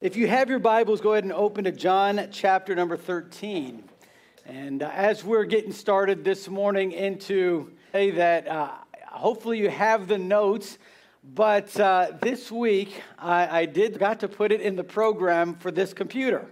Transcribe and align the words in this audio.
If 0.00 0.16
you 0.16 0.28
have 0.28 0.48
your 0.48 0.60
Bibles, 0.60 1.02
go 1.02 1.12
ahead 1.12 1.24
and 1.24 1.32
open 1.34 1.64
to 1.64 1.72
John 1.72 2.28
chapter 2.32 2.74
number 2.74 2.96
13. 2.96 3.84
And 4.46 4.82
uh, 4.82 4.90
as 4.94 5.22
we're 5.22 5.44
getting 5.44 5.72
started 5.72 6.24
this 6.24 6.48
morning 6.48 6.92
into 6.92 7.72
say 7.92 8.12
that 8.12 8.48
uh, 8.48 8.70
hopefully 9.08 9.58
you 9.58 9.68
have 9.68 10.08
the 10.08 10.16
notes, 10.16 10.78
but 11.22 11.78
uh, 11.78 12.12
this 12.22 12.50
week 12.50 13.02
I, 13.18 13.60
I, 13.60 13.66
did 13.66 13.98
got 13.98 14.20
to 14.20 14.28
put 14.28 14.52
it 14.52 14.62
in 14.62 14.74
the 14.74 14.84
program 14.84 15.54
for 15.56 15.70
this 15.70 15.92
computer. 15.92 16.50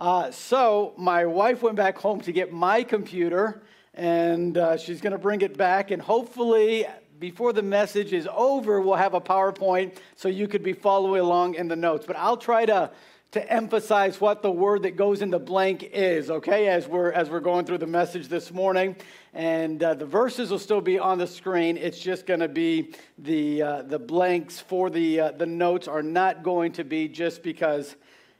Uh, 0.00 0.32
so 0.32 0.92
my 0.98 1.24
wife 1.24 1.62
went 1.62 1.76
back 1.76 1.98
home 1.98 2.20
to 2.22 2.32
get 2.32 2.52
my 2.52 2.82
computer, 2.82 3.62
and 3.94 4.58
uh, 4.58 4.76
she's 4.76 5.00
going 5.00 5.12
to 5.12 5.18
bring 5.18 5.42
it 5.42 5.56
back, 5.56 5.92
and 5.92 6.02
hopefully 6.02 6.84
before 7.18 7.52
the 7.52 7.62
message 7.62 8.12
is 8.12 8.28
over, 8.32 8.80
we'll 8.80 8.94
have 8.94 9.14
a 9.14 9.20
PowerPoint 9.20 9.96
so 10.16 10.28
you 10.28 10.48
could 10.48 10.62
be 10.62 10.72
following 10.72 11.20
along 11.20 11.54
in 11.54 11.68
the 11.68 11.76
notes. 11.76 12.06
But 12.06 12.16
I'll 12.16 12.36
try 12.36 12.66
to 12.66 12.90
to 13.30 13.52
emphasize 13.52 14.20
what 14.22 14.40
the 14.40 14.50
word 14.50 14.84
that 14.84 14.96
goes 14.96 15.20
in 15.20 15.28
the 15.28 15.38
blank 15.38 15.82
is, 15.82 16.30
okay, 16.30 16.68
as 16.68 16.88
we're, 16.88 17.12
as 17.12 17.28
we're 17.28 17.40
going 17.40 17.66
through 17.66 17.76
the 17.76 17.86
message 17.86 18.26
this 18.28 18.50
morning. 18.50 18.96
And 19.34 19.82
uh, 19.82 19.92
the 19.94 20.06
verses 20.06 20.50
will 20.50 20.58
still 20.58 20.80
be 20.80 20.98
on 20.98 21.18
the 21.18 21.26
screen. 21.26 21.76
It's 21.76 22.00
just 22.00 22.24
going 22.24 22.40
to 22.40 22.48
be 22.48 22.94
the, 23.18 23.62
uh, 23.62 23.82
the 23.82 23.98
blanks 23.98 24.60
for 24.60 24.88
the, 24.88 25.20
uh, 25.20 25.30
the 25.32 25.44
notes 25.44 25.86
are 25.86 26.02
not 26.02 26.42
going 26.42 26.72
to 26.72 26.84
be 26.84 27.06
just 27.06 27.42
because 27.42 27.96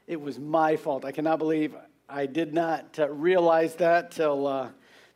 it 0.07 0.19
was 0.19 0.39
my 0.39 0.75
fault. 0.75 1.05
I 1.05 1.11
cannot 1.11 1.37
believe 1.37 1.75
I 2.09 2.25
did 2.25 2.51
not 2.55 2.97
uh, 2.97 3.09
realize 3.09 3.75
that 3.75 4.09
till 4.09 4.47
uh, 4.47 4.69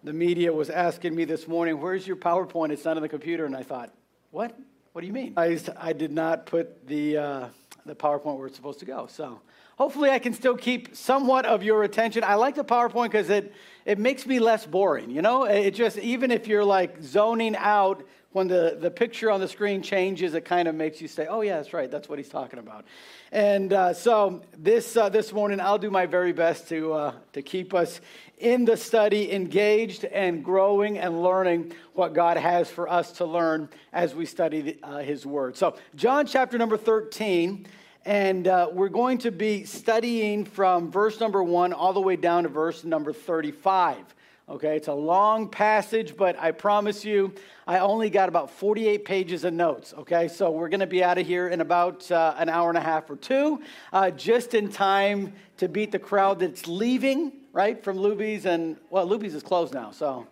the 0.03 0.13
media 0.13 0.51
was 0.51 0.69
asking 0.69 1.15
me 1.15 1.25
this 1.25 1.47
morning, 1.47 1.79
Where's 1.79 2.05
your 2.05 2.17
PowerPoint? 2.17 2.71
It's 2.71 2.85
not 2.85 2.97
on 2.97 3.03
the 3.03 3.09
computer. 3.09 3.45
And 3.45 3.55
I 3.55 3.63
thought, 3.63 3.91
What? 4.31 4.57
What 4.91 5.01
do 5.01 5.07
you 5.07 5.13
mean? 5.13 5.33
I, 5.37 5.59
I 5.77 5.93
did 5.93 6.11
not 6.11 6.45
put 6.45 6.85
the, 6.85 7.17
uh, 7.17 7.47
the 7.85 7.95
PowerPoint 7.95 8.37
where 8.37 8.47
it's 8.47 8.55
supposed 8.55 8.79
to 8.79 8.85
go. 8.85 9.07
So 9.07 9.41
hopefully 9.75 10.11
I 10.11 10.19
can 10.19 10.33
still 10.33 10.55
keep 10.55 10.95
somewhat 10.95 11.45
of 11.45 11.63
your 11.63 11.83
attention. 11.83 12.23
I 12.23 12.35
like 12.35 12.55
the 12.55 12.63
PowerPoint 12.63 13.05
because 13.05 13.29
it, 13.29 13.53
it 13.85 13.97
makes 13.97 14.27
me 14.27 14.39
less 14.39 14.67
boring. 14.67 15.09
You 15.09 15.23
know, 15.23 15.45
it 15.45 15.71
just, 15.71 15.97
even 15.97 16.29
if 16.29 16.47
you're 16.47 16.63
like 16.63 17.01
zoning 17.01 17.55
out, 17.55 18.03
when 18.33 18.47
the, 18.47 18.77
the 18.79 18.89
picture 18.89 19.29
on 19.29 19.39
the 19.39 19.47
screen 19.47 19.81
changes, 19.81 20.33
it 20.33 20.43
kind 20.43 20.67
of 20.67 20.73
makes 20.73 20.99
you 20.99 21.07
say, 21.07 21.27
oh, 21.27 21.41
yeah, 21.41 21.57
that's 21.57 21.71
right. 21.71 21.89
That's 21.89 22.09
what 22.09 22.17
he's 22.17 22.29
talking 22.29 22.57
about. 22.57 22.83
And 23.31 23.71
uh, 23.71 23.93
so 23.93 24.41
this, 24.57 24.97
uh, 24.97 25.09
this 25.09 25.31
morning, 25.31 25.59
I'll 25.59 25.77
do 25.77 25.91
my 25.91 26.07
very 26.07 26.33
best 26.33 26.67
to, 26.69 26.93
uh, 26.93 27.13
to 27.33 27.41
keep 27.43 27.75
us 27.75 28.01
in 28.37 28.65
the 28.65 28.77
study 28.77 29.31
engaged 29.31 30.05
and 30.05 30.43
growing 30.43 30.97
and 30.97 31.23
learning 31.23 31.73
what 31.93 32.13
God 32.13 32.37
has 32.37 32.69
for 32.69 32.89
us 32.89 33.13
to 33.13 33.25
learn 33.25 33.69
as 33.91 34.13
we 34.15 34.25
study 34.25 34.61
the, 34.61 34.77
uh, 34.83 34.97
his 34.99 35.25
word. 35.25 35.55
So, 35.55 35.75
John 35.95 36.25
chapter 36.25 36.57
number 36.57 36.77
13. 36.77 37.67
And 38.05 38.49
uh, 38.49 38.67
we're 38.73 38.89
going 38.89 39.19
to 39.19 39.31
be 39.31 39.63
studying 39.63 40.43
from 40.43 40.91
verse 40.91 41.21
number 41.21 41.41
one 41.41 41.71
all 41.71 41.93
the 41.93 42.01
way 42.01 42.17
down 42.17 42.43
to 42.43 42.49
verse 42.49 42.83
number 42.83 43.13
35. 43.13 44.13
Okay, 44.49 44.75
it's 44.75 44.89
a 44.89 44.93
long 44.93 45.47
passage, 45.47 46.17
but 46.17 46.37
I 46.37 46.51
promise 46.51 47.05
you, 47.05 47.33
I 47.65 47.79
only 47.79 48.09
got 48.09 48.27
about 48.27 48.51
48 48.51 49.05
pages 49.05 49.45
of 49.45 49.53
notes. 49.53 49.93
Okay, 49.99 50.27
so 50.27 50.51
we're 50.51 50.67
going 50.67 50.81
to 50.81 50.85
be 50.87 51.01
out 51.01 51.17
of 51.17 51.25
here 51.25 51.47
in 51.47 51.61
about 51.61 52.11
uh, 52.11 52.35
an 52.37 52.49
hour 52.49 52.67
and 52.67 52.77
a 52.77 52.81
half 52.81 53.09
or 53.09 53.15
two, 53.15 53.61
uh, 53.93 54.11
just 54.11 54.53
in 54.53 54.69
time 54.69 55.31
to 55.57 55.69
beat 55.69 55.93
the 55.93 55.99
crowd 55.99 56.39
that's 56.39 56.67
leaving, 56.67 57.31
right, 57.53 57.81
from 57.81 57.97
Luby's. 57.97 58.45
And, 58.45 58.75
well, 58.89 59.07
Luby's 59.07 59.33
is 59.33 59.43
closed 59.43 59.73
now, 59.73 59.91
so 59.91 60.27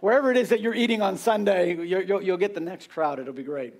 wherever 0.00 0.30
it 0.30 0.38
is 0.38 0.48
that 0.48 0.62
you're 0.62 0.74
eating 0.74 1.02
on 1.02 1.18
Sunday, 1.18 1.76
you'll, 1.76 2.22
you'll 2.22 2.38
get 2.38 2.54
the 2.54 2.60
next 2.60 2.88
crowd. 2.88 3.18
It'll 3.18 3.34
be 3.34 3.42
great. 3.42 3.74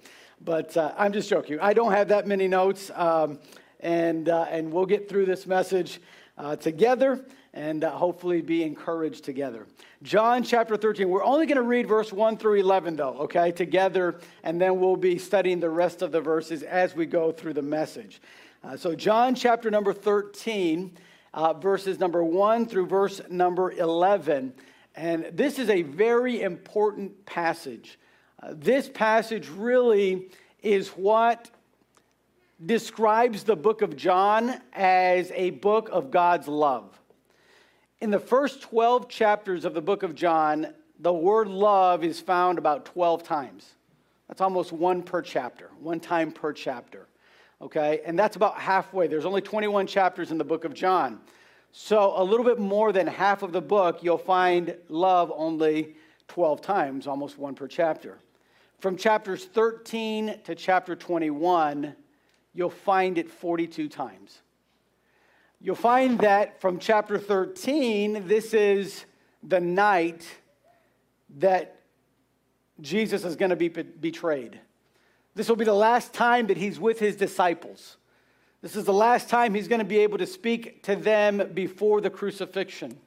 But 0.45 0.77
uh, 0.77 0.93
I'm 0.99 1.15
just 1.15 1.31
joking. 1.31 1.59
I 1.61 1.73
don't 1.73 1.93
have 1.93 2.09
that 2.09 2.27
many 2.27 2.47
notes, 2.47 2.91
um, 2.95 3.39
and, 3.81 4.29
uh, 4.29 4.49
and 4.51 4.71
we'll 4.71 4.85
get 4.85 5.09
through 5.09 5.25
this 5.25 5.47
message 5.47 5.99
uh, 6.37 6.57
together 6.57 7.25
and 7.55 7.85
uh, 7.85 7.91
hopefully 7.91 8.41
be 8.41 8.63
encouraged 8.63 9.25
together. 9.25 9.67
John 10.03 10.43
chapter 10.43 10.77
13. 10.77 11.09
We're 11.09 11.25
only 11.25 11.47
going 11.47 11.57
to 11.57 11.63
read 11.63 11.87
verse 11.87 12.13
1 12.13 12.37
through 12.39 12.61
11, 12.61 12.97
though, 12.97 13.17
okay, 13.21 13.53
together, 13.53 14.19
and 14.43 14.61
then 14.61 14.81
we'll 14.81 14.97
be 14.97 15.19
studying 15.19 15.61
the 15.61 15.71
rest 15.71 16.03
of 16.03 16.13
the 16.13 16.21
verses 16.21 16.63
as 16.63 16.97
we 16.97 17.07
go 17.07 17.33
through 17.33 17.55
the 17.55 17.63
message. 17.63 18.21
Uh, 18.65 18.77
so, 18.77 18.95
John 18.95 19.35
chapter 19.35 19.71
number 19.71 19.93
13, 19.93 20.97
uh, 21.35 21.53
verses 21.55 21.99
number 21.99 22.25
1 22.25 22.67
through 22.67 22.87
verse 22.87 23.21
number 23.29 23.73
11. 23.73 24.53
And 24.95 25.25
this 25.33 25.59
is 25.59 25.71
a 25.71 25.83
very 25.83 26.43
important 26.43 27.25
passage 27.27 27.99
this 28.51 28.89
passage 28.89 29.49
really 29.49 30.29
is 30.63 30.89
what 30.91 31.51
describes 32.65 33.45
the 33.45 33.57
book 33.57 33.83
of 33.83 33.97
John 33.97 34.61
as 34.73 35.33
a 35.35 35.51
book 35.51 35.89
of 35.93 36.11
God's 36.11 36.49
love. 36.49 37.01
In 38.03 38.11
the 38.11 38.19
first 38.19 38.63
12 38.63 39.09
chapters 39.09 39.65
of 39.65 39.75
the 39.75 39.81
book 39.81 40.03
of 40.03 40.17
John, 40.17 40.75
the 40.99 41.13
word 41.13 41.47
love 41.47 42.03
is 42.03 42.19
found 42.19 42.59
about 42.59 42.85
12 42.85 43.23
times. 43.23 43.75
That's 44.27 44.41
almost 44.41 44.73
one 44.73 45.05
per 45.05 45.23
chapter, 45.23 45.71
one 45.79 46.01
time 46.01 46.33
per 46.33 46.53
chapter. 46.53 47.07
Okay? 47.61 48.01
And 48.05 48.19
that's 48.19 48.35
about 48.35 48.59
halfway. 48.59 49.07
There's 49.07 49.25
only 49.25 49.41
21 49.41 49.87
chapters 49.87 50.33
in 50.33 50.39
the 50.39 50.43
book 50.43 50.65
of 50.65 50.75
John. 50.75 51.21
So, 51.71 52.21
a 52.21 52.25
little 52.25 52.45
bit 52.45 52.59
more 52.59 52.91
than 52.91 53.07
half 53.07 53.45
of 53.45 53.53
the 53.53 53.63
book, 53.63 54.03
you'll 54.03 54.19
find 54.19 54.77
love 54.89 55.33
only 55.33 55.95
12 56.27 56.61
times, 56.61 57.07
almost 57.07 57.39
one 57.39 57.55
per 57.55 57.69
chapter. 57.69 58.19
From 58.81 58.97
chapters 58.97 59.45
13 59.45 60.41
to 60.43 60.57
chapter 60.57 60.97
21, 60.97 61.95
you'll 62.53 62.69
find 62.69 63.17
it 63.17 63.31
42 63.31 63.89
times. 63.89 64.43
You'll 65.65 65.77
find 65.77 66.19
that 66.19 66.61
from 66.61 66.81
chapter 66.81 67.19
13, 67.19 68.27
this 68.27 68.53
is 68.53 69.05
the 69.45 69.61
night 69.61 70.27
that 71.39 71.83
Jesus 72.81 73.25
is 73.25 73.37
going 73.37 73.51
to 73.51 73.57
be 73.57 73.69
betrayed. 73.69 74.59
This 75.37 75.49
will 75.49 75.55
be 75.55 75.65
the 75.65 75.73
last 75.73 76.13
time 76.13 76.49
that 76.49 76.57
he's 76.57 76.81
with 76.81 76.99
his 76.99 77.15
disciples. 77.15 77.97
This 78.61 78.75
is 78.75 78.87
the 78.87 78.93
last 78.93 79.29
time 79.29 79.55
he's 79.55 79.69
going 79.69 79.79
to 79.79 79.85
be 79.85 80.01
able 80.01 80.19
to 80.19 80.27
speak 80.27 80.83
to 80.83 80.97
them 80.97 81.51
before 81.55 82.01
the 82.01 82.11
crucifixion, 82.11 82.99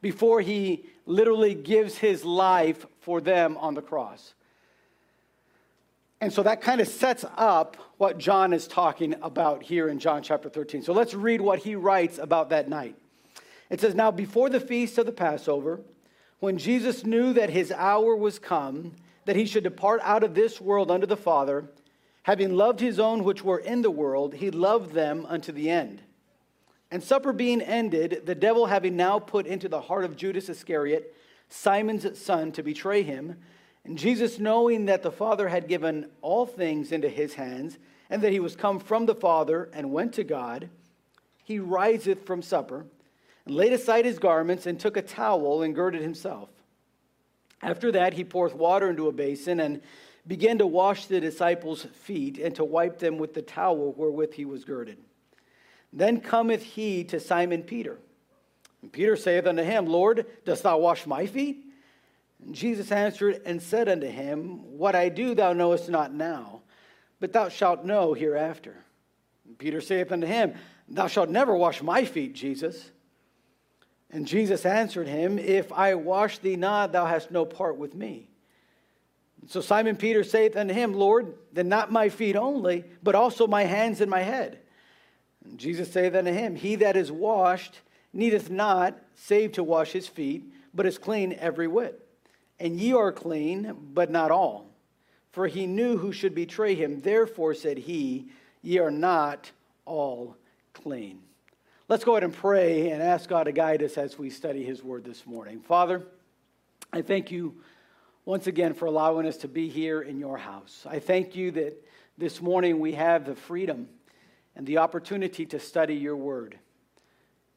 before 0.00 0.40
he 0.40 0.86
literally 1.06 1.54
gives 1.54 1.98
his 1.98 2.24
life 2.24 2.86
for 3.00 3.20
them 3.20 3.56
on 3.56 3.74
the 3.74 3.82
cross. 3.82 4.34
And 6.24 6.32
so 6.32 6.42
that 6.44 6.62
kind 6.62 6.80
of 6.80 6.88
sets 6.88 7.22
up 7.36 7.76
what 7.98 8.16
John 8.16 8.54
is 8.54 8.66
talking 8.66 9.14
about 9.20 9.62
here 9.62 9.90
in 9.90 9.98
John 9.98 10.22
chapter 10.22 10.48
13. 10.48 10.80
So 10.80 10.94
let's 10.94 11.12
read 11.12 11.42
what 11.42 11.58
he 11.58 11.74
writes 11.74 12.16
about 12.16 12.48
that 12.48 12.66
night. 12.66 12.96
It 13.68 13.82
says, 13.82 13.94
Now 13.94 14.10
before 14.10 14.48
the 14.48 14.58
feast 14.58 14.96
of 14.96 15.04
the 15.04 15.12
Passover, 15.12 15.82
when 16.40 16.56
Jesus 16.56 17.04
knew 17.04 17.34
that 17.34 17.50
his 17.50 17.70
hour 17.72 18.16
was 18.16 18.38
come, 18.38 18.92
that 19.26 19.36
he 19.36 19.44
should 19.44 19.64
depart 19.64 20.00
out 20.02 20.24
of 20.24 20.34
this 20.34 20.62
world 20.62 20.90
unto 20.90 21.06
the 21.06 21.14
Father, 21.14 21.66
having 22.22 22.56
loved 22.56 22.80
his 22.80 22.98
own 22.98 23.22
which 23.22 23.44
were 23.44 23.58
in 23.58 23.82
the 23.82 23.90
world, 23.90 24.32
he 24.32 24.50
loved 24.50 24.94
them 24.94 25.26
unto 25.28 25.52
the 25.52 25.68
end. 25.68 26.00
And 26.90 27.04
supper 27.04 27.34
being 27.34 27.60
ended, 27.60 28.22
the 28.24 28.34
devil 28.34 28.64
having 28.64 28.96
now 28.96 29.18
put 29.18 29.46
into 29.46 29.68
the 29.68 29.82
heart 29.82 30.06
of 30.06 30.16
Judas 30.16 30.48
Iscariot, 30.48 31.14
Simon's 31.50 32.18
son, 32.18 32.50
to 32.52 32.62
betray 32.62 33.02
him, 33.02 33.36
and 33.84 33.98
Jesus, 33.98 34.38
knowing 34.38 34.86
that 34.86 35.02
the 35.02 35.12
Father 35.12 35.48
had 35.48 35.68
given 35.68 36.10
all 36.22 36.46
things 36.46 36.90
into 36.90 37.08
his 37.08 37.34
hands, 37.34 37.78
and 38.08 38.22
that 38.22 38.32
he 38.32 38.40
was 38.40 38.56
come 38.56 38.78
from 38.78 39.06
the 39.06 39.14
Father 39.14 39.68
and 39.72 39.92
went 39.92 40.14
to 40.14 40.24
God, 40.24 40.70
he 41.42 41.58
riseth 41.58 42.24
from 42.24 42.40
supper, 42.40 42.86
and 43.44 43.54
laid 43.54 43.72
aside 43.72 44.06
his 44.06 44.18
garments, 44.18 44.66
and 44.66 44.80
took 44.80 44.96
a 44.96 45.02
towel 45.02 45.62
and 45.62 45.74
girded 45.74 46.00
himself. 46.00 46.48
After 47.60 47.92
that, 47.92 48.14
he 48.14 48.24
poureth 48.24 48.54
water 48.54 48.88
into 48.88 49.08
a 49.08 49.12
basin, 49.12 49.60
and 49.60 49.82
began 50.26 50.56
to 50.58 50.66
wash 50.66 51.06
the 51.06 51.20
disciples' 51.20 51.84
feet, 51.84 52.38
and 52.38 52.54
to 52.56 52.64
wipe 52.64 52.98
them 52.98 53.18
with 53.18 53.34
the 53.34 53.42
towel 53.42 53.92
wherewith 53.92 54.32
he 54.32 54.46
was 54.46 54.64
girded. 54.64 54.96
Then 55.92 56.20
cometh 56.20 56.62
he 56.62 57.04
to 57.04 57.20
Simon 57.20 57.62
Peter. 57.62 57.98
And 58.80 58.90
Peter 58.90 59.16
saith 59.16 59.46
unto 59.46 59.62
him, 59.62 59.86
Lord, 59.86 60.26
dost 60.44 60.62
thou 60.62 60.78
wash 60.78 61.06
my 61.06 61.26
feet? 61.26 61.63
Jesus 62.52 62.92
answered 62.92 63.40
and 63.46 63.62
said 63.62 63.88
unto 63.88 64.06
him, 64.06 64.78
What 64.78 64.94
I 64.94 65.08
do 65.08 65.34
thou 65.34 65.52
knowest 65.52 65.88
not 65.88 66.12
now, 66.12 66.62
but 67.20 67.32
thou 67.32 67.48
shalt 67.48 67.84
know 67.84 68.12
hereafter. 68.12 68.76
And 69.46 69.58
Peter 69.58 69.80
saith 69.80 70.12
unto 70.12 70.26
him, 70.26 70.54
Thou 70.88 71.06
shalt 71.06 71.30
never 71.30 71.54
wash 71.54 71.82
my 71.82 72.04
feet, 72.04 72.34
Jesus. 72.34 72.90
And 74.10 74.26
Jesus 74.26 74.66
answered 74.66 75.08
him, 75.08 75.38
If 75.38 75.72
I 75.72 75.94
wash 75.94 76.38
thee 76.38 76.56
not, 76.56 76.92
thou 76.92 77.06
hast 77.06 77.30
no 77.30 77.44
part 77.44 77.76
with 77.76 77.94
me. 77.94 78.28
And 79.40 79.50
so 79.50 79.60
Simon 79.60 79.96
Peter 79.96 80.22
saith 80.22 80.56
unto 80.56 80.74
him, 80.74 80.94
Lord, 80.94 81.34
then 81.52 81.68
not 81.68 81.90
my 81.90 82.08
feet 82.08 82.36
only, 82.36 82.84
but 83.02 83.14
also 83.14 83.46
my 83.46 83.64
hands 83.64 84.00
and 84.00 84.10
my 84.10 84.22
head. 84.22 84.58
And 85.44 85.58
Jesus 85.58 85.92
saith 85.92 86.14
unto 86.14 86.32
him, 86.32 86.56
He 86.56 86.76
that 86.76 86.96
is 86.96 87.10
washed 87.10 87.80
needeth 88.12 88.50
not 88.50 88.96
save 89.14 89.52
to 89.52 89.64
wash 89.64 89.92
his 89.92 90.08
feet, 90.08 90.44
but 90.72 90.86
is 90.86 90.98
clean 90.98 91.34
every 91.38 91.66
whit. 91.68 92.03
And 92.60 92.78
ye 92.80 92.92
are 92.92 93.12
clean, 93.12 93.74
but 93.92 94.10
not 94.10 94.30
all. 94.30 94.66
For 95.32 95.46
he 95.48 95.66
knew 95.66 95.96
who 95.96 96.12
should 96.12 96.34
betray 96.34 96.74
him. 96.74 97.00
Therefore 97.00 97.54
said 97.54 97.78
he, 97.78 98.28
Ye 98.62 98.78
are 98.78 98.90
not 98.90 99.50
all 99.84 100.36
clean. 100.72 101.20
Let's 101.86 102.02
go 102.02 102.12
ahead 102.12 102.24
and 102.24 102.32
pray 102.32 102.90
and 102.90 103.02
ask 103.02 103.28
God 103.28 103.44
to 103.44 103.52
guide 103.52 103.82
us 103.82 103.98
as 103.98 104.18
we 104.18 104.30
study 104.30 104.64
His 104.64 104.82
Word 104.82 105.04
this 105.04 105.26
morning. 105.26 105.60
Father, 105.60 106.02
I 106.90 107.02
thank 107.02 107.30
you 107.30 107.56
once 108.24 108.46
again 108.46 108.72
for 108.72 108.86
allowing 108.86 109.26
us 109.26 109.36
to 109.38 109.48
be 109.48 109.68
here 109.68 110.00
in 110.00 110.18
your 110.18 110.38
house. 110.38 110.86
I 110.88 110.98
thank 110.98 111.36
you 111.36 111.50
that 111.50 111.74
this 112.16 112.40
morning 112.40 112.80
we 112.80 112.92
have 112.92 113.26
the 113.26 113.34
freedom 113.34 113.88
and 114.56 114.66
the 114.66 114.78
opportunity 114.78 115.44
to 115.44 115.60
study 115.60 115.96
your 115.96 116.16
Word. 116.16 116.58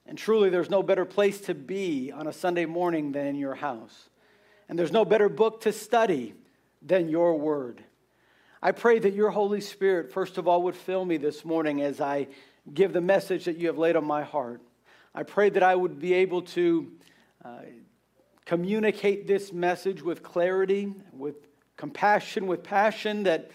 And 0.05 0.17
truly, 0.17 0.49
there's 0.49 0.69
no 0.69 0.83
better 0.83 1.05
place 1.05 1.39
to 1.41 1.53
be 1.53 2.11
on 2.11 2.27
a 2.27 2.33
Sunday 2.33 2.65
morning 2.65 3.13
than 3.13 3.27
in 3.27 3.35
your 3.35 3.55
house. 3.55 4.09
And 4.69 4.77
there's 4.77 4.91
no 4.91 5.05
better 5.05 5.29
book 5.29 5.61
to 5.61 5.71
study 5.71 6.33
than 6.81 7.09
your 7.09 7.37
Word. 7.37 7.83
I 8.61 8.71
pray 8.71 8.99
that 8.99 9.13
your 9.13 9.29
Holy 9.29 9.61
Spirit, 9.61 10.11
first 10.11 10.37
of 10.37 10.47
all, 10.47 10.63
would 10.63 10.75
fill 10.75 11.05
me 11.05 11.17
this 11.17 11.45
morning 11.45 11.81
as 11.81 12.01
I 12.01 12.27
give 12.73 12.91
the 12.91 13.01
message 13.01 13.45
that 13.45 13.57
you 13.57 13.67
have 13.67 13.77
laid 13.77 13.95
on 13.95 14.05
my 14.05 14.23
heart. 14.23 14.61
I 15.13 15.23
pray 15.23 15.49
that 15.49 15.63
I 15.63 15.75
would 15.75 15.99
be 15.99 16.13
able 16.13 16.41
to 16.43 16.91
uh, 17.45 17.59
communicate 18.45 19.27
this 19.27 19.53
message 19.53 20.01
with 20.01 20.23
clarity, 20.23 20.93
with 21.13 21.35
compassion, 21.77 22.47
with 22.47 22.63
passion, 22.63 23.23
that 23.23 23.51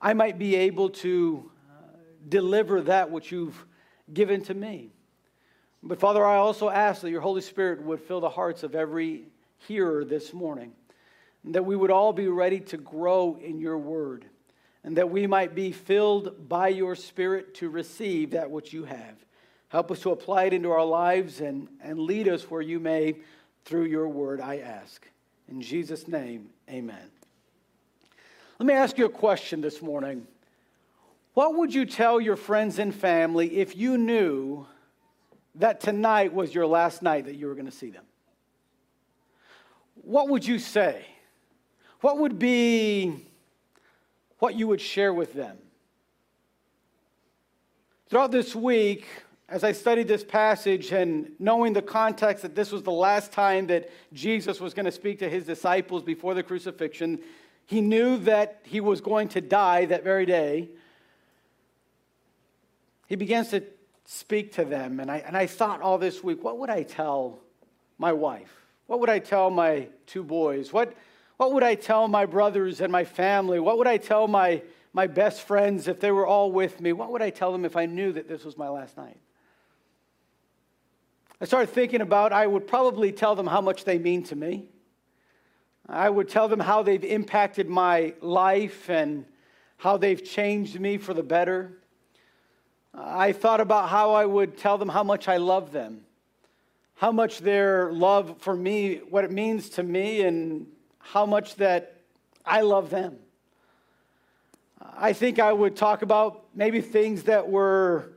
I 0.00 0.12
might 0.12 0.38
be 0.38 0.54
able 0.54 0.90
to 0.90 1.50
uh, 1.68 1.96
deliver 2.28 2.82
that 2.82 3.10
which 3.10 3.32
you've 3.32 3.64
given 4.12 4.42
to 4.44 4.54
me. 4.54 4.92
But 5.82 5.98
Father, 6.00 6.24
I 6.24 6.36
also 6.36 6.68
ask 6.68 7.02
that 7.02 7.10
your 7.10 7.20
Holy 7.20 7.40
Spirit 7.40 7.82
would 7.82 8.00
fill 8.00 8.20
the 8.20 8.30
hearts 8.30 8.62
of 8.62 8.74
every 8.74 9.26
hearer 9.66 10.04
this 10.04 10.32
morning, 10.32 10.72
that 11.44 11.64
we 11.64 11.76
would 11.76 11.90
all 11.90 12.12
be 12.12 12.28
ready 12.28 12.60
to 12.60 12.76
grow 12.76 13.38
in 13.42 13.58
your 13.58 13.78
word 13.78 14.24
and 14.84 14.98
that 14.98 15.10
we 15.10 15.26
might 15.26 15.54
be 15.54 15.72
filled 15.72 16.48
by 16.48 16.68
your 16.68 16.94
Spirit 16.94 17.54
to 17.54 17.70
receive 17.70 18.32
that 18.32 18.50
which 18.50 18.72
you 18.72 18.84
have. 18.84 19.24
Help 19.68 19.90
us 19.90 20.00
to 20.00 20.10
apply 20.10 20.44
it 20.44 20.52
into 20.52 20.70
our 20.70 20.84
lives 20.84 21.40
and, 21.40 21.68
and 21.82 21.98
lead 21.98 22.28
us 22.28 22.50
where 22.50 22.60
you 22.60 22.78
may 22.78 23.16
through 23.64 23.86
your 23.86 24.08
word, 24.08 24.40
I 24.40 24.58
ask. 24.58 25.08
In 25.48 25.62
Jesus' 25.62 26.06
name, 26.06 26.50
amen. 26.68 27.10
Let 28.58 28.66
me 28.66 28.74
ask 28.74 28.98
you 28.98 29.06
a 29.06 29.10
question 29.10 29.62
this 29.62 29.82
morning. 29.82 30.26
What 31.32 31.56
would 31.56 31.74
you 31.74 31.86
tell 31.86 32.20
your 32.20 32.36
friends 32.36 32.78
and 32.78 32.94
family 32.94 33.56
if 33.56 33.74
you 33.74 33.98
knew 33.98 34.66
that 35.56 35.80
tonight 35.80 36.32
was 36.32 36.54
your 36.54 36.66
last 36.66 37.02
night 37.02 37.24
that 37.24 37.34
you 37.34 37.46
were 37.46 37.54
going 37.54 37.66
to 37.66 37.72
see 37.72 37.90
them? 37.90 38.04
What 39.94 40.28
would 40.28 40.46
you 40.46 40.58
say? 40.58 41.06
What 42.00 42.18
would 42.18 42.38
be 42.38 43.26
what 44.44 44.56
you 44.56 44.68
would 44.68 44.80
share 44.80 45.10
with 45.10 45.32
them. 45.32 45.56
Throughout 48.10 48.30
this 48.30 48.54
week, 48.54 49.06
as 49.48 49.64
I 49.64 49.72
studied 49.72 50.06
this 50.06 50.22
passage 50.22 50.92
and 50.92 51.32
knowing 51.38 51.72
the 51.72 51.80
context 51.80 52.42
that 52.42 52.54
this 52.54 52.70
was 52.70 52.82
the 52.82 52.92
last 52.92 53.32
time 53.32 53.66
that 53.68 53.90
Jesus 54.12 54.60
was 54.60 54.74
going 54.74 54.84
to 54.84 54.92
speak 54.92 55.18
to 55.20 55.30
his 55.30 55.46
disciples 55.46 56.02
before 56.02 56.34
the 56.34 56.42
crucifixion, 56.42 57.20
he 57.64 57.80
knew 57.80 58.18
that 58.18 58.60
he 58.64 58.80
was 58.80 59.00
going 59.00 59.28
to 59.28 59.40
die 59.40 59.86
that 59.86 60.04
very 60.04 60.26
day. 60.26 60.68
He 63.06 63.16
begins 63.16 63.48
to 63.48 63.62
speak 64.04 64.52
to 64.56 64.66
them. 64.66 65.00
And 65.00 65.10
I, 65.10 65.18
and 65.18 65.36
I 65.36 65.46
thought 65.46 65.80
all 65.80 65.96
this 65.96 66.22
week, 66.22 66.44
what 66.44 66.58
would 66.58 66.68
I 66.68 66.82
tell 66.82 67.38
my 67.96 68.12
wife? 68.12 68.63
What 68.86 69.00
would 69.00 69.10
I 69.10 69.18
tell 69.18 69.50
my 69.50 69.88
two 70.06 70.22
boys? 70.22 70.72
What, 70.72 70.94
what 71.36 71.52
would 71.52 71.62
I 71.62 71.74
tell 71.74 72.08
my 72.08 72.26
brothers 72.26 72.80
and 72.80 72.92
my 72.92 73.04
family? 73.04 73.58
What 73.58 73.78
would 73.78 73.86
I 73.86 73.96
tell 73.96 74.28
my, 74.28 74.62
my 74.92 75.06
best 75.06 75.46
friends 75.46 75.88
if 75.88 76.00
they 76.00 76.10
were 76.10 76.26
all 76.26 76.52
with 76.52 76.80
me? 76.80 76.92
What 76.92 77.10
would 77.12 77.22
I 77.22 77.30
tell 77.30 77.52
them 77.52 77.64
if 77.64 77.76
I 77.76 77.86
knew 77.86 78.12
that 78.12 78.28
this 78.28 78.44
was 78.44 78.58
my 78.58 78.68
last 78.68 78.96
night? 78.96 79.18
I 81.40 81.46
started 81.46 81.70
thinking 81.70 82.00
about 82.00 82.32
I 82.32 82.46
would 82.46 82.66
probably 82.66 83.12
tell 83.12 83.34
them 83.34 83.46
how 83.46 83.60
much 83.60 83.84
they 83.84 83.98
mean 83.98 84.22
to 84.24 84.36
me. 84.36 84.68
I 85.88 86.08
would 86.08 86.28
tell 86.28 86.48
them 86.48 86.60
how 86.60 86.82
they've 86.82 87.04
impacted 87.04 87.68
my 87.68 88.14
life 88.20 88.88
and 88.88 89.26
how 89.76 89.96
they've 89.96 90.22
changed 90.22 90.80
me 90.80 90.96
for 90.96 91.12
the 91.12 91.22
better. 91.22 91.72
I 92.94 93.32
thought 93.32 93.60
about 93.60 93.88
how 93.88 94.14
I 94.14 94.24
would 94.24 94.56
tell 94.56 94.78
them 94.78 94.88
how 94.88 95.02
much 95.02 95.28
I 95.28 95.36
love 95.36 95.72
them, 95.72 96.06
how 96.96 97.12
much 97.12 97.40
their 97.40 97.92
love 97.92 98.36
for 98.38 98.56
me, 98.56 98.96
what 99.10 99.24
it 99.24 99.30
means 99.30 99.68
to 99.70 99.82
me, 99.82 100.22
and 100.22 100.66
how 100.98 101.26
much 101.26 101.56
that 101.56 102.00
I 102.44 102.60
love 102.62 102.90
them. 102.90 103.18
I 104.96 105.12
think 105.12 105.38
I 105.38 105.52
would 105.52 105.76
talk 105.76 106.02
about 106.02 106.44
maybe 106.54 106.80
things 106.80 107.24
that 107.24 107.48
were 107.48 108.12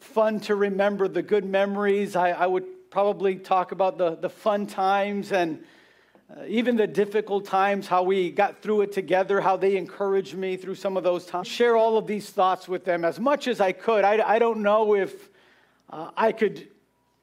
fun 0.00 0.40
to 0.40 0.54
remember, 0.54 1.08
the 1.08 1.22
good 1.22 1.44
memories. 1.44 2.16
I, 2.16 2.30
I 2.30 2.46
would 2.46 2.90
probably 2.90 3.36
talk 3.36 3.72
about 3.72 3.98
the, 3.98 4.16
the 4.16 4.30
fun 4.30 4.66
times 4.66 5.32
and 5.32 5.62
uh, 6.34 6.44
even 6.46 6.76
the 6.76 6.86
difficult 6.86 7.44
times, 7.46 7.86
how 7.86 8.02
we 8.02 8.30
got 8.30 8.60
through 8.62 8.82
it 8.82 8.92
together, 8.92 9.40
how 9.40 9.56
they 9.56 9.76
encouraged 9.76 10.34
me 10.34 10.56
through 10.56 10.74
some 10.74 10.96
of 10.96 11.02
those 11.02 11.24
times. 11.26 11.48
Share 11.48 11.76
all 11.76 11.96
of 11.98 12.06
these 12.06 12.30
thoughts 12.30 12.68
with 12.68 12.84
them 12.84 13.04
as 13.04 13.18
much 13.18 13.48
as 13.48 13.60
I 13.60 13.72
could. 13.72 14.04
I, 14.04 14.34
I 14.34 14.38
don't 14.38 14.62
know 14.62 14.94
if 14.94 15.28
uh, 15.90 16.10
I 16.16 16.32
could 16.32 16.68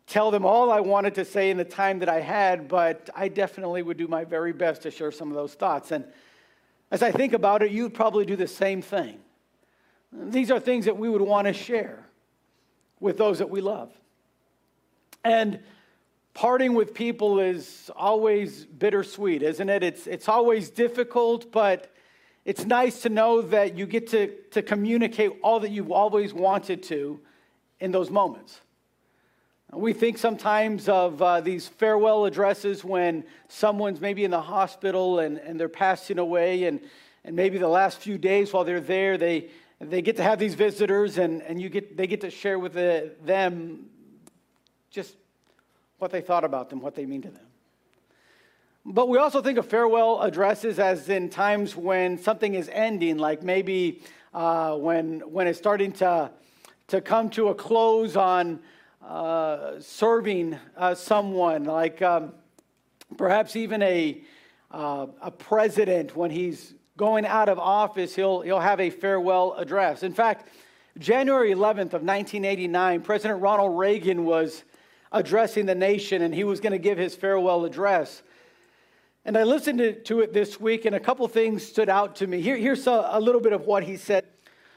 tell 0.07 0.31
them 0.31 0.45
all 0.45 0.71
I 0.71 0.79
wanted 0.79 1.15
to 1.15 1.25
say 1.25 1.49
in 1.49 1.57
the 1.57 1.65
time 1.65 1.99
that 1.99 2.09
I 2.09 2.21
had, 2.21 2.67
but 2.67 3.09
I 3.15 3.27
definitely 3.27 3.81
would 3.81 3.97
do 3.97 4.07
my 4.07 4.23
very 4.23 4.53
best 4.53 4.83
to 4.83 4.91
share 4.91 5.11
some 5.11 5.29
of 5.29 5.35
those 5.35 5.53
thoughts. 5.53 5.91
And 5.91 6.05
as 6.91 7.01
I 7.01 7.11
think 7.11 7.33
about 7.33 7.63
it, 7.63 7.71
you'd 7.71 7.93
probably 7.93 8.25
do 8.25 8.35
the 8.35 8.47
same 8.47 8.81
thing. 8.81 9.19
These 10.11 10.51
are 10.51 10.59
things 10.59 10.85
that 10.85 10.97
we 10.97 11.09
would 11.09 11.21
want 11.21 11.47
to 11.47 11.53
share 11.53 12.05
with 12.99 13.17
those 13.17 13.39
that 13.39 13.49
we 13.49 13.61
love. 13.61 13.91
And 15.23 15.59
parting 16.33 16.75
with 16.75 16.93
people 16.93 17.39
is 17.39 17.89
always 17.95 18.65
bittersweet, 18.65 19.41
isn't 19.41 19.69
it? 19.69 19.83
It's, 19.83 20.07
it's 20.07 20.29
always 20.29 20.69
difficult, 20.69 21.51
but 21.51 21.91
it's 22.45 22.63
nice 22.65 23.01
to 23.01 23.09
know 23.09 23.41
that 23.41 23.75
you 23.75 23.87
get 23.87 24.07
to, 24.09 24.27
to 24.51 24.61
communicate 24.61 25.31
all 25.41 25.59
that 25.61 25.71
you've 25.71 25.91
always 25.91 26.33
wanted 26.33 26.83
to 26.83 27.19
in 27.79 27.91
those 27.91 28.11
moments. 28.11 28.61
We 29.73 29.93
think 29.93 30.17
sometimes 30.17 30.87
of 30.87 31.21
uh, 31.21 31.41
these 31.41 31.67
farewell 31.67 32.25
addresses 32.25 32.83
when 32.83 33.23
someone's 33.47 33.99
maybe 33.99 34.23
in 34.23 34.31
the 34.31 34.41
hospital 34.41 35.19
and, 35.19 35.37
and 35.37 35.59
they're 35.59 35.67
passing 35.67 36.19
away, 36.19 36.65
and, 36.65 36.79
and 37.23 37.35
maybe 37.35 37.57
the 37.57 37.67
last 37.67 37.97
few 37.97 38.17
days 38.17 38.53
while 38.53 38.63
they're 38.63 38.79
there, 38.79 39.17
they, 39.17 39.49
they 39.81 40.01
get 40.01 40.17
to 40.17 40.23
have 40.23 40.39
these 40.39 40.53
visitors 40.53 41.17
and, 41.17 41.41
and 41.41 41.59
you 41.61 41.69
get, 41.69 41.97
they 41.97 42.07
get 42.07 42.21
to 42.21 42.29
share 42.29 42.59
with 42.59 42.73
the, 42.73 43.11
them 43.23 43.89
just 44.91 45.15
what 45.97 46.11
they 46.11 46.21
thought 46.21 46.43
about 46.43 46.69
them, 46.69 46.79
what 46.79 46.95
they 46.95 47.05
mean 47.05 47.23
to 47.23 47.29
them. 47.29 47.45
But 48.85 49.09
we 49.09 49.17
also 49.17 49.41
think 49.41 49.57
of 49.57 49.65
farewell 49.65 50.21
addresses 50.21 50.77
as 50.77 51.09
in 51.09 51.29
times 51.29 51.75
when 51.75 52.19
something 52.19 52.53
is 52.53 52.69
ending, 52.71 53.17
like 53.17 53.41
maybe 53.41 54.03
uh, 54.31 54.75
when, 54.77 55.21
when 55.21 55.47
it's 55.47 55.57
starting 55.57 55.91
to, 55.93 56.29
to 56.87 57.01
come 57.01 57.31
to 57.31 57.49
a 57.49 57.55
close 57.55 58.15
on 58.15 58.59
uh, 59.07 59.79
serving 59.79 60.57
uh, 60.75 60.95
someone, 60.95 61.63
like 61.63 62.01
um, 62.01 62.33
perhaps 63.17 63.55
even 63.55 63.83
a, 63.83 64.21
uh, 64.71 65.05
a 65.21 65.29
president 65.29 66.15
when 66.15 66.31
he's 66.31 66.73
going 66.97 67.25
out 67.25 67.47
of 67.47 67.59
office, 67.59 68.15
he'll, 68.15 68.41
he'll 68.41 68.59
have 68.59 68.79
a 68.79 68.89
farewell 68.89 69.53
address. 69.57 70.01
In 70.01 70.13
fact, 70.13 70.49
January 70.97 71.51
11th 71.51 71.93
of 71.93 72.01
1989, 72.01 73.01
President 73.01 73.41
Ronald 73.41 73.77
Reagan 73.77 74.25
was 74.25 74.63
addressing 75.11 75.65
the 75.67 75.75
nation 75.75 76.23
and 76.23 76.33
he 76.33 76.43
was 76.43 76.59
going 76.59 76.71
to 76.71 76.79
give 76.79 76.97
his 76.97 77.15
farewell 77.15 77.65
address. 77.65 78.23
And 79.23 79.37
I 79.37 79.43
listened 79.43 79.79
to, 79.79 79.93
to, 80.03 80.21
it 80.21 80.33
this 80.33 80.59
week, 80.59 80.85
and 80.85 80.95
a 80.95 80.99
couple 80.99 81.27
things 81.27 81.65
stood 81.65 81.89
out 81.89 82.15
to 82.17 82.27
me. 82.27 82.41
Here, 82.41 82.57
here's 82.57 82.85
a, 82.87 83.09
a 83.11 83.19
little 83.19 83.41
bit 83.41 83.53
of 83.53 83.65
what 83.65 83.83
he 83.83 83.97
said. 83.97 84.25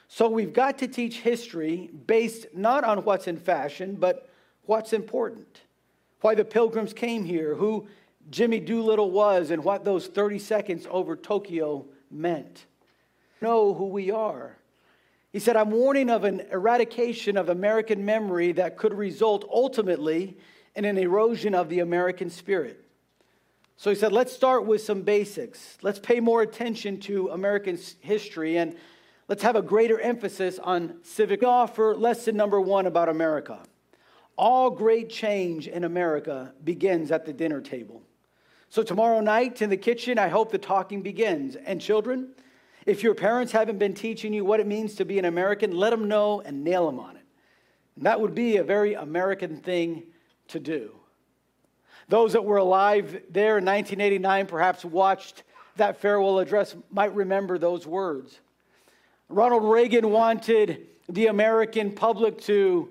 So 0.08 0.28
we've 0.28 0.54
got 0.54 0.78
to 0.78 0.88
teach 0.88 1.20
history 1.20 1.90
based 2.06 2.46
not 2.54 2.82
on 2.82 3.04
what's 3.04 3.28
in 3.28 3.36
fashion, 3.36 3.96
but 3.96 4.28
what's 4.64 4.92
important. 4.92 5.62
Why 6.22 6.34
the 6.34 6.44
pilgrims 6.44 6.94
came 6.94 7.24
here, 7.24 7.54
who 7.54 7.86
Jimmy 8.30 8.58
Doolittle 8.58 9.10
was, 9.10 9.50
and 9.50 9.62
what 9.62 9.84
those 9.84 10.06
30 10.06 10.38
seconds 10.38 10.86
over 10.90 11.14
Tokyo 11.14 11.84
meant. 12.10 12.64
Know 13.40 13.74
who 13.74 13.86
we 13.86 14.10
are. 14.10 14.56
He 15.30 15.38
said, 15.38 15.56
I'm 15.56 15.70
warning 15.70 16.08
of 16.08 16.24
an 16.24 16.40
eradication 16.50 17.36
of 17.36 17.50
American 17.50 18.04
memory 18.04 18.52
that 18.52 18.78
could 18.78 18.94
result 18.94 19.44
ultimately 19.52 20.38
in 20.74 20.86
an 20.86 20.96
erosion 20.96 21.54
of 21.54 21.68
the 21.68 21.80
American 21.80 22.30
spirit. 22.30 22.82
So 23.76 23.90
he 23.90 23.96
said, 23.96 24.12
let's 24.12 24.32
start 24.32 24.64
with 24.64 24.82
some 24.82 25.02
basics. 25.02 25.76
Let's 25.82 25.98
pay 25.98 26.18
more 26.18 26.42
attention 26.42 26.98
to 27.00 27.28
American 27.28 27.78
history 28.00 28.56
and 28.56 28.74
let's 29.28 29.42
have 29.42 29.56
a 29.56 29.62
greater 29.62 30.00
emphasis 30.00 30.58
on 30.58 30.98
civic 31.02 31.42
offer. 31.44 31.94
Lesson 31.94 32.36
number 32.36 32.60
one 32.60 32.86
about 32.86 33.08
America. 33.08 33.60
All 34.36 34.70
great 34.70 35.10
change 35.10 35.68
in 35.68 35.84
America 35.84 36.52
begins 36.64 37.10
at 37.10 37.26
the 37.26 37.32
dinner 37.32 37.60
table. 37.60 38.02
So, 38.70 38.82
tomorrow 38.82 39.20
night 39.20 39.62
in 39.62 39.70
the 39.70 39.76
kitchen, 39.76 40.18
I 40.18 40.28
hope 40.28 40.52
the 40.52 40.58
talking 40.58 41.02
begins. 41.02 41.56
And, 41.56 41.80
children, 41.80 42.34
If 42.88 43.02
your 43.02 43.14
parents 43.14 43.52
haven't 43.52 43.78
been 43.78 43.92
teaching 43.92 44.32
you 44.32 44.46
what 44.46 44.60
it 44.60 44.66
means 44.66 44.94
to 44.94 45.04
be 45.04 45.18
an 45.18 45.26
American, 45.26 45.72
let 45.72 45.90
them 45.90 46.08
know 46.08 46.40
and 46.40 46.64
nail 46.64 46.86
them 46.86 46.98
on 46.98 47.16
it. 47.16 47.22
And 47.96 48.06
that 48.06 48.18
would 48.18 48.34
be 48.34 48.56
a 48.56 48.64
very 48.64 48.94
American 48.94 49.58
thing 49.58 50.04
to 50.48 50.58
do. 50.58 50.92
Those 52.08 52.32
that 52.32 52.46
were 52.46 52.56
alive 52.56 53.24
there 53.28 53.58
in 53.58 53.66
1989 53.66 54.46
perhaps 54.46 54.86
watched 54.86 55.42
that 55.76 56.00
farewell 56.00 56.38
address 56.38 56.74
might 56.90 57.14
remember 57.14 57.58
those 57.58 57.86
words. 57.86 58.40
Ronald 59.30 59.64
Reagan 59.64 60.10
wanted 60.10 60.86
the 61.06 61.26
American 61.26 61.92
public 61.92 62.40
to, 62.42 62.88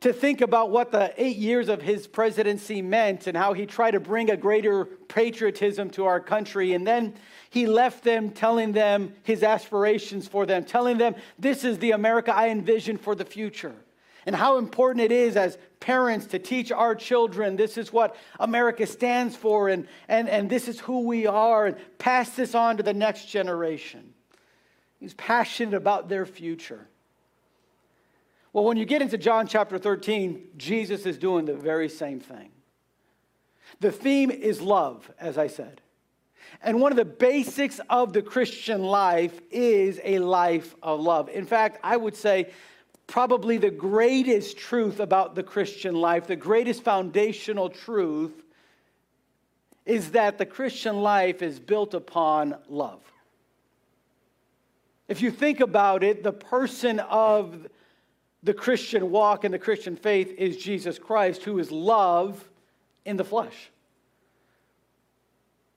to 0.00 0.12
think 0.12 0.40
about 0.40 0.70
what 0.70 0.92
the 0.92 1.12
eight 1.16 1.36
years 1.36 1.68
of 1.68 1.82
his 1.82 2.06
presidency 2.06 2.80
meant 2.80 3.26
and 3.26 3.36
how 3.36 3.52
he 3.52 3.66
tried 3.66 3.92
to 3.92 4.00
bring 4.00 4.30
a 4.30 4.36
greater 4.36 4.84
patriotism 4.84 5.90
to 5.90 6.04
our 6.04 6.20
country. 6.20 6.74
And 6.74 6.86
then 6.86 7.14
he 7.50 7.66
left 7.66 8.04
them 8.04 8.30
telling 8.30 8.70
them 8.70 9.12
his 9.24 9.42
aspirations 9.42 10.28
for 10.28 10.46
them, 10.46 10.64
telling 10.64 10.98
them, 10.98 11.16
This 11.36 11.64
is 11.64 11.78
the 11.78 11.90
America 11.90 12.32
I 12.32 12.50
envision 12.50 12.96
for 12.96 13.16
the 13.16 13.24
future. 13.24 13.74
And 14.24 14.36
how 14.36 14.58
important 14.58 15.04
it 15.04 15.10
is 15.10 15.36
as 15.36 15.58
parents 15.80 16.26
to 16.26 16.38
teach 16.38 16.70
our 16.70 16.94
children 16.94 17.56
this 17.56 17.76
is 17.76 17.92
what 17.92 18.14
America 18.38 18.86
stands 18.86 19.34
for 19.34 19.68
and, 19.68 19.88
and, 20.06 20.28
and 20.28 20.48
this 20.48 20.68
is 20.68 20.78
who 20.78 21.00
we 21.00 21.26
are, 21.26 21.66
and 21.66 21.76
pass 21.98 22.36
this 22.36 22.54
on 22.54 22.76
to 22.76 22.84
the 22.84 22.94
next 22.94 23.24
generation. 23.24 24.14
He's 25.02 25.14
passionate 25.14 25.74
about 25.74 26.08
their 26.08 26.24
future. 26.24 26.86
Well, 28.52 28.62
when 28.62 28.76
you 28.76 28.84
get 28.84 29.02
into 29.02 29.18
John 29.18 29.48
chapter 29.48 29.76
13, 29.76 30.50
Jesus 30.56 31.06
is 31.06 31.18
doing 31.18 31.44
the 31.44 31.56
very 31.56 31.88
same 31.88 32.20
thing. 32.20 32.50
The 33.80 33.90
theme 33.90 34.30
is 34.30 34.60
love, 34.60 35.10
as 35.18 35.38
I 35.38 35.48
said. 35.48 35.80
And 36.62 36.80
one 36.80 36.92
of 36.92 36.96
the 36.96 37.04
basics 37.04 37.80
of 37.90 38.12
the 38.12 38.22
Christian 38.22 38.80
life 38.84 39.40
is 39.50 40.00
a 40.04 40.20
life 40.20 40.76
of 40.84 41.00
love. 41.00 41.28
In 41.30 41.46
fact, 41.46 41.80
I 41.82 41.96
would 41.96 42.14
say 42.14 42.52
probably 43.08 43.56
the 43.56 43.72
greatest 43.72 44.56
truth 44.56 45.00
about 45.00 45.34
the 45.34 45.42
Christian 45.42 45.96
life, 45.96 46.28
the 46.28 46.36
greatest 46.36 46.84
foundational 46.84 47.70
truth, 47.70 48.44
is 49.84 50.12
that 50.12 50.38
the 50.38 50.46
Christian 50.46 51.02
life 51.02 51.42
is 51.42 51.58
built 51.58 51.92
upon 51.92 52.54
love. 52.68 53.00
If 55.08 55.20
you 55.20 55.30
think 55.30 55.60
about 55.60 56.02
it, 56.02 56.22
the 56.22 56.32
person 56.32 57.00
of 57.00 57.66
the 58.42 58.54
Christian 58.54 59.10
walk 59.10 59.44
and 59.44 59.52
the 59.52 59.58
Christian 59.58 59.96
faith 59.96 60.34
is 60.38 60.56
Jesus 60.56 60.98
Christ, 60.98 61.44
who 61.44 61.58
is 61.58 61.70
love 61.70 62.48
in 63.04 63.16
the 63.16 63.24
flesh. 63.24 63.70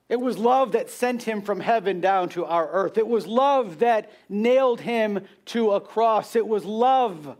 It 0.08 0.20
was 0.20 0.38
love 0.38 0.72
that 0.72 0.88
sent 0.88 1.24
him 1.24 1.42
from 1.42 1.58
heaven 1.58 2.00
down 2.00 2.28
to 2.30 2.44
our 2.44 2.68
earth. 2.70 2.96
It 2.96 3.08
was 3.08 3.26
love 3.26 3.80
that 3.80 4.10
nailed 4.28 4.80
him 4.80 5.26
to 5.46 5.72
a 5.72 5.80
cross. 5.80 6.36
It 6.36 6.46
was 6.46 6.64
love 6.64 7.36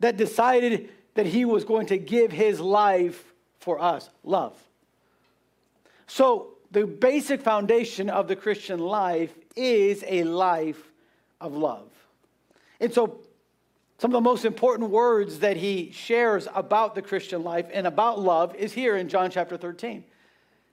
that 0.00 0.16
decided 0.16 0.90
that 1.14 1.26
he 1.26 1.44
was 1.44 1.64
going 1.64 1.86
to 1.86 1.98
give 1.98 2.32
his 2.32 2.60
life 2.60 3.32
for 3.60 3.80
us. 3.80 4.10
Love. 4.24 4.56
So, 6.06 6.54
the 6.72 6.86
basic 6.86 7.40
foundation 7.40 8.08
of 8.08 8.28
the 8.28 8.36
Christian 8.36 8.78
life 8.78 9.32
is 9.56 10.04
a 10.06 10.24
life 10.24 10.90
of 11.40 11.54
love. 11.54 11.88
And 12.80 12.92
so, 12.92 13.20
some 13.98 14.10
of 14.10 14.14
the 14.14 14.20
most 14.22 14.46
important 14.46 14.90
words 14.90 15.40
that 15.40 15.58
he 15.58 15.90
shares 15.92 16.48
about 16.54 16.94
the 16.94 17.02
Christian 17.02 17.42
life 17.42 17.66
and 17.70 17.86
about 17.86 18.18
love 18.18 18.54
is 18.54 18.72
here 18.72 18.96
in 18.96 19.10
John 19.10 19.30
chapter 19.30 19.58
13. 19.58 20.04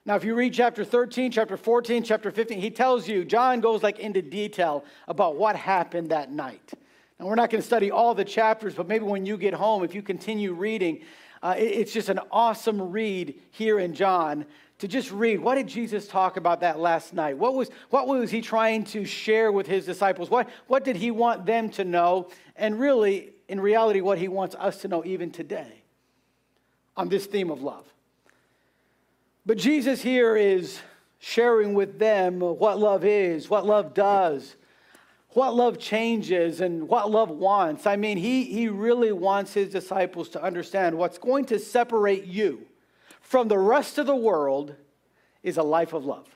Now, 0.05 0.15
if 0.15 0.23
you 0.23 0.35
read 0.35 0.53
chapter 0.53 0.85
13, 0.85 1.31
chapter 1.31 1.57
14, 1.57 2.03
chapter 2.03 2.31
15, 2.31 2.61
he 2.61 2.69
tells 2.69 3.09
you, 3.09 3.25
John 3.25 3.59
goes 3.59 3.83
like 3.83 3.99
into 3.99 4.21
detail 4.21 4.85
about 5.09 5.35
what 5.35 5.57
happened 5.57 6.11
that 6.11 6.31
night. 6.31 6.71
Now, 7.19 7.25
we're 7.25 7.35
not 7.35 7.49
going 7.49 7.61
to 7.61 7.67
study 7.67 7.91
all 7.91 8.15
the 8.15 8.23
chapters, 8.23 8.73
but 8.73 8.87
maybe 8.87 9.03
when 9.03 9.25
you 9.25 9.35
get 9.35 9.53
home, 9.53 9.83
if 9.83 9.93
you 9.93 10.01
continue 10.01 10.53
reading, 10.53 11.01
uh, 11.43 11.55
it's 11.57 11.91
just 11.91 12.07
an 12.07 12.21
awesome 12.31 12.91
read 12.91 13.35
here 13.51 13.79
in 13.79 13.93
John 13.93 14.45
to 14.79 14.87
just 14.87 15.11
read 15.11 15.39
what 15.39 15.55
did 15.55 15.67
Jesus 15.67 16.07
talk 16.07 16.37
about 16.37 16.61
that 16.61 16.79
last 16.79 17.13
night? 17.13 17.37
What 17.37 17.55
was, 17.55 17.69
what 17.89 18.07
was 18.07 18.29
he 18.29 18.41
trying 18.41 18.83
to 18.85 19.05
share 19.05 19.51
with 19.51 19.67
his 19.67 19.85
disciples? 19.85 20.29
What, 20.29 20.49
what 20.67 20.83
did 20.83 20.95
he 20.95 21.11
want 21.11 21.45
them 21.45 21.69
to 21.71 21.83
know? 21.83 22.29
And 22.55 22.79
really, 22.79 23.33
in 23.47 23.59
reality, 23.59 24.01
what 24.01 24.17
he 24.17 24.27
wants 24.27 24.55
us 24.55 24.81
to 24.81 24.87
know 24.87 25.03
even 25.03 25.31
today 25.31 25.81
on 26.95 27.09
this 27.09 27.25
theme 27.25 27.49
of 27.49 27.61
love. 27.61 27.85
But 29.45 29.57
Jesus 29.57 30.01
here 30.01 30.35
is 30.35 30.79
sharing 31.19 31.73
with 31.73 31.97
them 31.97 32.39
what 32.39 32.79
love 32.79 33.03
is, 33.03 33.49
what 33.49 33.65
love 33.65 33.93
does, 33.93 34.55
what 35.29 35.55
love 35.55 35.79
changes, 35.79 36.61
and 36.61 36.87
what 36.87 37.09
love 37.09 37.29
wants. 37.29 37.87
I 37.87 37.95
mean, 37.95 38.17
he, 38.17 38.43
he 38.43 38.67
really 38.67 39.11
wants 39.11 39.53
his 39.53 39.69
disciples 39.69 40.29
to 40.29 40.43
understand 40.43 40.97
what's 40.97 41.17
going 41.17 41.45
to 41.45 41.59
separate 41.59 42.25
you 42.25 42.67
from 43.27 43.49
the 43.49 43.59
rest 43.59 43.97
of 43.97 44.05
the 44.05 44.15
world 44.15 44.73
is 45.43 45.57
a 45.57 45.63
life 45.63 45.91
of 45.91 46.05
love. 46.05 46.27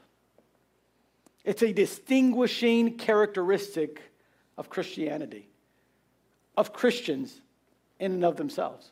It's 1.46 1.64
a 1.64 1.72
distinguishing 1.72 2.98
characteristic 2.98 4.02
of 4.58 4.70
Christianity, 4.70 5.48
of 6.58 6.74
Christians 6.74 7.40
in 7.98 8.12
and 8.12 8.26
of 8.26 8.36
themselves. 8.36 8.92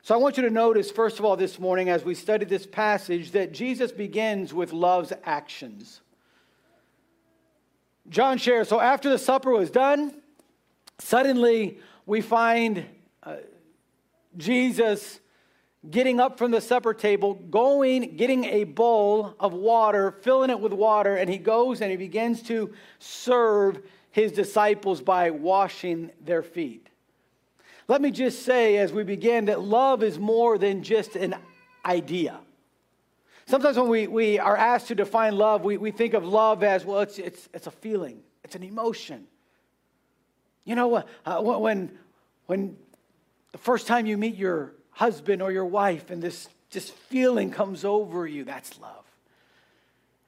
So 0.00 0.14
I 0.14 0.16
want 0.16 0.38
you 0.38 0.42
to 0.44 0.50
notice, 0.50 0.90
first 0.90 1.18
of 1.18 1.26
all, 1.26 1.36
this 1.36 1.58
morning 1.58 1.90
as 1.90 2.02
we 2.02 2.14
study 2.14 2.46
this 2.46 2.66
passage, 2.66 3.32
that 3.32 3.52
Jesus 3.52 3.92
begins 3.92 4.54
with 4.54 4.72
love's 4.72 5.12
actions. 5.24 6.00
John 8.08 8.38
shares, 8.38 8.68
so 8.68 8.80
after 8.80 9.10
the 9.10 9.18
supper 9.18 9.50
was 9.50 9.70
done, 9.70 10.14
suddenly 10.98 11.78
we 12.06 12.22
find 12.22 12.86
uh, 13.22 13.36
Jesus 14.38 15.20
getting 15.90 16.20
up 16.20 16.38
from 16.38 16.50
the 16.50 16.60
supper 16.60 16.94
table, 16.94 17.34
going, 17.34 18.16
getting 18.16 18.44
a 18.44 18.64
bowl 18.64 19.34
of 19.40 19.52
water, 19.52 20.12
filling 20.22 20.50
it 20.50 20.60
with 20.60 20.72
water, 20.72 21.16
and 21.16 21.28
he 21.28 21.38
goes 21.38 21.80
and 21.80 21.90
he 21.90 21.96
begins 21.96 22.42
to 22.42 22.72
serve 22.98 23.82
his 24.10 24.30
disciples 24.32 25.00
by 25.00 25.30
washing 25.30 26.10
their 26.20 26.42
feet. 26.42 26.88
Let 27.88 28.00
me 28.00 28.10
just 28.10 28.44
say 28.44 28.76
as 28.76 28.92
we 28.92 29.02
begin 29.02 29.46
that 29.46 29.60
love 29.60 30.02
is 30.02 30.18
more 30.18 30.56
than 30.56 30.82
just 30.82 31.16
an 31.16 31.34
idea. 31.84 32.38
Sometimes 33.46 33.76
when 33.76 33.88
we, 33.88 34.06
we 34.06 34.38
are 34.38 34.56
asked 34.56 34.88
to 34.88 34.94
define 34.94 35.36
love, 35.36 35.64
we, 35.64 35.76
we 35.76 35.90
think 35.90 36.14
of 36.14 36.24
love 36.24 36.62
as, 36.62 36.84
well, 36.84 37.00
it's, 37.00 37.18
it's, 37.18 37.48
it's 37.52 37.66
a 37.66 37.72
feeling, 37.72 38.20
it's 38.44 38.54
an 38.54 38.62
emotion. 38.62 39.26
You 40.64 40.76
know, 40.76 41.02
uh, 41.26 41.42
when, 41.42 41.98
when 42.46 42.76
the 43.50 43.58
first 43.58 43.88
time 43.88 44.06
you 44.06 44.16
meet 44.16 44.36
your 44.36 44.74
husband 44.92 45.42
or 45.42 45.52
your 45.52 45.66
wife 45.66 46.10
and 46.10 46.22
this 46.22 46.48
just 46.70 46.92
feeling 46.92 47.50
comes 47.50 47.84
over 47.84 48.26
you, 48.26 48.44
that's 48.44 48.78
love. 48.80 49.04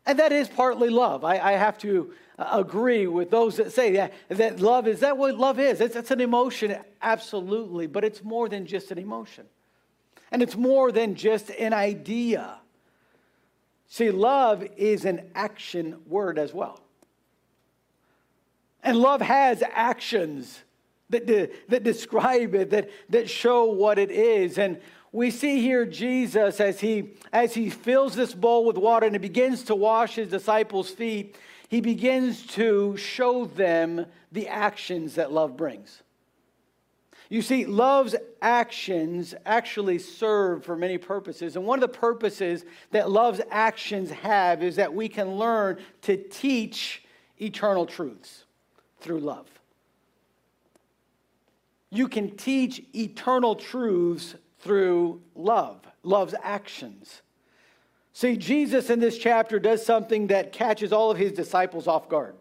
And 0.06 0.18
that 0.18 0.32
is 0.32 0.48
partly 0.48 0.90
love. 0.90 1.24
I, 1.24 1.38
I 1.38 1.52
have 1.52 1.78
to 1.78 2.12
uh, 2.38 2.48
agree 2.52 3.06
with 3.06 3.30
those 3.30 3.56
that 3.56 3.72
say 3.72 3.92
that, 3.92 4.12
that 4.28 4.60
love 4.60 4.86
is 4.86 5.00
that 5.00 5.16
what 5.16 5.36
love 5.36 5.58
is. 5.58 5.80
It's, 5.80 5.96
it's 5.96 6.10
an 6.10 6.20
emotion, 6.20 6.76
absolutely, 7.00 7.86
but 7.86 8.04
it's 8.04 8.22
more 8.22 8.48
than 8.48 8.66
just 8.66 8.90
an 8.90 8.98
emotion. 8.98 9.46
And 10.30 10.42
it's 10.42 10.56
more 10.56 10.92
than 10.92 11.14
just 11.14 11.50
an 11.50 11.72
idea. 11.72 12.58
See, 13.88 14.10
love 14.10 14.66
is 14.76 15.04
an 15.04 15.30
action 15.34 15.96
word 16.06 16.38
as 16.38 16.52
well. 16.52 16.80
And 18.82 18.98
love 18.98 19.22
has 19.22 19.62
actions 19.72 20.62
that, 21.10 21.26
de- 21.26 21.50
that 21.68 21.82
describe 21.82 22.54
it, 22.54 22.70
that, 22.70 22.90
that 23.10 23.28
show 23.28 23.64
what 23.64 23.98
it 23.98 24.10
is. 24.10 24.58
And 24.58 24.80
we 25.12 25.30
see 25.30 25.60
here 25.60 25.84
Jesus 25.84 26.60
as 26.60 26.80
he, 26.80 27.10
as 27.32 27.54
he 27.54 27.70
fills 27.70 28.16
this 28.16 28.34
bowl 28.34 28.64
with 28.64 28.76
water 28.76 29.06
and 29.06 29.14
he 29.14 29.18
begins 29.18 29.64
to 29.64 29.74
wash 29.74 30.16
his 30.16 30.28
disciples' 30.28 30.90
feet 30.90 31.36
he 31.74 31.80
begins 31.80 32.46
to 32.46 32.96
show 32.96 33.46
them 33.46 34.06
the 34.30 34.46
actions 34.46 35.16
that 35.16 35.32
love 35.32 35.56
brings. 35.56 36.02
You 37.28 37.42
see, 37.42 37.64
love's 37.64 38.14
actions 38.42 39.34
actually 39.44 39.98
serve 39.98 40.64
for 40.64 40.76
many 40.76 40.98
purposes. 40.98 41.56
And 41.56 41.64
one 41.64 41.82
of 41.82 41.92
the 41.92 41.98
purposes 41.98 42.64
that 42.90 43.10
love's 43.10 43.40
actions 43.50 44.10
have 44.10 44.62
is 44.62 44.76
that 44.76 44.94
we 44.94 45.08
can 45.08 45.36
learn 45.36 45.78
to 46.02 46.16
teach 46.16 47.02
eternal 47.40 47.86
truths 47.86 48.44
through 49.00 49.18
love. 49.18 49.48
You 51.94 52.08
can 52.08 52.36
teach 52.36 52.82
eternal 52.94 53.54
truths 53.54 54.34
through 54.58 55.22
love, 55.34 55.80
love's 56.02 56.34
actions. 56.42 57.22
See, 58.12 58.36
Jesus 58.36 58.90
in 58.90 58.98
this 58.98 59.16
chapter 59.16 59.58
does 59.58 59.84
something 59.84 60.26
that 60.26 60.52
catches 60.52 60.92
all 60.92 61.10
of 61.10 61.18
his 61.18 61.32
disciples 61.32 61.86
off 61.86 62.08
guard. 62.08 62.34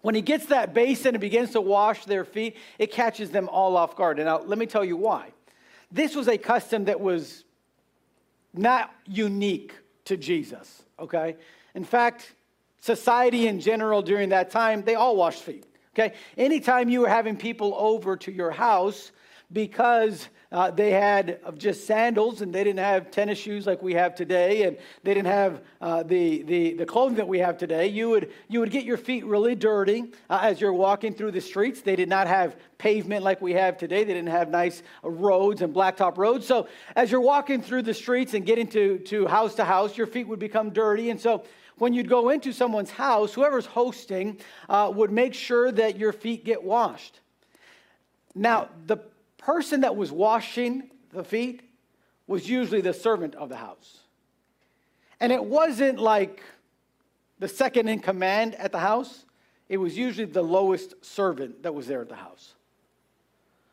When 0.00 0.16
he 0.16 0.22
gets 0.22 0.46
that 0.46 0.74
basin 0.74 1.14
and 1.14 1.20
begins 1.20 1.52
to 1.52 1.60
wash 1.60 2.04
their 2.04 2.24
feet, 2.24 2.56
it 2.78 2.90
catches 2.90 3.30
them 3.30 3.48
all 3.48 3.76
off 3.76 3.96
guard. 3.96 4.18
And 4.18 4.26
now, 4.26 4.40
let 4.40 4.58
me 4.58 4.66
tell 4.66 4.84
you 4.84 4.96
why. 4.96 5.32
This 5.92 6.16
was 6.16 6.26
a 6.26 6.36
custom 6.36 6.86
that 6.86 7.00
was 7.00 7.44
not 8.52 8.92
unique 9.06 9.74
to 10.06 10.16
Jesus, 10.16 10.82
okay? 10.98 11.36
In 11.76 11.84
fact, 11.84 12.34
society 12.80 13.46
in 13.46 13.60
general 13.60 14.02
during 14.02 14.30
that 14.30 14.50
time, 14.50 14.82
they 14.82 14.96
all 14.96 15.14
washed 15.14 15.42
feet. 15.42 15.66
Okay? 15.94 16.14
Anytime 16.38 16.88
you 16.88 17.00
were 17.00 17.08
having 17.08 17.36
people 17.36 17.74
over 17.76 18.16
to 18.16 18.32
your 18.32 18.50
house 18.50 19.12
because 19.52 20.28
uh, 20.50 20.70
they 20.70 20.90
had 20.90 21.38
just 21.58 21.86
sandals 21.86 22.40
and 22.40 22.54
they 22.54 22.64
didn't 22.64 22.78
have 22.78 23.10
tennis 23.10 23.38
shoes 23.38 23.66
like 23.66 23.82
we 23.82 23.92
have 23.92 24.14
today 24.14 24.62
and 24.62 24.76
they 25.02 25.12
didn't 25.12 25.26
have 25.26 25.62
uh, 25.80 26.02
the, 26.02 26.42
the, 26.44 26.74
the 26.74 26.86
clothing 26.86 27.16
that 27.16 27.28
we 27.28 27.38
have 27.38 27.58
today 27.58 27.86
you 27.86 28.08
would, 28.08 28.32
you 28.48 28.60
would 28.60 28.70
get 28.70 28.84
your 28.84 28.96
feet 28.96 29.24
really 29.26 29.54
dirty 29.54 30.04
uh, 30.30 30.40
as 30.42 30.60
you're 30.60 30.72
walking 30.72 31.12
through 31.12 31.30
the 31.30 31.40
streets. 31.40 31.82
They 31.82 31.96
did 31.96 32.08
not 32.08 32.26
have 32.26 32.56
pavement 32.78 33.22
like 33.22 33.40
we 33.42 33.52
have 33.52 33.76
today. 33.76 34.04
They 34.04 34.14
didn't 34.14 34.30
have 34.30 34.48
nice 34.48 34.82
roads 35.02 35.62
and 35.62 35.74
blacktop 35.74 36.16
roads. 36.16 36.46
So 36.46 36.68
as 36.96 37.10
you're 37.10 37.20
walking 37.20 37.62
through 37.62 37.82
the 37.82 37.94
streets 37.94 38.34
and 38.34 38.44
getting 38.46 38.66
to, 38.68 38.98
to 38.98 39.26
house 39.26 39.54
to 39.56 39.64
house 39.64 39.96
your 39.96 40.06
feet 40.06 40.26
would 40.28 40.40
become 40.40 40.70
dirty. 40.70 41.10
And 41.10 41.20
so 41.20 41.44
when 41.82 41.92
you'd 41.92 42.08
go 42.08 42.30
into 42.30 42.52
someone's 42.52 42.90
house 42.90 43.34
whoever's 43.34 43.66
hosting 43.66 44.38
uh, 44.68 44.90
would 44.94 45.10
make 45.10 45.34
sure 45.34 45.70
that 45.70 45.98
your 45.98 46.12
feet 46.12 46.44
get 46.44 46.62
washed 46.62 47.20
now 48.34 48.68
the 48.86 48.98
person 49.38 49.80
that 49.80 49.96
was 49.96 50.10
washing 50.10 50.90
the 51.12 51.24
feet 51.24 51.62
was 52.26 52.48
usually 52.48 52.80
the 52.80 52.94
servant 52.94 53.34
of 53.34 53.48
the 53.48 53.56
house. 53.56 53.98
And 55.20 55.32
it 55.32 55.44
wasn't 55.44 55.98
like 55.98 56.42
the 57.38 57.48
second 57.48 57.88
in 57.88 58.00
command 58.00 58.54
at 58.54 58.72
the 58.72 58.78
house, 58.78 59.24
it 59.68 59.76
was 59.76 59.96
usually 59.96 60.26
the 60.26 60.42
lowest 60.42 60.94
servant 61.04 61.62
that 61.62 61.74
was 61.74 61.86
there 61.86 62.00
at 62.00 62.08
the 62.08 62.16
house. 62.16 62.54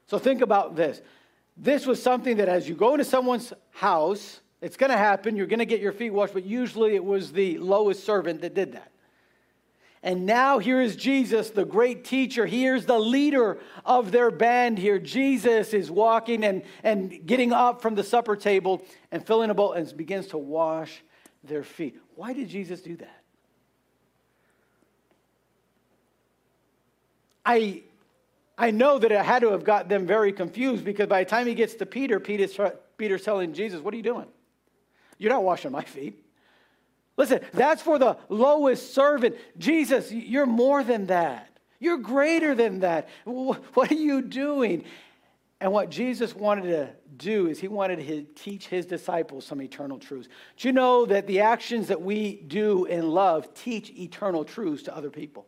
So 0.08 0.18
think 0.18 0.42
about 0.42 0.76
this. 0.76 1.02
This 1.56 1.86
was 1.86 2.02
something 2.02 2.38
that 2.38 2.50
as 2.50 2.68
you 2.68 2.76
go 2.76 2.94
into 2.94 3.06
someone's 3.06 3.54
house, 3.72 4.40
it's 4.62 4.78
going 4.78 4.92
to 4.92 4.98
happen. 4.98 5.36
You're 5.36 5.48
going 5.48 5.60
to 5.60 5.66
get 5.66 5.80
your 5.80 5.92
feet 5.92 6.12
washed, 6.12 6.34
but 6.34 6.46
usually 6.46 6.96
it 6.96 7.04
was 7.04 7.32
the 7.32 7.58
lowest 7.58 8.04
servant 8.04 8.42
that 8.42 8.54
did 8.54 8.74
that. 8.74 8.92
And 10.02 10.26
now 10.26 10.60
here 10.60 10.82
is 10.82 10.96
Jesus, 10.96 11.50
the 11.50 11.66
great 11.66 12.06
teacher. 12.06 12.46
Here's 12.46 12.86
the 12.86 13.00
leader 13.00 13.60
of 13.86 14.12
their 14.12 14.32
band 14.32 14.78
here. 14.78 14.98
Jesus 14.98 15.74
is 15.74 15.92
walking 15.92 16.46
and, 16.46 16.64
and 16.84 17.26
getting 17.26 17.52
up 17.52 17.82
from 17.82 17.96
the 17.96 18.04
supper 18.04 18.38
table 18.38 18.82
and 19.12 19.26
filling 19.26 19.50
a 19.50 19.54
bowl 19.54 19.74
and 19.74 19.96
begins 19.98 20.28
to 20.28 20.38
wash 20.38 21.02
their 21.44 21.64
feet. 21.64 22.00
Why 22.16 22.32
did 22.32 22.48
Jesus 22.48 22.82
do 22.82 22.96
that? 22.98 23.22
I, 27.46 27.84
I 28.58 28.72
know 28.72 29.00
that 29.00 29.12
it 29.12 29.26
had 29.26 29.42
to 29.42 29.52
have 29.52 29.66
got 29.66 29.90
them 29.90 30.06
very 30.06 30.32
confused 30.32 30.86
because 30.86 31.08
by 31.08 31.24
the 31.24 31.30
time 31.30 31.46
he 31.46 31.56
gets 31.56 31.74
to 31.76 31.86
Peter, 31.86 32.20
Peter's, 32.22 32.58
Peter's 32.98 33.24
telling 33.24 33.54
Jesus, 33.54 33.82
What 33.82 33.94
are 33.94 33.98
you 33.98 34.04
doing? 34.04 34.28
You're 35.20 35.32
not 35.32 35.44
washing 35.44 35.72
my 35.72 35.84
feet. 35.84 36.26
Listen, 37.18 37.42
that's 37.54 37.82
for 37.82 38.00
the 38.00 38.18
lowest 38.30 38.94
servant. 38.96 39.36
Jesus, 39.58 40.12
you're 40.12 40.48
more 40.48 40.84
than 40.84 41.08
that. 41.08 41.60
You're 41.80 41.98
greater 41.98 42.56
than 42.56 42.80
that. 42.80 43.10
What 43.26 43.92
are 43.92 43.96
you 43.96 44.22
doing? 44.22 44.86
And 45.62 45.74
what 45.74 45.90
Jesus 45.90 46.34
wanted 46.34 46.64
to 46.64 46.90
do 47.18 47.48
is 47.48 47.60
he 47.60 47.68
wanted 47.68 48.08
to 48.08 48.24
teach 48.42 48.68
his 48.68 48.86
disciples 48.86 49.46
some 49.46 49.62
eternal 49.62 50.00
truths. 50.00 50.30
Do 50.56 50.70
you 50.70 50.72
know 50.72 51.06
that 51.06 51.28
the 51.28 51.42
actions 51.42 51.90
that 51.90 52.02
we 52.02 52.36
do 52.36 52.86
in 52.86 53.10
love 53.10 53.54
teach 53.54 53.90
eternal 53.92 54.46
truths 54.46 54.84
to 54.84 54.96
other 54.96 55.10
people? 55.10 55.46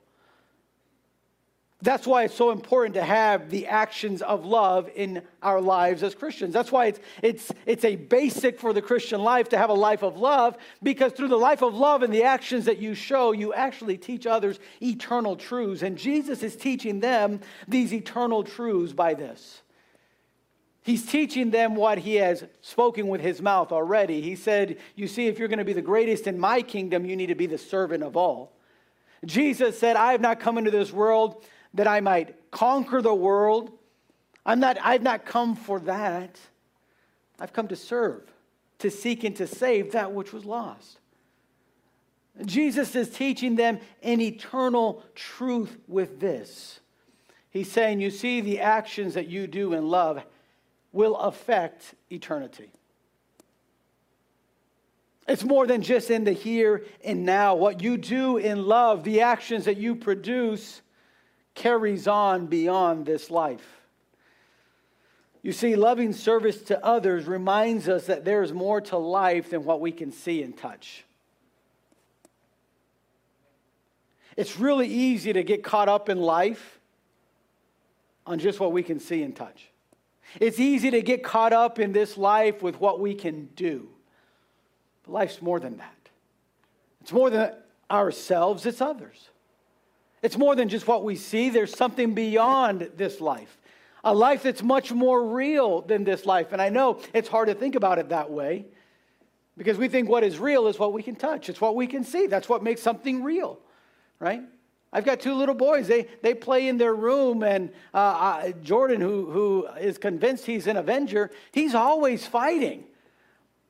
That's 1.82 2.06
why 2.06 2.24
it's 2.24 2.36
so 2.36 2.52
important 2.52 2.94
to 2.94 3.04
have 3.04 3.50
the 3.50 3.68
actions 3.68 4.22
of 4.22 4.46
love 4.46 4.90
in 4.96 5.24
our 5.42 5.60
lives 5.60 6.04
as 6.04 6.14
Christians. 6.14 6.54
That's 6.54 6.72
why 6.72 6.88
it's, 6.88 7.00
it's, 7.24 7.52
it's 7.66 7.86
a 7.86 7.96
basic 7.96 8.60
for 8.60 8.72
the 8.72 8.84
Christian 8.84 9.24
life 9.24 9.50
to 9.50 9.58
have 9.58 9.72
a 9.72 9.76
life 9.76 10.04
of 10.04 10.18
love, 10.18 10.58
because 10.84 11.14
through 11.14 11.30
the 11.30 11.38
life 11.38 11.64
of 11.64 11.74
love 11.74 12.04
and 12.04 12.14
the 12.14 12.24
actions 12.24 12.66
that 12.66 12.78
you 12.78 12.94
show, 12.94 13.32
you 13.32 13.54
actually 13.54 13.98
teach 13.98 14.28
others 14.28 14.60
eternal 14.82 15.36
truths. 15.36 15.82
And 15.82 15.98
Jesus 15.98 16.44
is 16.44 16.56
teaching 16.56 17.00
them 17.00 17.42
these 17.68 17.94
eternal 17.94 18.44
truths 18.44 18.94
by 18.94 19.16
this. 19.16 19.62
He's 20.84 21.06
teaching 21.06 21.52
them 21.52 21.76
what 21.76 22.00
he 22.00 22.16
has 22.16 22.44
spoken 22.62 23.08
with 23.08 23.22
his 23.22 23.42
mouth 23.42 23.72
already. 23.72 24.22
He 24.22 24.36
said, 24.36 24.78
You 24.96 25.08
see, 25.08 25.28
if 25.28 25.38
you're 25.40 25.48
going 25.48 25.60
to 25.60 25.66
be 25.66 25.74
the 25.74 25.82
greatest 25.82 26.28
in 26.28 26.40
my 26.40 26.62
kingdom, 26.62 27.06
you 27.06 27.16
need 27.16 27.28
to 27.28 27.36
be 27.36 27.46
the 27.46 27.58
servant 27.58 28.04
of 28.04 28.18
all. 28.18 28.54
Jesus 29.26 29.78
said, 29.78 29.96
I 29.96 30.14
have 30.14 30.22
not 30.22 30.40
come 30.40 30.58
into 30.58 30.72
this 30.72 30.92
world 30.92 31.46
that 31.74 31.88
I 31.88 32.02
might 32.02 32.52
conquer 32.52 33.02
the 33.02 33.14
world. 33.14 33.72
I'm 34.46 34.60
not, 34.60 34.78
I've 34.82 35.04
not 35.04 35.26
come 35.26 35.56
for 35.56 35.80
that. 35.82 36.40
I've 37.40 37.54
come 37.54 37.68
to 37.70 37.76
serve, 37.76 38.24
to 38.80 38.92
seek 38.92 39.24
and 39.24 39.36
to 39.38 39.48
save 39.48 39.94
that 39.94 40.12
which 40.12 40.34
was 40.34 40.46
lost. 40.46 41.00
Jesus 42.46 42.96
is 42.96 43.10
teaching 43.10 43.56
them 43.56 43.80
an 44.02 44.22
eternal 44.22 45.04
truth 45.16 45.78
with 45.88 46.20
this. 46.20 46.80
He's 47.50 47.72
saying, 47.72 48.00
You 48.00 48.10
see, 48.10 48.42
the 48.42 48.62
actions 48.62 49.14
that 49.16 49.28
you 49.28 49.48
do 49.48 49.74
in 49.74 49.90
love 49.90 50.24
will 50.94 51.18
affect 51.18 51.94
eternity. 52.10 52.70
It's 55.28 55.44
more 55.44 55.68
than 55.68 55.82
just 55.82 56.10
in 56.10 56.24
the 56.24 56.32
here 56.32 56.86
and 57.04 57.26
now. 57.26 57.56
What 57.56 57.82
you 57.82 57.98
do 57.98 58.38
in 58.38 58.66
love, 58.66 59.04
the 59.04 59.22
actions 59.22 59.66
that 59.66 59.78
you 59.78 59.96
produce, 59.96 60.82
carries 61.56 62.08
on 62.08 62.48
beyond 62.48 63.06
this 63.06 63.30
life. 63.30 63.82
You 65.44 65.52
see, 65.52 65.76
loving 65.76 66.14
service 66.14 66.62
to 66.64 66.84
others 66.86 67.26
reminds 67.26 67.90
us 67.90 68.06
that 68.06 68.26
there 68.26 68.44
is 68.44 68.54
more 68.54 68.80
to 68.82 68.98
life 68.98 69.50
than 69.50 69.64
what 69.64 69.82
we 69.82 69.92
can 69.92 70.12
see 70.12 70.44
and 70.44 70.56
touch. 70.56 71.04
It's 74.38 74.58
really 74.58 74.88
easy 74.88 75.34
to 75.34 75.44
get 75.44 75.64
caught 75.64 75.90
up 75.90 76.10
in 76.10 76.20
life 76.20 76.80
on 78.26 78.40
just 78.40 78.60
what 78.60 78.72
we 78.72 78.84
can 78.84 79.00
see 79.00 79.24
and 79.24 79.36
touch. 79.36 79.70
It's 80.40 80.60
easy 80.60 80.92
to 80.92 81.02
get 81.02 81.24
caught 81.24 81.54
up 81.54 81.80
in 81.80 81.92
this 81.92 82.18
life 82.18 82.62
with 82.62 82.80
what 82.80 83.00
we 83.00 83.14
can 83.14 83.50
do. 83.56 83.90
But 85.04 85.12
life's 85.12 85.42
more 85.42 85.60
than 85.60 85.78
that. 85.78 85.96
It's 87.02 87.12
more 87.12 87.30
than 87.30 87.54
ourselves, 87.90 88.66
it's 88.66 88.80
others. 88.80 89.31
It's 90.22 90.38
more 90.38 90.56
than 90.56 90.70
just 90.70 90.88
what 90.88 91.04
we 91.04 91.16
see, 91.16 91.50
there's 91.50 91.76
something 91.76 92.14
beyond 92.14 92.92
this 92.96 93.20
life. 93.20 93.58
A 94.04 94.14
life 94.14 94.44
that's 94.44 94.64
much 94.64 94.92
more 94.92 95.28
real 95.28 95.82
than 95.82 96.04
this 96.04 96.26
life. 96.26 96.52
And 96.52 96.62
I 96.62 96.70
know 96.70 97.00
it's 97.14 97.30
hard 97.30 97.48
to 97.50 97.56
think 97.56 97.76
about 97.76 98.00
it 98.00 98.10
that 98.10 98.32
way 98.32 98.66
because 99.58 99.78
we 99.78 99.88
think 99.88 100.10
what 100.10 100.24
is 100.24 100.40
real 100.40 100.68
is 100.68 100.80
what 100.80 100.94
we 100.94 101.04
can 101.04 101.16
touch, 101.16 101.50
it's 101.50 101.62
what 101.62 101.76
we 101.76 101.88
can 101.88 102.04
see. 102.04 102.28
That's 102.28 102.50
what 102.50 102.64
makes 102.64 102.82
something 102.82 103.24
real, 103.24 103.60
right? 104.20 104.42
I've 104.94 105.06
got 105.06 105.20
two 105.22 105.34
little 105.34 105.56
boys. 105.56 105.88
They, 105.88 106.08
they 106.22 106.34
play 106.34 106.68
in 106.68 106.78
their 106.78 106.94
room, 106.94 107.44
and 107.44 107.72
uh, 107.94 108.50
Jordan, 108.62 109.00
who, 109.00 109.30
who 109.32 109.68
is 109.80 109.98
convinced 109.98 110.46
he's 110.46 110.68
an 110.68 110.78
Avenger, 110.78 111.32
he's 111.52 111.74
always 111.74 112.28
fighting. 112.28 112.84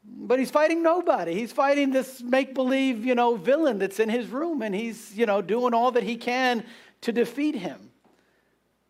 But 0.04 0.40
he's 0.40 0.52
fighting 0.52 0.82
nobody. 0.82 1.34
He's 1.34 1.52
fighting 1.52 1.92
this 1.92 2.22
make 2.22 2.54
believe, 2.54 3.06
you 3.06 3.16
know, 3.16 3.36
villain 3.36 3.80
that's 3.80 4.00
in 4.00 4.10
his 4.10 4.28
room, 4.28 4.62
and 4.62 4.74
he's, 4.74 5.16
you 5.16 5.26
know, 5.26 5.42
doing 5.42 5.74
all 5.74 5.92
that 5.92 6.04
he 6.04 6.16
can 6.16 6.64
to 7.02 7.12
defeat 7.12 7.56
him. 7.56 7.92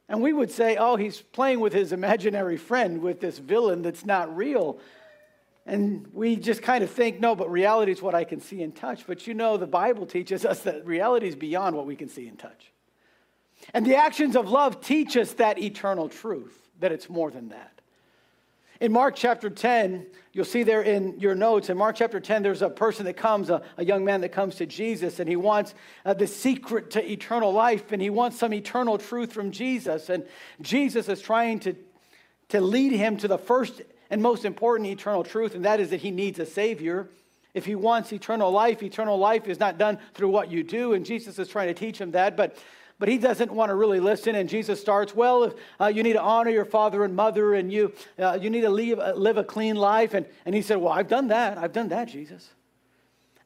And 0.08 0.22
we 0.22 0.34
would 0.34 0.52
say, 0.52 0.76
oh, 0.78 0.98
he's 0.98 1.22
playing 1.22 1.60
with 1.60 1.74
his 1.74 1.94
imaginary 1.94 2.58
friend, 2.58 3.02
with 3.02 3.22
this 3.22 3.38
villain 3.38 3.82
that's 3.82 4.06
not 4.06 4.36
real. 4.36 4.80
And 5.66 6.08
we 6.14 6.36
just 6.36 6.62
kind 6.62 6.84
of 6.84 6.90
think, 6.90 7.20
no, 7.20 7.36
but 7.36 7.52
reality 7.52 7.92
is 7.92 8.02
what 8.02 8.16
I 8.16 8.24
can 8.24 8.42
see 8.42 8.62
and 8.62 8.76
touch. 8.76 9.06
But 9.06 9.28
you 9.28 9.34
know, 9.34 9.58
the 9.58 9.68
Bible 9.68 10.06
teaches 10.06 10.44
us 10.44 10.62
that 10.62 10.86
reality 10.86 11.28
is 11.28 11.36
beyond 11.36 11.76
what 11.76 11.86
we 11.86 11.96
can 11.96 12.10
see 12.10 12.28
and 12.28 12.38
touch. 12.38 12.72
And 13.74 13.86
the 13.86 13.96
actions 13.96 14.36
of 14.36 14.50
love 14.50 14.82
teach 14.82 15.16
us 15.16 15.34
that 15.34 15.60
eternal 15.60 16.10
truth, 16.10 16.58
that 16.80 16.92
it's 16.92 17.10
more 17.10 17.32
than 17.32 17.50
that. 17.50 17.81
In 18.82 18.92
Mark 18.92 19.16
chapter 19.16 19.52
10, 19.52 20.08
you'll 20.34 20.44
see 20.44 20.64
there 20.64 20.82
in 20.82 21.20
your 21.20 21.36
notes, 21.36 21.70
in 21.70 21.78
Mark 21.78 21.98
chapter 21.98 22.20
10, 22.20 22.42
there's 22.42 22.64
a 22.64 22.70
person 22.70 23.06
that 23.06 23.14
comes, 23.14 23.52
a, 23.52 23.62
a 23.78 23.86
young 23.86 24.04
man 24.04 24.22
that 24.22 24.30
comes 24.30 24.56
to 24.56 24.66
Jesus, 24.66 25.20
and 25.20 25.30
he 25.30 25.36
wants 25.36 25.76
uh, 26.04 26.16
the 26.16 26.26
secret 26.26 26.90
to 26.90 27.12
eternal 27.12 27.54
life, 27.54 27.92
and 27.92 28.02
he 28.02 28.10
wants 28.10 28.40
some 28.40 28.52
eternal 28.56 28.98
truth 28.98 29.32
from 29.32 29.52
Jesus. 29.52 30.10
And 30.10 30.26
Jesus 30.62 31.10
is 31.10 31.22
trying 31.22 31.60
to, 31.60 31.76
to 32.50 32.60
lead 32.60 32.92
him 32.92 33.18
to 33.18 33.28
the 33.28 33.38
first 33.38 33.84
and 34.10 34.20
most 34.20 34.46
important 34.46 34.90
eternal 34.90 35.24
truth, 35.24 35.54
and 35.54 35.64
that 35.64 35.80
is 35.80 35.92
that 35.92 36.02
he 36.02 36.10
needs 36.10 36.40
a 36.40 36.46
Savior. 36.48 37.08
If 37.54 37.66
he 37.66 37.76
wants 37.76 38.12
eternal 38.12 38.50
life, 38.50 38.82
eternal 38.82 39.20
life 39.20 39.48
is 39.48 39.60
not 39.60 39.78
done 39.78 40.00
through 40.16 40.30
what 40.30 40.50
you 40.50 40.64
do, 40.64 40.94
and 40.94 41.06
Jesus 41.06 41.38
is 41.38 41.50
trying 41.50 41.68
to 41.68 41.76
teach 41.76 42.02
him 42.02 42.12
that. 42.12 42.36
But 42.36 42.58
but 43.02 43.10
he 43.10 43.18
doesn't 43.18 43.52
want 43.52 43.72
to 43.72 43.76
really 43.76 44.00
listen. 44.00 44.36
And 44.36 44.48
Jesus 44.48 44.80
starts, 44.80 45.16
well, 45.16 45.46
if, 45.46 45.54
uh, 45.80 45.88
you 45.88 46.04
need 46.04 46.14
to 46.14 46.22
honor 46.22 46.52
your 46.52 46.66
father 46.66 47.04
and 47.04 47.16
mother, 47.16 47.56
and 47.56 47.74
you, 47.74 47.94
uh, 48.20 48.38
you 48.40 48.52
need 48.52 48.62
to 48.62 48.70
leave, 48.70 49.00
uh, 49.00 49.14
live 49.16 49.38
a 49.38 49.44
clean 49.44 49.76
life. 49.76 50.14
And, 50.14 50.28
and 50.46 50.54
he 50.54 50.62
said, 50.62 50.78
well, 50.78 50.94
I've 50.94 51.08
done 51.08 51.30
that. 51.30 51.58
I've 51.58 51.74
done 51.74 51.90
that, 51.90 52.10
Jesus. 52.10 52.52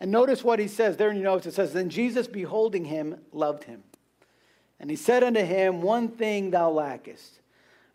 And 0.01 0.11
notice 0.11 0.43
what 0.43 0.59
he 0.59 0.67
says 0.67 0.97
there 0.97 1.09
in 1.09 1.15
your 1.15 1.23
notes. 1.23 1.45
It 1.45 1.53
says, 1.53 1.71
Then 1.71 1.89
Jesus, 1.89 2.27
beholding 2.27 2.83
him, 2.83 3.15
loved 3.31 3.63
him. 3.63 3.85
And 4.77 4.89
he 4.89 4.97
said 4.97 5.23
unto 5.23 5.41
him, 5.41 5.81
One 5.81 6.09
thing 6.09 6.51
thou 6.51 6.69
lackest. 6.71 7.39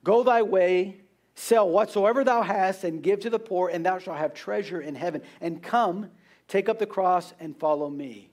Go 0.02 0.22
thy 0.22 0.40
way, 0.40 1.02
sell 1.34 1.68
whatsoever 1.68 2.24
thou 2.24 2.40
hast, 2.40 2.84
and 2.84 3.02
give 3.02 3.20
to 3.20 3.28
the 3.28 3.38
poor, 3.38 3.68
and 3.68 3.84
thou 3.84 3.98
shalt 3.98 4.16
have 4.16 4.32
treasure 4.32 4.80
in 4.80 4.94
heaven. 4.94 5.20
And 5.42 5.62
come, 5.62 6.10
take 6.48 6.70
up 6.70 6.78
the 6.78 6.86
cross, 6.86 7.34
and 7.38 7.54
follow 7.54 7.90
me. 7.90 8.30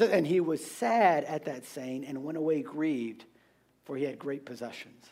And 0.00 0.26
he 0.26 0.40
was 0.40 0.64
sad 0.64 1.24
at 1.24 1.44
that 1.44 1.66
saying 1.66 2.04
and 2.06 2.24
went 2.24 2.38
away 2.38 2.62
grieved, 2.62 3.24
for 3.84 3.96
he 3.96 4.04
had 4.04 4.18
great 4.18 4.44
possessions. 4.44 5.04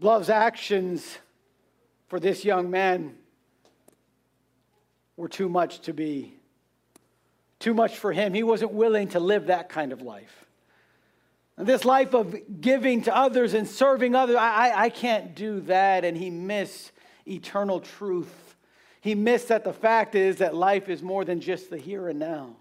Love's 0.00 0.30
actions 0.30 1.18
for 2.08 2.18
this 2.18 2.44
young 2.44 2.70
man 2.70 3.14
were 5.16 5.28
too 5.28 5.48
much 5.48 5.80
to 5.80 5.92
be, 5.92 6.34
too 7.60 7.74
much 7.74 7.96
for 7.96 8.12
him. 8.12 8.34
He 8.34 8.42
wasn't 8.42 8.72
willing 8.72 9.08
to 9.08 9.20
live 9.20 9.46
that 9.46 9.68
kind 9.68 9.92
of 9.92 10.02
life. 10.02 10.44
And 11.56 11.66
this 11.66 11.84
life 11.84 12.14
of 12.14 12.60
giving 12.60 13.02
to 13.02 13.16
others 13.16 13.54
and 13.54 13.68
serving 13.68 14.14
others, 14.16 14.36
I, 14.36 14.70
I, 14.70 14.82
I 14.84 14.88
can't 14.88 15.36
do 15.36 15.60
that. 15.62 16.04
And 16.04 16.16
he 16.16 16.30
missed 16.30 16.90
eternal 17.26 17.80
truth. 17.80 18.43
He 19.04 19.14
missed 19.14 19.48
that 19.48 19.64
the 19.64 19.72
fact 19.74 20.14
is 20.14 20.36
that 20.36 20.54
life 20.54 20.88
is 20.88 21.02
more 21.02 21.26
than 21.26 21.38
just 21.38 21.68
the 21.68 21.76
here 21.76 22.08
and 22.08 22.18
now. 22.18 22.56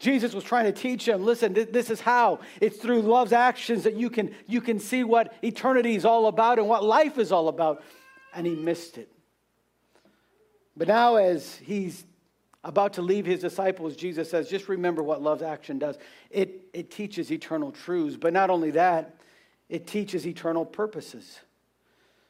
Jesus 0.00 0.34
was 0.34 0.42
trying 0.42 0.64
to 0.64 0.72
teach 0.72 1.06
him 1.06 1.24
listen, 1.24 1.52
this 1.52 1.88
is 1.88 2.00
how. 2.00 2.40
It's 2.60 2.78
through 2.78 3.02
love's 3.02 3.32
actions 3.32 3.84
that 3.84 3.94
you 3.94 4.10
can, 4.10 4.34
you 4.48 4.60
can 4.60 4.80
see 4.80 5.04
what 5.04 5.32
eternity 5.42 5.94
is 5.94 6.04
all 6.04 6.26
about 6.26 6.58
and 6.58 6.66
what 6.66 6.82
life 6.82 7.16
is 7.16 7.30
all 7.30 7.46
about. 7.46 7.84
And 8.34 8.44
he 8.44 8.56
missed 8.56 8.98
it. 8.98 9.08
But 10.76 10.88
now, 10.88 11.14
as 11.14 11.54
he's 11.54 12.04
about 12.64 12.94
to 12.94 13.02
leave 13.02 13.24
his 13.24 13.38
disciples, 13.38 13.94
Jesus 13.94 14.28
says, 14.28 14.50
just 14.50 14.68
remember 14.68 15.00
what 15.00 15.22
love's 15.22 15.42
action 15.42 15.78
does. 15.78 15.96
It, 16.28 16.62
it 16.72 16.90
teaches 16.90 17.30
eternal 17.30 17.70
truths, 17.70 18.16
but 18.16 18.32
not 18.32 18.50
only 18.50 18.72
that, 18.72 19.14
it 19.68 19.86
teaches 19.86 20.26
eternal 20.26 20.64
purposes. 20.64 21.38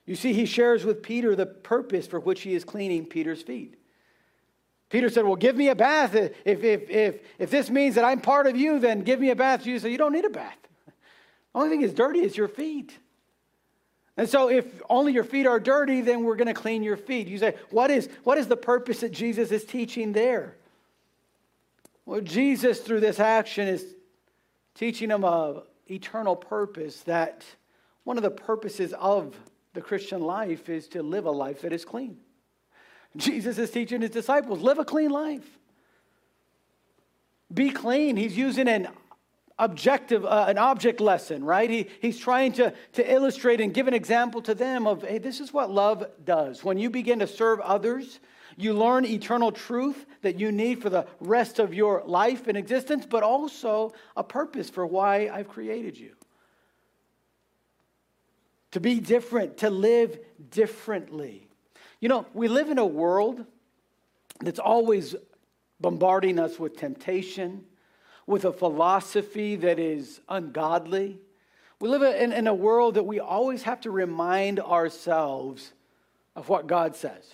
You 0.06 0.14
see, 0.14 0.32
he 0.32 0.46
shares 0.46 0.84
with 0.84 1.02
Peter 1.02 1.34
the 1.34 1.46
purpose 1.46 2.06
for 2.06 2.20
which 2.20 2.42
he 2.42 2.54
is 2.54 2.64
cleaning 2.64 3.06
Peter's 3.06 3.42
feet. 3.42 3.74
Peter 4.88 5.10
said, 5.10 5.24
Well, 5.24 5.36
give 5.36 5.56
me 5.56 5.68
a 5.68 5.74
bath. 5.74 6.14
If, 6.14 6.32
if, 6.44 6.88
if, 6.88 7.18
if 7.38 7.50
this 7.50 7.68
means 7.70 7.96
that 7.96 8.04
I'm 8.04 8.20
part 8.20 8.46
of 8.46 8.56
you, 8.56 8.78
then 8.78 9.02
give 9.02 9.18
me 9.18 9.30
a 9.30 9.36
bath. 9.36 9.64
Jesus 9.64 9.82
said, 9.82 9.90
You 9.90 9.98
don't 9.98 10.12
need 10.12 10.24
a 10.24 10.30
bath. 10.30 10.56
The 10.86 10.92
only 11.60 11.70
thing 11.70 11.82
is 11.82 11.92
dirty 11.92 12.20
is 12.20 12.36
your 12.36 12.48
feet. 12.48 12.96
And 14.16 14.28
so, 14.28 14.48
if 14.48 14.64
only 14.88 15.12
your 15.12 15.24
feet 15.24 15.46
are 15.46 15.60
dirty, 15.60 16.00
then 16.00 16.24
we're 16.24 16.36
going 16.36 16.46
to 16.46 16.54
clean 16.54 16.82
your 16.82 16.96
feet. 16.96 17.28
You 17.28 17.38
say, 17.38 17.54
what 17.70 17.90
is, 17.90 18.08
what 18.24 18.38
is 18.38 18.46
the 18.46 18.56
purpose 18.56 19.00
that 19.00 19.12
Jesus 19.12 19.50
is 19.50 19.64
teaching 19.64 20.12
there? 20.12 20.56
Well, 22.06 22.22
Jesus, 22.22 22.80
through 22.80 23.00
this 23.00 23.20
action, 23.20 23.68
is 23.68 23.84
teaching 24.74 25.10
them 25.10 25.24
a 25.24 25.64
eternal 25.88 26.34
purpose 26.34 27.00
that 27.02 27.44
one 28.04 28.16
of 28.16 28.22
the 28.22 28.30
purposes 28.30 28.94
of 28.94 29.36
the 29.76 29.80
Christian 29.80 30.20
life 30.20 30.68
is 30.68 30.88
to 30.88 31.02
live 31.02 31.26
a 31.26 31.30
life 31.30 31.60
that 31.60 31.72
is 31.72 31.84
clean. 31.84 32.16
Jesus 33.16 33.58
is 33.58 33.70
teaching 33.70 34.00
his 34.00 34.10
disciples 34.10 34.60
live 34.60 34.78
a 34.78 34.84
clean 34.84 35.10
life. 35.10 35.46
Be 37.52 37.70
clean. 37.70 38.16
He's 38.16 38.36
using 38.36 38.66
an 38.66 38.88
objective, 39.58 40.24
uh, 40.24 40.46
an 40.48 40.58
object 40.58 41.00
lesson, 41.00 41.44
right? 41.44 41.70
He, 41.70 41.88
he's 42.00 42.18
trying 42.18 42.52
to, 42.54 42.74
to 42.94 43.12
illustrate 43.12 43.60
and 43.60 43.72
give 43.72 43.86
an 43.86 43.94
example 43.94 44.42
to 44.42 44.54
them 44.54 44.86
of, 44.86 45.02
hey, 45.02 45.18
this 45.18 45.40
is 45.40 45.52
what 45.52 45.70
love 45.70 46.04
does. 46.24 46.64
When 46.64 46.76
you 46.76 46.90
begin 46.90 47.20
to 47.20 47.26
serve 47.26 47.60
others, 47.60 48.20
you 48.56 48.72
learn 48.72 49.04
eternal 49.04 49.52
truth 49.52 50.06
that 50.22 50.40
you 50.40 50.50
need 50.50 50.82
for 50.82 50.90
the 50.90 51.06
rest 51.20 51.58
of 51.58 51.72
your 51.72 52.02
life 52.06 52.48
and 52.48 52.56
existence, 52.56 53.06
but 53.06 53.22
also 53.22 53.92
a 54.16 54.24
purpose 54.24 54.68
for 54.68 54.86
why 54.86 55.30
I've 55.32 55.48
created 55.48 55.96
you. 55.96 56.14
To 58.76 58.80
be 58.80 59.00
different, 59.00 59.56
to 59.58 59.70
live 59.70 60.18
differently. 60.50 61.48
You 61.98 62.10
know, 62.10 62.26
we 62.34 62.46
live 62.46 62.68
in 62.68 62.76
a 62.76 62.84
world 62.84 63.42
that's 64.40 64.58
always 64.58 65.16
bombarding 65.80 66.38
us 66.38 66.58
with 66.58 66.76
temptation 66.76 67.64
with 68.26 68.44
a 68.44 68.52
philosophy 68.52 69.56
that 69.56 69.78
is 69.78 70.20
ungodly. 70.28 71.18
We 71.80 71.88
live 71.88 72.02
in, 72.02 72.34
in 72.34 72.46
a 72.46 72.52
world 72.52 72.96
that 72.96 73.04
we 73.04 73.18
always 73.18 73.62
have 73.62 73.80
to 73.80 73.90
remind 73.90 74.60
ourselves 74.60 75.72
of 76.34 76.50
what 76.50 76.66
God 76.66 76.94
says. 76.94 77.24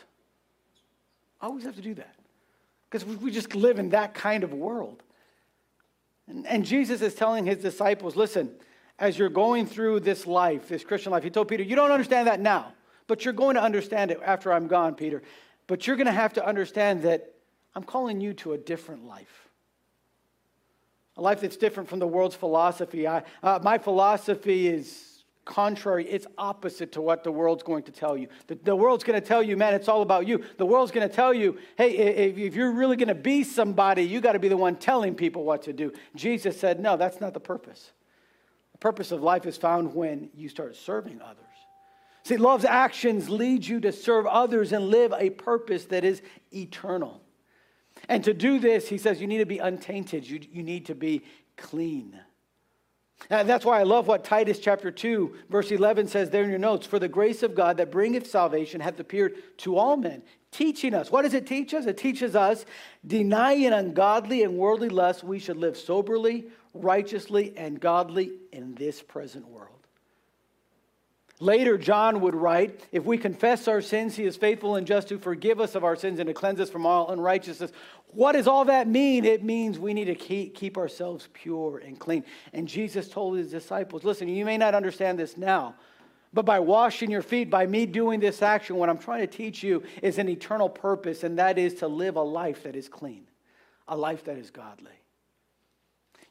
Always 1.41 1.65
have 1.65 1.75
to 1.75 1.83
do 1.83 1.95
that 1.95 2.15
because 2.89 3.05
we 3.05 3.33
just 3.33 3.57
live 3.57 3.81
in 3.81 3.91
that 3.91 4.15
kind 4.15 4.45
of 4.45 4.55
world. 4.55 5.03
And, 6.29 6.47
and 6.47 6.65
Jesus 6.65 7.03
is 7.03 7.17
telling 7.17 7.47
his 7.47 7.59
disciples 7.59 8.15
listen, 8.15 8.53
as 9.03 9.19
you're 9.19 9.29
going 9.29 9.67
through 9.67 9.99
this 9.99 10.29
life, 10.29 10.69
this 10.69 10.85
Christian 10.85 11.11
life, 11.11 11.25
he 11.25 11.31
told 11.31 11.49
Peter, 11.49 11.65
you 11.65 11.75
don't 11.75 11.91
understand 11.91 12.29
that 12.29 12.39
now, 12.39 12.73
but 13.09 13.25
you're 13.25 13.35
going 13.35 13.57
to 13.57 13.63
understand 13.63 14.13
it 14.13 14.21
after 14.25 14.53
I'm 14.53 14.69
gone, 14.69 14.95
Peter. 14.95 15.23
But 15.67 15.89
you're 15.89 15.97
going 15.97 16.07
to 16.07 16.13
have 16.13 16.35
to 16.35 16.47
understand 16.47 17.03
that 17.03 17.35
I'm 17.75 17.83
calling 17.83 18.21
you 18.21 18.33
to 18.35 18.53
a 18.53 18.59
different 18.59 19.05
life 19.05 19.49
a 21.19 21.21
life 21.21 21.43
that's 21.43 21.59
different 21.59 21.91
from 21.91 21.99
the 21.99 22.07
world's 22.07 22.35
philosophy. 22.35 23.07
I, 23.07 23.23
uh, 23.43 23.59
my 23.63 23.77
philosophy 23.77 24.67
is 24.67 25.25
contrary, 25.45 26.07
it's 26.09 26.27
opposite 26.39 26.93
to 26.93 27.03
what 27.03 27.23
the 27.23 27.31
world's 27.31 27.63
going 27.63 27.83
to 27.83 27.93
tell 27.93 28.17
you. 28.17 28.29
The, 28.47 28.55
the 28.55 28.75
world's 28.75 29.05
going 29.05 29.21
to 29.21 29.27
tell 29.27 29.43
you, 29.43 29.57
man, 29.59 29.75
it's 29.75 29.89
all 29.89 30.01
about 30.01 30.27
you. 30.27 30.43
The 30.57 30.65
world's 30.65 30.91
going 30.91 31.07
to 31.07 31.15
tell 31.15 31.35
you, 31.35 31.59
hey, 31.77 31.97
if, 31.97 32.39
if 32.39 32.55
you're 32.55 32.73
really 32.73 32.97
going 32.97 33.09
to 33.09 33.15
be 33.15 33.45
somebody, 33.45 34.05
you 34.05 34.23
got 34.23 34.33
to 34.33 34.39
be 34.39 34.49
the 34.49 34.57
one 34.57 34.77
telling 34.77 35.15
people 35.15 35.45
what 35.45 35.63
to 35.65 35.75
do. 35.75 35.93
Jesus 36.15 36.59
said, 36.59 36.81
no, 36.81 36.97
that's 36.97 37.21
not 37.21 37.35
the 37.35 37.41
purpose. 37.41 37.91
Purpose 38.83 39.13
of 39.13 39.23
life 39.23 39.47
is 39.47 39.57
found 39.57 39.95
when 39.95 40.29
you 40.35 40.49
start 40.49 40.75
serving 40.75 41.21
others. 41.23 41.45
See, 42.25 42.37
love's 42.37 42.65
actions 42.65 43.31
lead 43.31 43.65
you 43.65 43.79
to 43.79 43.93
serve 43.93 44.27
others 44.27 44.73
and 44.73 44.89
live 44.89 45.15
a 45.17 45.31
purpose 45.31 45.85
that 45.85 46.03
is 46.03 46.21
eternal. 46.53 47.23
And 48.09 48.25
to 48.25 48.35
do 48.35 48.59
this, 48.59 48.89
he 48.89 48.99
says, 48.99 49.21
you 49.21 49.29
need 49.29 49.39
to 49.39 49.47
be 49.47 49.59
untainted, 49.59 50.29
you, 50.29 50.41
you 50.51 50.65
need 50.65 50.87
to 50.87 50.97
be 50.97 51.23
clean. 51.57 52.19
And 53.31 53.49
that's 53.49 53.65
why 53.65 53.79
I 53.79 53.85
love 53.85 54.09
what 54.09 54.25
Titus 54.25 54.59
chapter 54.59 54.91
2, 54.91 55.33
verse 55.49 55.71
11 55.71 56.09
says 56.09 56.31
there 56.31 56.43
in 56.43 56.51
your 56.51 56.59
notes 56.59 56.85
For 56.85 56.99
the 56.99 57.07
grace 57.07 57.45
of 57.45 57.55
God 57.55 57.77
that 57.77 57.93
bringeth 57.93 58.29
salvation 58.29 58.81
hath 58.81 58.99
appeared 58.99 59.59
to 59.59 59.77
all 59.77 59.97
men, 59.97 60.25
teaching 60.51 60.93
us. 60.93 61.13
What 61.13 61.23
does 61.23 61.35
it 61.35 61.47
teach 61.47 61.73
us? 61.73 61.87
It 61.87 61.99
teaches 61.99 62.35
us, 62.35 62.67
denying 63.07 63.73
ungodly 63.73 64.43
and 64.43 64.57
worldly 64.59 64.89
lust, 64.89 65.23
we 65.23 65.39
should 65.39 65.57
live 65.57 65.77
soberly, 65.77 66.49
righteously, 66.75 67.53
and 67.57 67.81
godly 67.81 68.33
in 68.53 68.75
this 68.75 69.03
present 69.03 69.49
world. 69.49 69.69
Later, 71.43 71.77
John 71.77 72.21
would 72.21 72.37
write, 72.37 72.87
If 72.93 73.05
we 73.05 73.19
confess 73.19 73.67
our 73.67 73.81
sins, 73.81 74.15
he 74.15 74.25
is 74.25 74.37
faithful 74.37 74.77
and 74.77 74.87
just 74.87 75.09
to 75.09 75.19
forgive 75.19 75.61
us 75.61 75.75
of 75.75 75.83
our 75.83 75.97
sins 75.97 76.21
and 76.21 76.29
to 76.29 76.35
cleanse 76.35 76.61
us 76.61 76.71
from 76.71 76.87
all 76.87 77.11
unrighteousness. 77.11 77.73
What 78.13 78.33
does 78.33 78.47
all 78.47 78.67
that 78.67 78.87
mean? 78.87 79.25
It 79.25 79.43
means 79.43 79.77
we 79.77 79.93
need 79.93 80.05
to 80.05 80.15
keep, 80.15 80.55
keep 80.55 80.79
ourselves 80.79 81.29
pure 81.33 81.79
and 81.79 81.99
clean. 81.99 82.25
And 82.53 82.69
Jesus 82.69 83.09
told 83.09 83.37
his 83.37 83.51
disciples, 83.51 84.05
Listen, 84.05 84.29
you 84.29 84.45
may 84.45 84.57
not 84.57 84.77
understand 84.77 85.19
this 85.19 85.37
now, 85.37 85.75
but 86.33 86.45
by 86.45 86.61
washing 86.61 87.11
your 87.11 87.23
feet, 87.23 87.51
by 87.51 87.67
me 87.67 87.87
doing 87.87 88.21
this 88.21 88.41
action, 88.41 88.77
what 88.77 88.89
I'm 88.89 88.99
trying 88.99 89.23
to 89.23 89.27
teach 89.27 89.65
you 89.65 89.83
is 90.01 90.19
an 90.19 90.29
eternal 90.29 90.69
purpose, 90.69 91.25
and 91.25 91.39
that 91.41 91.59
is 91.59 91.75
to 91.77 91.89
live 91.89 92.15
a 92.15 92.23
life 92.23 92.63
that 92.63 92.77
is 92.77 92.89
clean, 92.89 93.27
a 93.89 93.97
life 93.97 94.25
that 94.27 94.39
is 94.39 94.51
godly. 94.51 95.02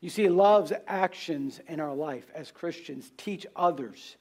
You 0.02 0.10
see, 0.10 0.28
love's 0.28 0.74
actions 0.88 1.62
in 1.68 1.80
our 1.80 1.94
life 1.94 2.26
as 2.34 2.52
Christians 2.52 3.12
teach 3.18 3.46
others 3.56 4.18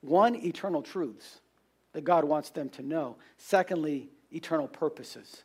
one, 0.00 0.34
eternal 0.34 0.82
truths 0.82 1.40
that 1.92 2.02
God 2.02 2.24
wants 2.24 2.50
them 2.50 2.68
to 2.70 2.82
know. 2.82 3.16
Secondly, 3.36 4.08
eternal 4.32 4.68
purposes 4.68 5.42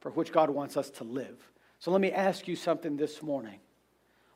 for 0.00 0.10
which 0.10 0.30
God 0.30 0.50
wants 0.50 0.76
us 0.76 0.90
to 0.90 1.04
live. 1.04 1.38
So 1.78 1.90
let 1.90 2.00
me 2.00 2.12
ask 2.12 2.46
you 2.46 2.56
something 2.56 2.96
this 2.96 3.22
morning. 3.22 3.60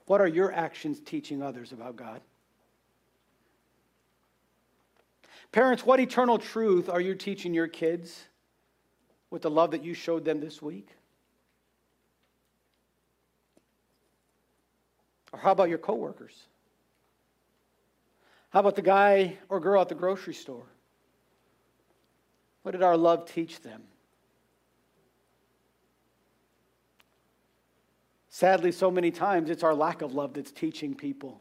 What 0.06 0.20
are 0.20 0.28
your 0.28 0.52
actions 0.52 1.00
teaching 1.00 1.42
others 1.42 1.72
about 1.72 1.96
God? 1.96 2.20
Parents, 5.50 5.84
what 5.84 6.00
eternal 6.00 6.38
truth 6.38 6.88
are 6.88 7.00
you 7.00 7.14
teaching 7.14 7.52
your 7.52 7.68
kids 7.68 8.24
with 9.30 9.42
the 9.42 9.50
love 9.50 9.72
that 9.72 9.84
you 9.84 9.92
showed 9.92 10.24
them 10.24 10.40
this 10.40 10.62
week? 10.62 10.88
Or 15.32 15.38
how 15.38 15.52
about 15.52 15.68
your 15.68 15.78
coworkers? 15.78 16.34
How 18.50 18.60
about 18.60 18.76
the 18.76 18.82
guy 18.82 19.38
or 19.48 19.60
girl 19.60 19.80
at 19.80 19.88
the 19.88 19.94
grocery 19.94 20.34
store? 20.34 20.66
What 22.62 22.72
did 22.72 22.82
our 22.82 22.96
love 22.96 23.24
teach 23.24 23.60
them? 23.60 23.82
Sadly, 28.28 28.72
so 28.72 28.90
many 28.90 29.10
times 29.10 29.50
it's 29.50 29.62
our 29.62 29.74
lack 29.74 30.02
of 30.02 30.14
love 30.14 30.34
that's 30.34 30.52
teaching 30.52 30.94
people 30.94 31.40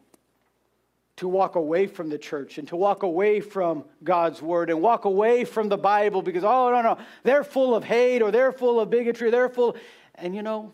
to 1.18 1.28
walk 1.28 1.56
away 1.56 1.86
from 1.86 2.10
the 2.10 2.18
church 2.18 2.58
and 2.58 2.68
to 2.68 2.76
walk 2.76 3.04
away 3.04 3.40
from 3.40 3.86
God's 4.04 4.42
word 4.42 4.70
and 4.70 4.82
walk 4.82 5.06
away 5.06 5.46
from 5.46 5.70
the 5.70 5.78
Bible 5.78 6.22
because, 6.22 6.44
oh, 6.44 6.72
no, 6.72 6.82
no, 6.82 6.98
they're 7.24 7.44
full 7.44 7.76
of 7.76 7.84
hate 7.84 8.22
or 8.22 8.32
they're 8.32 8.52
full 8.52 8.80
of 8.80 8.90
bigotry, 8.90 9.30
they're 9.30 9.50
full. 9.50 9.76
And 10.16 10.36
you 10.36 10.42
know, 10.42 10.74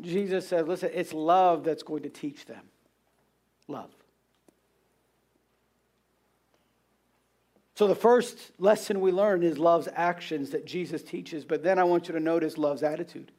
Jesus 0.00 0.48
said, 0.48 0.68
listen, 0.68 0.90
it's 0.92 1.12
love 1.12 1.64
that's 1.64 1.82
going 1.82 2.02
to 2.02 2.08
teach 2.08 2.46
them. 2.46 2.62
Love. 3.68 3.90
So, 7.76 7.88
the 7.88 7.94
first 7.94 8.38
lesson 8.58 9.00
we 9.00 9.10
learn 9.10 9.42
is 9.42 9.58
love's 9.58 9.88
actions 9.94 10.50
that 10.50 10.64
Jesus 10.64 11.02
teaches, 11.02 11.44
but 11.44 11.64
then 11.64 11.78
I 11.78 11.84
want 11.84 12.06
you 12.06 12.14
to 12.14 12.20
notice 12.20 12.56
love's 12.56 12.84
attitude. 12.84 13.32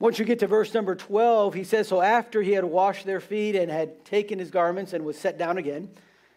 Once 0.00 0.18
you 0.18 0.24
get 0.24 0.40
to 0.40 0.46
verse 0.46 0.74
number 0.74 0.94
12, 0.94 1.54
he 1.54 1.64
says, 1.64 1.88
So 1.88 2.00
after 2.00 2.42
he 2.42 2.52
had 2.52 2.64
washed 2.64 3.06
their 3.06 3.20
feet 3.20 3.54
and 3.54 3.70
had 3.70 4.04
taken 4.04 4.38
his 4.38 4.50
garments 4.50 4.92
and 4.92 5.04
was 5.04 5.18
set 5.18 5.38
down 5.38 5.58
again, 5.58 5.90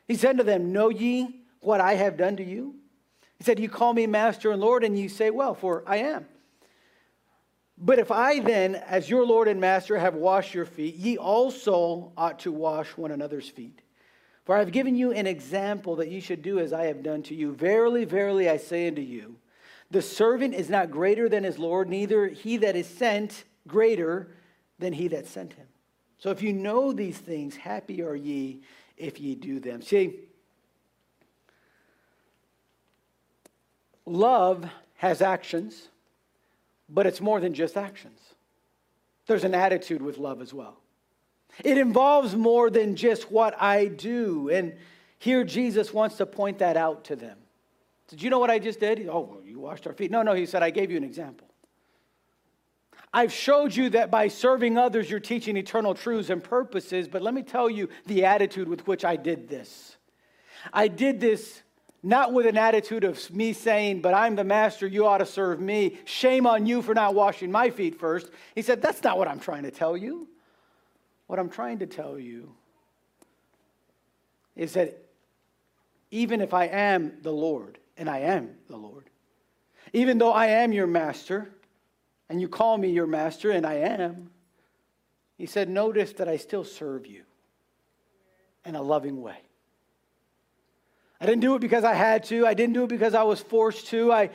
he 0.07 0.15
said 0.15 0.37
to 0.37 0.43
them, 0.43 0.71
Know 0.71 0.89
ye 0.89 1.41
what 1.61 1.81
I 1.81 1.93
have 1.93 2.17
done 2.17 2.37
to 2.37 2.43
you? 2.43 2.75
He 3.37 3.43
said, 3.43 3.59
You 3.59 3.69
call 3.69 3.93
me 3.93 4.05
master 4.05 4.51
and 4.51 4.61
Lord, 4.61 4.83
and 4.83 4.97
you 4.97 5.09
say, 5.09 5.29
Well, 5.29 5.55
for 5.55 5.83
I 5.87 5.97
am. 5.97 6.25
But 7.83 7.97
if 7.97 8.11
I 8.11 8.39
then, 8.39 8.75
as 8.75 9.09
your 9.09 9.25
Lord 9.25 9.47
and 9.47 9.59
master, 9.59 9.97
have 9.97 10.13
washed 10.13 10.53
your 10.53 10.65
feet, 10.65 10.95
ye 10.95 11.17
also 11.17 12.11
ought 12.15 12.37
to 12.39 12.51
wash 12.51 12.95
one 12.95 13.09
another's 13.09 13.49
feet. 13.49 13.81
For 14.45 14.55
I 14.55 14.59
have 14.59 14.71
given 14.71 14.95
you 14.95 15.11
an 15.11 15.25
example 15.25 15.95
that 15.95 16.11
ye 16.11 16.19
should 16.19 16.43
do 16.43 16.59
as 16.59 16.73
I 16.73 16.85
have 16.85 17.01
done 17.01 17.23
to 17.23 17.35
you. 17.35 17.53
Verily, 17.53 18.05
verily, 18.05 18.47
I 18.47 18.57
say 18.57 18.87
unto 18.87 19.01
you, 19.01 19.35
the 19.89 20.01
servant 20.01 20.53
is 20.53 20.69
not 20.69 20.91
greater 20.91 21.27
than 21.27 21.43
his 21.43 21.57
Lord, 21.57 21.89
neither 21.89 22.27
he 22.27 22.57
that 22.57 22.75
is 22.75 22.87
sent 22.87 23.45
greater 23.67 24.35
than 24.77 24.93
he 24.93 25.07
that 25.09 25.27
sent 25.27 25.53
him. 25.53 25.67
So 26.19 26.29
if 26.29 26.43
you 26.43 26.53
know 26.53 26.93
these 26.93 27.17
things, 27.17 27.55
happy 27.55 28.03
are 28.03 28.15
ye 28.15 28.61
if 28.95 29.19
ye 29.19 29.33
do 29.33 29.59
them. 29.59 29.81
See, 29.81 30.19
love 34.05 34.69
has 34.97 35.21
actions, 35.21 35.87
but 36.91 37.07
it's 37.07 37.21
more 37.21 37.39
than 37.39 37.53
just 37.53 37.77
actions. 37.77 38.19
There's 39.25 39.43
an 39.43 39.55
attitude 39.55 40.01
with 40.01 40.17
love 40.17 40.41
as 40.41 40.53
well. 40.53 40.77
It 41.63 41.77
involves 41.77 42.35
more 42.35 42.69
than 42.69 42.95
just 42.95 43.31
what 43.31 43.59
I 43.61 43.85
do. 43.85 44.49
And 44.49 44.73
here 45.19 45.43
Jesus 45.43 45.93
wants 45.93 46.17
to 46.17 46.25
point 46.25 46.59
that 46.59 46.77
out 46.77 47.05
to 47.05 47.15
them. 47.15 47.37
Did 48.07 48.21
you 48.21 48.29
know 48.29 48.39
what 48.39 48.49
I 48.49 48.59
just 48.59 48.79
did? 48.79 49.07
Oh, 49.07 49.21
well, 49.21 49.41
you 49.45 49.59
washed 49.59 49.87
our 49.87 49.93
feet. 49.93 50.11
No, 50.11 50.21
no, 50.21 50.33
he 50.33 50.45
said, 50.45 50.63
I 50.63 50.69
gave 50.69 50.91
you 50.91 50.97
an 50.97 51.03
example. 51.03 51.47
I've 53.13 53.31
showed 53.31 53.75
you 53.75 53.89
that 53.89 54.09
by 54.09 54.27
serving 54.27 54.77
others, 54.77 55.09
you're 55.09 55.19
teaching 55.19 55.57
eternal 55.57 55.93
truths 55.93 56.29
and 56.29 56.43
purposes, 56.43 57.07
but 57.07 57.21
let 57.21 57.33
me 57.33 57.43
tell 57.43 57.69
you 57.69 57.89
the 58.05 58.25
attitude 58.25 58.69
with 58.69 58.87
which 58.87 59.03
I 59.03 59.17
did 59.17 59.49
this. 59.49 59.97
I 60.71 60.87
did 60.87 61.19
this 61.19 61.61
not 62.03 62.33
with 62.33 62.47
an 62.47 62.57
attitude 62.57 63.03
of 63.03 63.33
me 63.33 63.53
saying, 63.53 64.01
but 64.01 64.13
I'm 64.13 64.35
the 64.35 64.43
master, 64.43 64.87
you 64.87 65.05
ought 65.05 65.19
to 65.19 65.25
serve 65.25 65.59
me. 65.59 65.99
Shame 66.05 66.47
on 66.47 66.65
you 66.65 66.81
for 66.81 66.95
not 66.95 67.13
washing 67.13 67.51
my 67.51 67.69
feet 67.69 67.99
first. 67.99 68.31
He 68.55 68.61
said, 68.61 68.81
That's 68.81 69.03
not 69.03 69.17
what 69.17 69.27
I'm 69.27 69.39
trying 69.39 69.63
to 69.63 69.71
tell 69.71 69.95
you. 69.95 70.27
What 71.27 71.39
I'm 71.39 71.49
trying 71.49 71.79
to 71.79 71.85
tell 71.85 72.17
you 72.17 72.53
is 74.55 74.73
that 74.73 74.97
even 76.09 76.41
if 76.41 76.53
I 76.53 76.65
am 76.65 77.13
the 77.21 77.31
Lord, 77.31 77.77
and 77.97 78.09
I 78.09 78.19
am 78.19 78.55
the 78.67 78.77
Lord, 78.77 79.09
even 79.93 80.17
though 80.17 80.31
I 80.31 80.47
am 80.47 80.73
your 80.73 80.87
master, 80.87 81.53
and 82.29 82.41
you 82.41 82.47
call 82.47 82.77
me 82.77 82.89
your 82.89 83.07
master, 83.07 83.51
and 83.51 83.65
I 83.65 83.75
am, 83.75 84.31
he 85.37 85.45
said, 85.45 85.69
Notice 85.69 86.13
that 86.13 86.27
I 86.27 86.37
still 86.37 86.63
serve 86.63 87.05
you 87.05 87.23
in 88.65 88.75
a 88.75 88.81
loving 88.81 89.21
way. 89.21 89.37
I 91.21 91.27
didn't 91.27 91.41
do 91.41 91.53
it 91.53 91.61
because 91.61 91.83
I 91.83 91.93
had 91.93 92.23
to. 92.25 92.47
I 92.47 92.55
didn't 92.55 92.73
do 92.73 92.83
it 92.83 92.89
because 92.89 93.13
I 93.13 93.21
was 93.21 93.39
forced 93.39 93.87
to. 93.87 94.11
I, 94.11 94.31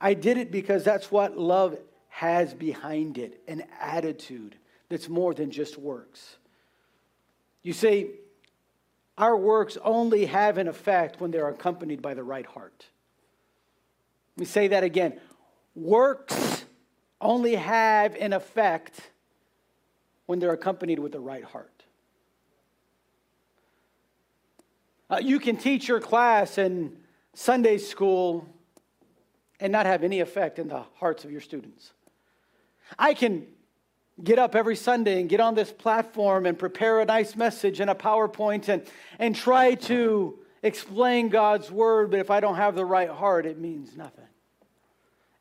I 0.00 0.14
did 0.14 0.38
it 0.38 0.50
because 0.50 0.82
that's 0.82 1.08
what 1.08 1.38
love 1.38 1.78
has 2.08 2.52
behind 2.52 3.16
it 3.16 3.40
an 3.46 3.62
attitude 3.80 4.56
that's 4.88 5.08
more 5.08 5.34
than 5.34 5.52
just 5.52 5.78
works. 5.78 6.36
You 7.62 7.72
see, 7.72 8.10
our 9.16 9.36
works 9.36 9.78
only 9.84 10.26
have 10.26 10.58
an 10.58 10.66
effect 10.66 11.20
when 11.20 11.30
they're 11.30 11.48
accompanied 11.48 12.02
by 12.02 12.14
the 12.14 12.24
right 12.24 12.46
heart. 12.46 12.86
Let 14.36 14.40
me 14.40 14.46
say 14.46 14.68
that 14.68 14.82
again. 14.82 15.20
Works 15.76 16.64
only 17.20 17.54
have 17.54 18.16
an 18.16 18.32
effect 18.32 19.00
when 20.26 20.40
they're 20.40 20.52
accompanied 20.52 20.98
with 20.98 21.12
the 21.12 21.20
right 21.20 21.44
heart. 21.44 21.84
Uh, 25.08 25.20
you 25.22 25.38
can 25.38 25.56
teach 25.56 25.86
your 25.86 26.00
class 26.00 26.58
in 26.58 26.96
Sunday 27.34 27.78
school 27.78 28.46
and 29.60 29.72
not 29.72 29.86
have 29.86 30.02
any 30.02 30.20
effect 30.20 30.58
in 30.58 30.68
the 30.68 30.84
hearts 30.96 31.24
of 31.24 31.30
your 31.30 31.40
students. 31.40 31.92
I 32.98 33.14
can 33.14 33.46
get 34.22 34.38
up 34.38 34.54
every 34.54 34.76
Sunday 34.76 35.20
and 35.20 35.28
get 35.28 35.40
on 35.40 35.54
this 35.54 35.72
platform 35.72 36.46
and 36.46 36.58
prepare 36.58 37.00
a 37.00 37.04
nice 37.04 37.36
message 37.36 37.80
and 37.80 37.90
a 37.90 37.94
PowerPoint 37.94 38.68
and, 38.68 38.82
and 39.18 39.34
try 39.34 39.74
to 39.74 40.38
explain 40.62 41.28
God's 41.28 41.70
word, 41.70 42.10
but 42.10 42.20
if 42.20 42.30
I 42.30 42.40
don't 42.40 42.56
have 42.56 42.74
the 42.74 42.84
right 42.84 43.10
heart, 43.10 43.46
it 43.46 43.58
means 43.58 43.96
nothing. 43.96 44.24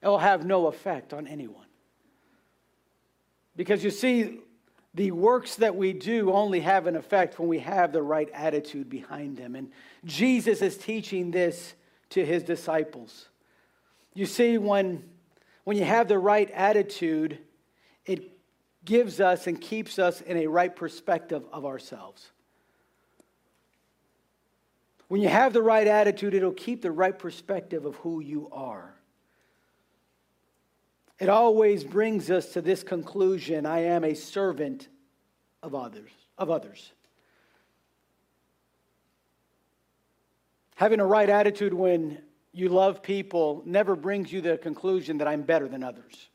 It 0.02 0.08
will 0.08 0.20
have 0.20 0.46
no 0.46 0.68
effect 0.68 1.14
on 1.14 1.26
anyone. 1.26 1.66
Because 3.56 3.84
you 3.84 3.90
see, 3.90 4.40
the 4.96 5.12
works 5.12 5.58
that 5.58 5.76
we 5.76 5.92
do 5.92 6.32
only 6.32 6.62
have 6.62 6.88
an 6.88 6.96
effect 6.96 7.38
when 7.38 7.50
we 7.50 7.60
have 7.60 7.92
the 7.92 8.02
right 8.02 8.30
attitude 8.34 8.90
behind 8.90 9.36
them. 9.36 9.56
And 9.56 9.72
Jesus 10.06 10.62
is 10.62 10.78
teaching 10.78 11.32
this 11.32 11.76
to 12.12 12.26
his 12.26 12.44
disciples. 12.44 13.28
You 14.14 14.26
see, 14.26 14.58
when, 14.58 15.04
when 15.66 15.76
you 15.76 15.84
have 15.84 16.08
the 16.08 16.18
right 16.18 16.50
attitude, 16.52 17.40
it 18.06 18.32
gives 18.86 19.20
us 19.20 19.48
and 19.48 19.60
keeps 19.60 20.00
us 20.00 20.22
in 20.22 20.38
a 20.38 20.48
right 20.48 20.74
perspective 20.74 21.44
of 21.52 21.66
ourselves. 21.66 22.32
When 25.10 25.22
you 25.22 25.28
have 25.28 25.52
the 25.52 25.62
right 25.62 25.88
attitude, 25.88 26.34
it'll 26.34 26.54
keep 26.54 26.82
the 26.82 26.92
right 26.92 27.18
perspective 27.18 27.86
of 27.86 27.96
who 27.98 28.22
you 28.22 28.48
are. 28.52 28.95
It 31.20 31.30
always 31.30 31.84
brings 31.84 32.30
us 32.30 32.54
to 32.54 32.62
this 32.62 32.84
conclusion 32.84 33.66
I 33.66 33.80
am 33.80 34.04
a 34.04 34.14
servant 34.14 34.90
of 35.64 35.74
others, 35.74 36.12
of 36.38 36.50
others. 36.50 36.92
Having 40.76 41.00
a 41.00 41.06
right 41.06 41.30
attitude 41.30 41.74
when 41.74 42.18
you 42.52 42.68
love 42.68 43.02
people 43.02 43.64
never 43.66 43.96
brings 43.96 44.32
you 44.32 44.42
the 44.42 44.58
conclusion 44.58 45.20
that 45.20 45.28
I'm 45.28 45.44
better 45.44 45.70
than 45.70 45.84
others. 45.84 46.30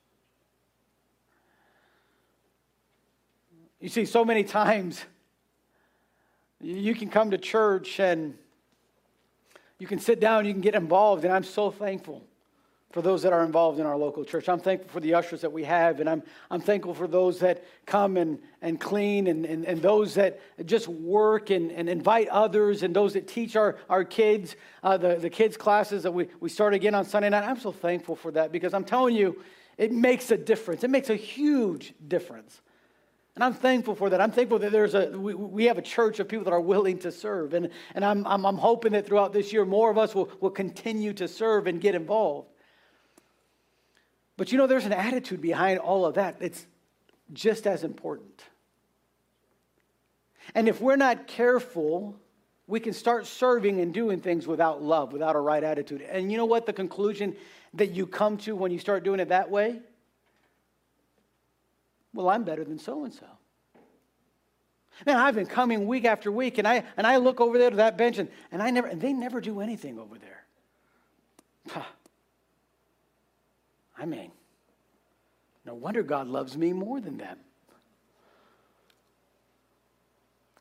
You 3.80 3.90
see, 3.90 4.06
so 4.06 4.24
many 4.24 4.44
times 4.44 5.02
you 6.60 6.94
can 6.94 7.08
come 7.08 7.30
to 7.30 7.38
church 7.38 8.00
and 8.00 8.36
you 9.78 9.86
can 9.86 9.98
sit 9.98 10.20
down, 10.20 10.46
you 10.46 10.52
can 10.52 10.60
get 10.60 10.74
involved, 10.74 11.24
and 11.24 11.32
I'm 11.32 11.44
so 11.44 11.70
thankful 11.70 12.22
for 12.90 13.02
those 13.02 13.22
that 13.22 13.32
are 13.32 13.44
involved 13.44 13.78
in 13.78 13.86
our 13.86 13.96
local 13.96 14.24
church. 14.24 14.48
I'm 14.48 14.58
thankful 14.58 14.90
for 14.90 15.00
the 15.00 15.14
ushers 15.14 15.42
that 15.42 15.52
we 15.52 15.62
have, 15.64 16.00
and 16.00 16.08
I'm, 16.08 16.22
I'm 16.50 16.60
thankful 16.60 16.92
for 16.92 17.06
those 17.06 17.38
that 17.38 17.64
come 17.86 18.16
and, 18.16 18.40
and 18.62 18.80
clean, 18.80 19.28
and, 19.28 19.46
and, 19.46 19.64
and 19.64 19.80
those 19.80 20.14
that 20.14 20.40
just 20.66 20.88
work 20.88 21.50
and, 21.50 21.70
and 21.70 21.88
invite 21.88 22.28
others, 22.28 22.82
and 22.82 22.94
those 22.94 23.12
that 23.12 23.28
teach 23.28 23.54
our, 23.54 23.78
our 23.88 24.02
kids, 24.02 24.56
uh, 24.82 24.96
the, 24.96 25.16
the 25.16 25.30
kids' 25.30 25.56
classes 25.56 26.02
that 26.02 26.12
we, 26.12 26.28
we 26.40 26.48
start 26.48 26.74
again 26.74 26.94
on 26.96 27.04
Sunday 27.04 27.28
night. 27.28 27.44
I'm 27.44 27.60
so 27.60 27.70
thankful 27.70 28.16
for 28.16 28.32
that 28.32 28.50
because 28.50 28.74
I'm 28.74 28.84
telling 28.84 29.14
you, 29.14 29.40
it 29.78 29.92
makes 29.92 30.30
a 30.32 30.36
difference. 30.36 30.82
It 30.82 30.90
makes 30.90 31.10
a 31.10 31.16
huge 31.16 31.94
difference. 32.06 32.60
And 33.36 33.44
I'm 33.44 33.54
thankful 33.54 33.94
for 33.94 34.10
that. 34.10 34.20
I'm 34.20 34.32
thankful 34.32 34.58
that 34.58 34.72
there's 34.72 34.94
a, 34.94 35.06
we, 35.10 35.34
we 35.34 35.64
have 35.66 35.78
a 35.78 35.82
church 35.82 36.18
of 36.18 36.28
people 36.28 36.44
that 36.44 36.52
are 36.52 36.60
willing 36.60 36.98
to 36.98 37.12
serve. 37.12 37.54
And, 37.54 37.70
and 37.94 38.04
I'm, 38.04 38.26
I'm, 38.26 38.44
I'm 38.44 38.58
hoping 38.58 38.92
that 38.92 39.06
throughout 39.06 39.32
this 39.32 39.52
year, 39.52 39.64
more 39.64 39.90
of 39.90 39.96
us 39.96 40.14
will, 40.14 40.28
will 40.40 40.50
continue 40.50 41.12
to 41.14 41.28
serve 41.28 41.66
and 41.66 41.80
get 41.80 41.94
involved. 41.94 42.49
But 44.40 44.52
you 44.52 44.56
know, 44.56 44.66
there's 44.66 44.86
an 44.86 44.94
attitude 44.94 45.42
behind 45.42 45.80
all 45.80 46.06
of 46.06 46.14
that 46.14 46.36
It's 46.40 46.66
just 47.34 47.66
as 47.66 47.84
important. 47.84 48.42
And 50.54 50.66
if 50.66 50.80
we're 50.80 50.96
not 50.96 51.26
careful, 51.26 52.16
we 52.66 52.80
can 52.80 52.94
start 52.94 53.26
serving 53.26 53.82
and 53.82 53.92
doing 53.92 54.18
things 54.18 54.46
without 54.46 54.82
love, 54.82 55.12
without 55.12 55.36
a 55.36 55.38
right 55.38 55.62
attitude. 55.62 56.00
And 56.00 56.32
you 56.32 56.38
know 56.38 56.46
what 56.46 56.64
the 56.64 56.72
conclusion 56.72 57.36
that 57.74 57.90
you 57.90 58.06
come 58.06 58.38
to 58.38 58.56
when 58.56 58.72
you 58.72 58.78
start 58.78 59.04
doing 59.04 59.20
it 59.20 59.28
that 59.28 59.50
way? 59.50 59.78
Well, 62.14 62.30
I'm 62.30 62.42
better 62.42 62.64
than 62.64 62.78
so 62.78 63.04
and 63.04 63.12
so. 63.12 63.26
Man, 65.04 65.16
I've 65.18 65.34
been 65.34 65.44
coming 65.44 65.86
week 65.86 66.06
after 66.06 66.32
week, 66.32 66.56
and 66.56 66.66
I 66.66 66.84
and 66.96 67.06
I 67.06 67.18
look 67.18 67.42
over 67.42 67.58
there 67.58 67.68
to 67.68 67.76
that 67.76 67.98
bench, 67.98 68.16
and, 68.16 68.30
and 68.50 68.62
I 68.62 68.70
never 68.70 68.88
and 68.88 69.02
they 69.02 69.12
never 69.12 69.42
do 69.42 69.60
anything 69.60 69.98
over 69.98 70.16
there. 70.16 71.84
I 74.00 74.06
mean, 74.06 74.32
no 75.66 75.74
wonder 75.74 76.02
God 76.02 76.26
loves 76.26 76.56
me 76.56 76.72
more 76.72 77.00
than 77.00 77.18
them. 77.18 77.38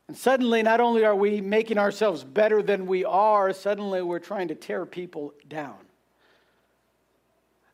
And 0.09 0.17
suddenly, 0.17 0.61
not 0.61 0.81
only 0.81 1.05
are 1.05 1.15
we 1.15 1.39
making 1.39 1.77
ourselves 1.77 2.23
better 2.23 2.61
than 2.61 2.85
we 2.85 3.05
are, 3.05 3.53
suddenly 3.53 4.01
we're 4.01 4.19
trying 4.19 4.49
to 4.49 4.55
tear 4.55 4.85
people 4.85 5.33
down. 5.47 5.77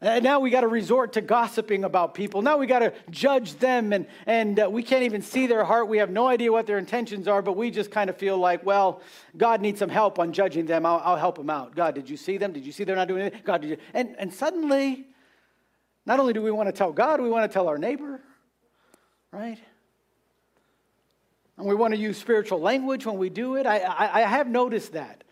And 0.01 0.23
now 0.23 0.39
we 0.41 0.49
got 0.49 0.61
to 0.61 0.67
resort 0.67 1.13
to 1.13 1.21
gossiping 1.21 1.83
about 1.83 2.13
people. 2.13 2.41
Now 2.41 2.57
we 2.57 2.67
got 2.67 2.79
to 2.79 2.93
judge 3.09 3.55
them, 3.55 3.91
and, 3.93 4.05
and 4.27 4.59
uh, 4.59 4.69
we 4.69 4.83
can't 4.83 5.03
even 5.03 5.21
see 5.21 5.47
their 5.47 5.63
heart. 5.63 5.87
We 5.87 5.97
have 5.97 6.11
no 6.11 6.27
idea 6.27 6.51
what 6.51 6.67
their 6.67 6.77
intentions 6.77 7.27
are, 7.27 7.41
but 7.41 7.55
we 7.55 7.71
just 7.71 7.89
kind 7.89 8.09
of 8.09 8.17
feel 8.17 8.37
like, 8.37 8.63
well, 8.65 9.01
God 9.35 9.61
needs 9.61 9.79
some 9.79 9.89
help 9.89 10.19
on 10.19 10.31
judging 10.31 10.65
them. 10.65 10.85
I'll, 10.85 11.01
I'll 11.03 11.15
help 11.15 11.37
them 11.37 11.49
out. 11.49 11.73
God, 11.73 11.95
did 11.95 12.07
you 12.07 12.17
see 12.17 12.37
them? 12.37 12.51
Did 12.51 12.65
you 12.65 12.71
see 12.71 12.83
they're 12.83 12.95
not 12.95 13.07
doing 13.07 13.21
anything? 13.21 13.41
God, 13.45 13.61
did 13.61 13.71
you? 13.71 13.77
And, 13.93 14.15
and 14.19 14.31
suddenly, 14.31 15.07
not 16.05 16.19
only 16.19 16.33
do 16.33 16.41
we 16.41 16.51
want 16.51 16.67
to 16.67 16.73
tell 16.73 16.91
God, 16.91 17.19
we 17.21 17.29
want 17.29 17.49
to 17.49 17.53
tell 17.53 17.67
our 17.67 17.77
neighbor. 17.77 18.21
right? 19.31 19.57
And 21.57 21.65
we 21.65 21.75
want 21.75 21.93
to 21.93 21.99
use 21.99 22.17
spiritual 22.17 22.59
language 22.59 23.05
when 23.05 23.17
we 23.17 23.29
do 23.29 23.55
it. 23.55 23.65
I, 23.65 23.79
I, 23.79 24.21
I 24.21 24.21
have 24.21 24.47
noticed 24.47 24.93
that. 24.93 25.23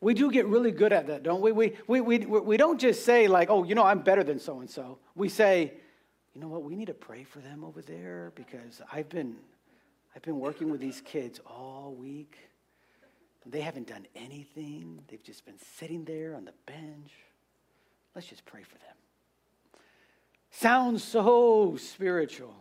We 0.00 0.14
do 0.14 0.30
get 0.30 0.46
really 0.46 0.72
good 0.72 0.92
at 0.92 1.06
that, 1.08 1.22
don't 1.22 1.42
we? 1.42 1.52
We, 1.52 1.76
we, 1.86 2.00
we, 2.00 2.18
we 2.18 2.56
don't 2.56 2.80
just 2.80 3.04
say, 3.04 3.28
like, 3.28 3.50
oh, 3.50 3.64
you 3.64 3.74
know, 3.74 3.84
I'm 3.84 4.00
better 4.00 4.24
than 4.24 4.38
so 4.38 4.60
and 4.60 4.70
so. 4.70 4.98
We 5.14 5.28
say, 5.28 5.74
you 6.34 6.40
know 6.40 6.48
what, 6.48 6.62
we 6.62 6.74
need 6.74 6.86
to 6.86 6.94
pray 6.94 7.24
for 7.24 7.40
them 7.40 7.64
over 7.64 7.82
there 7.82 8.32
because 8.34 8.80
I've 8.92 9.08
been, 9.08 9.36
I've 10.16 10.22
been 10.22 10.40
working 10.40 10.70
with 10.70 10.80
these 10.80 11.02
kids 11.02 11.40
all 11.46 11.94
week. 11.98 12.36
They 13.46 13.60
haven't 13.60 13.88
done 13.88 14.06
anything, 14.14 15.00
they've 15.08 15.22
just 15.22 15.44
been 15.44 15.58
sitting 15.78 16.04
there 16.04 16.34
on 16.34 16.44
the 16.44 16.52
bench. 16.66 17.10
Let's 18.14 18.26
just 18.26 18.44
pray 18.44 18.62
for 18.62 18.78
them. 18.78 18.99
Sounds 20.50 21.04
so 21.04 21.76
spiritual, 21.76 22.54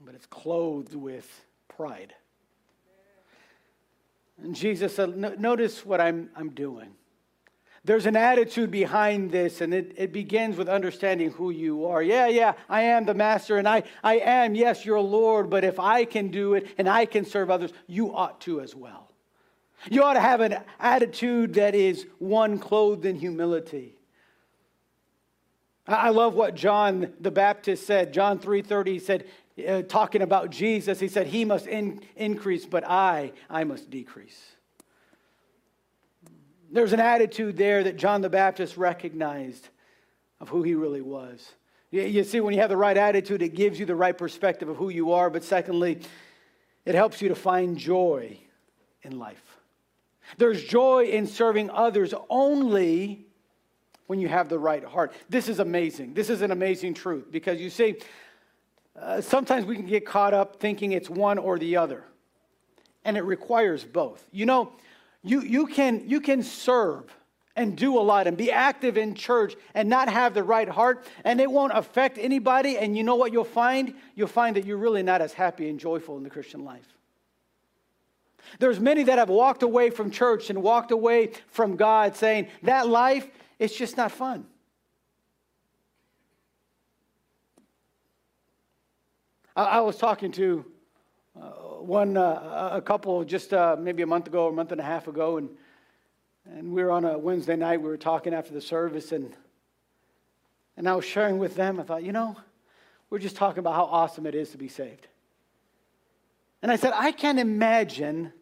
but 0.00 0.14
it's 0.14 0.26
clothed 0.26 0.94
with 0.94 1.28
pride. 1.68 2.14
And 4.42 4.54
Jesus 4.54 4.96
said, 4.96 5.16
Notice 5.16 5.84
what 5.84 6.00
I'm, 6.00 6.30
I'm 6.34 6.50
doing. 6.50 6.90
There's 7.82 8.04
an 8.04 8.16
attitude 8.16 8.70
behind 8.70 9.30
this, 9.30 9.62
and 9.62 9.72
it, 9.72 9.94
it 9.96 10.12
begins 10.12 10.58
with 10.58 10.68
understanding 10.68 11.30
who 11.30 11.50
you 11.50 11.86
are. 11.86 12.02
Yeah, 12.02 12.26
yeah, 12.26 12.52
I 12.68 12.82
am 12.82 13.06
the 13.06 13.14
master, 13.14 13.56
and 13.56 13.66
I, 13.66 13.84
I 14.04 14.18
am, 14.18 14.54
yes, 14.54 14.84
your 14.84 15.00
Lord, 15.00 15.48
but 15.48 15.64
if 15.64 15.80
I 15.80 16.04
can 16.04 16.28
do 16.28 16.54
it 16.54 16.66
and 16.76 16.88
I 16.88 17.06
can 17.06 17.24
serve 17.24 17.50
others, 17.50 17.72
you 17.86 18.14
ought 18.14 18.38
to 18.42 18.60
as 18.60 18.74
well. 18.74 19.10
You 19.90 20.02
ought 20.02 20.12
to 20.14 20.20
have 20.20 20.42
an 20.42 20.58
attitude 20.78 21.54
that 21.54 21.74
is 21.74 22.06
one 22.18 22.58
clothed 22.58 23.06
in 23.06 23.16
humility. 23.16 23.94
I 25.90 26.10
love 26.10 26.34
what 26.34 26.54
John 26.54 27.12
the 27.20 27.30
Baptist 27.30 27.86
said. 27.86 28.12
John 28.12 28.38
3:30 28.38 28.86
he 28.86 28.98
said 28.98 29.26
uh, 29.66 29.82
talking 29.82 30.22
about 30.22 30.50
Jesus, 30.50 31.00
he 31.00 31.08
said 31.08 31.26
he 31.26 31.44
must 31.44 31.66
in, 31.66 32.00
increase 32.16 32.64
but 32.64 32.88
I 32.88 33.32
I 33.48 33.64
must 33.64 33.90
decrease. 33.90 34.40
There's 36.72 36.92
an 36.92 37.00
attitude 37.00 37.56
there 37.56 37.82
that 37.84 37.96
John 37.96 38.20
the 38.20 38.30
Baptist 38.30 38.76
recognized 38.76 39.68
of 40.40 40.48
who 40.48 40.62
he 40.62 40.74
really 40.74 41.00
was. 41.00 41.52
You 41.90 42.22
see, 42.22 42.38
when 42.38 42.54
you 42.54 42.60
have 42.60 42.70
the 42.70 42.76
right 42.76 42.96
attitude, 42.96 43.42
it 43.42 43.56
gives 43.56 43.80
you 43.80 43.86
the 43.86 43.96
right 43.96 44.16
perspective 44.16 44.68
of 44.68 44.76
who 44.76 44.90
you 44.90 45.10
are. 45.12 45.28
But 45.28 45.42
secondly, 45.42 45.98
it 46.84 46.94
helps 46.94 47.20
you 47.20 47.28
to 47.28 47.34
find 47.34 47.76
joy 47.76 48.38
in 49.02 49.18
life. 49.18 49.42
There's 50.38 50.62
joy 50.62 51.06
in 51.06 51.26
serving 51.26 51.70
others 51.70 52.14
only 52.28 53.26
when 54.10 54.18
you 54.18 54.26
have 54.26 54.48
the 54.48 54.58
right 54.58 54.82
heart. 54.82 55.12
This 55.28 55.48
is 55.48 55.60
amazing. 55.60 56.14
This 56.14 56.30
is 56.30 56.42
an 56.42 56.50
amazing 56.50 56.94
truth 56.94 57.30
because 57.30 57.60
you 57.60 57.70
see, 57.70 57.94
uh, 59.00 59.20
sometimes 59.20 59.64
we 59.64 59.76
can 59.76 59.86
get 59.86 60.04
caught 60.04 60.34
up 60.34 60.58
thinking 60.58 60.90
it's 60.90 61.08
one 61.08 61.38
or 61.38 61.60
the 61.60 61.76
other, 61.76 62.02
and 63.04 63.16
it 63.16 63.22
requires 63.22 63.84
both. 63.84 64.26
You 64.32 64.46
know, 64.46 64.72
you, 65.22 65.42
you, 65.42 65.68
can, 65.68 66.08
you 66.08 66.20
can 66.20 66.42
serve 66.42 67.04
and 67.54 67.76
do 67.76 67.96
a 67.96 68.02
lot 68.02 68.26
and 68.26 68.36
be 68.36 68.50
active 68.50 68.98
in 68.98 69.14
church 69.14 69.54
and 69.74 69.88
not 69.88 70.08
have 70.08 70.34
the 70.34 70.42
right 70.42 70.68
heart, 70.68 71.06
and 71.22 71.40
it 71.40 71.48
won't 71.48 71.72
affect 71.72 72.18
anybody. 72.18 72.78
And 72.78 72.96
you 72.96 73.04
know 73.04 73.14
what 73.14 73.32
you'll 73.32 73.44
find? 73.44 73.94
You'll 74.16 74.26
find 74.26 74.56
that 74.56 74.66
you're 74.66 74.76
really 74.76 75.04
not 75.04 75.22
as 75.22 75.34
happy 75.34 75.68
and 75.68 75.78
joyful 75.78 76.16
in 76.16 76.24
the 76.24 76.30
Christian 76.30 76.64
life. 76.64 76.96
There's 78.58 78.80
many 78.80 79.04
that 79.04 79.18
have 79.18 79.28
walked 79.28 79.62
away 79.62 79.90
from 79.90 80.10
church 80.10 80.50
and 80.50 80.64
walked 80.64 80.90
away 80.90 81.30
from 81.46 81.76
God 81.76 82.16
saying, 82.16 82.48
that 82.64 82.88
life, 82.88 83.28
it's 83.60 83.76
just 83.76 83.96
not 83.96 84.10
fun. 84.10 84.46
I, 89.54 89.64
I 89.64 89.80
was 89.80 89.96
talking 89.98 90.32
to 90.32 90.64
uh, 91.36 91.42
one, 91.80 92.16
uh, 92.16 92.70
a 92.72 92.80
couple 92.80 93.22
just 93.22 93.52
uh, 93.52 93.76
maybe 93.78 94.02
a 94.02 94.06
month 94.06 94.26
ago, 94.26 94.46
or 94.46 94.50
a 94.50 94.52
month 94.52 94.72
and 94.72 94.80
a 94.80 94.84
half 94.84 95.06
ago, 95.08 95.36
and, 95.36 95.50
and 96.46 96.72
we 96.72 96.82
were 96.82 96.90
on 96.90 97.04
a 97.04 97.18
Wednesday 97.18 97.54
night. 97.54 97.82
We 97.82 97.88
were 97.88 97.98
talking 97.98 98.32
after 98.32 98.54
the 98.54 98.62
service, 98.62 99.12
and, 99.12 99.36
and 100.78 100.88
I 100.88 100.94
was 100.96 101.04
sharing 101.04 101.38
with 101.38 101.54
them. 101.54 101.78
I 101.78 101.82
thought, 101.82 102.02
you 102.02 102.12
know, 102.12 102.36
we're 103.10 103.18
just 103.18 103.36
talking 103.36 103.58
about 103.58 103.74
how 103.74 103.84
awesome 103.84 104.24
it 104.24 104.34
is 104.34 104.50
to 104.50 104.58
be 104.58 104.68
saved. 104.68 105.06
And 106.62 106.72
I 106.72 106.76
said, 106.76 106.92
I 106.94 107.12
can't 107.12 107.38
imagine 107.38 108.32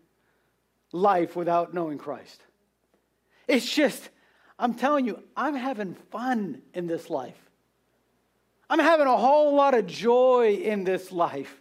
life 0.92 1.34
without 1.34 1.74
knowing 1.74 1.98
Christ. 1.98 2.40
It's 3.48 3.68
just, 3.68 4.10
I'm 4.58 4.74
telling 4.74 5.06
you, 5.06 5.22
I'm 5.36 5.54
having 5.54 5.94
fun 6.10 6.62
in 6.74 6.86
this 6.86 7.10
life. 7.10 7.38
I'm 8.68 8.78
having 8.78 9.06
a 9.06 9.16
whole 9.16 9.54
lot 9.54 9.74
of 9.74 9.86
joy 9.86 10.54
in 10.62 10.84
this 10.84 11.12
life. 11.12 11.60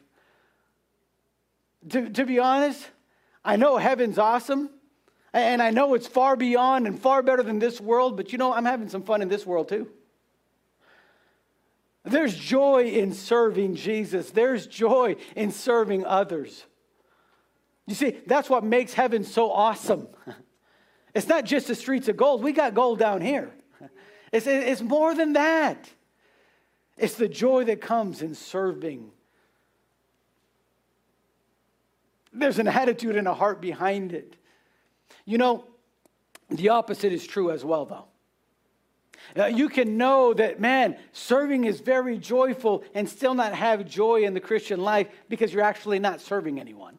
To, 1.89 2.09
to 2.09 2.25
be 2.25 2.39
honest, 2.39 2.85
I 3.45 3.55
know 3.55 3.77
heaven's 3.77 4.17
awesome, 4.17 4.69
and 5.31 5.61
I 5.61 5.69
know 5.69 5.93
it's 5.93 6.07
far 6.07 6.35
beyond 6.35 6.87
and 6.87 6.99
far 6.99 7.21
better 7.21 7.43
than 7.43 7.59
this 7.59 7.79
world, 7.79 8.17
but 8.17 8.31
you 8.31 8.37
know, 8.37 8.51
I'm 8.51 8.65
having 8.65 8.89
some 8.89 9.03
fun 9.03 9.21
in 9.21 9.29
this 9.29 9.45
world 9.45 9.69
too. 9.69 9.87
There's 12.03 12.35
joy 12.35 12.85
in 12.85 13.13
serving 13.13 13.75
Jesus, 13.75 14.31
there's 14.31 14.65
joy 14.65 15.17
in 15.35 15.51
serving 15.51 16.05
others. 16.05 16.65
You 17.85 17.95
see, 17.95 18.17
that's 18.25 18.49
what 18.49 18.65
makes 18.65 18.93
heaven 18.93 19.23
so 19.23 19.51
awesome. 19.51 20.07
It's 21.13 21.27
not 21.27 21.45
just 21.45 21.67
the 21.67 21.75
streets 21.75 22.07
of 22.07 22.17
gold. 22.17 22.43
We 22.43 22.51
got 22.51 22.73
gold 22.73 22.99
down 22.99 23.21
here. 23.21 23.51
It's, 24.29 24.45
it's 24.45 24.81
more 24.81 25.15
than 25.15 25.33
that. 25.33 25.89
It's 26.97 27.15
the 27.15 27.29
joy 27.29 27.63
that 27.63 27.79
comes 27.79 28.21
in 28.21 28.35
serving. 28.35 29.09
There's 32.33 32.59
an 32.59 32.67
attitude 32.67 33.15
and 33.15 33.25
a 33.25 33.33
heart 33.33 33.61
behind 33.61 34.11
it. 34.11 34.35
You 35.23 35.37
know, 35.37 35.63
the 36.49 36.69
opposite 36.69 37.13
is 37.13 37.25
true 37.25 37.51
as 37.51 37.63
well, 37.63 37.85
though. 37.85 38.05
Uh, 39.35 39.45
you 39.47 39.69
can 39.69 39.97
know 39.97 40.33
that, 40.33 40.59
man, 40.59 40.97
serving 41.11 41.65
is 41.65 41.79
very 41.79 42.17
joyful 42.17 42.83
and 42.93 43.07
still 43.07 43.33
not 43.33 43.53
have 43.53 43.85
joy 43.85 44.23
in 44.23 44.33
the 44.33 44.39
Christian 44.39 44.81
life 44.81 45.07
because 45.29 45.53
you're 45.53 45.63
actually 45.63 45.99
not 45.99 46.21
serving 46.21 46.59
anyone. 46.59 46.97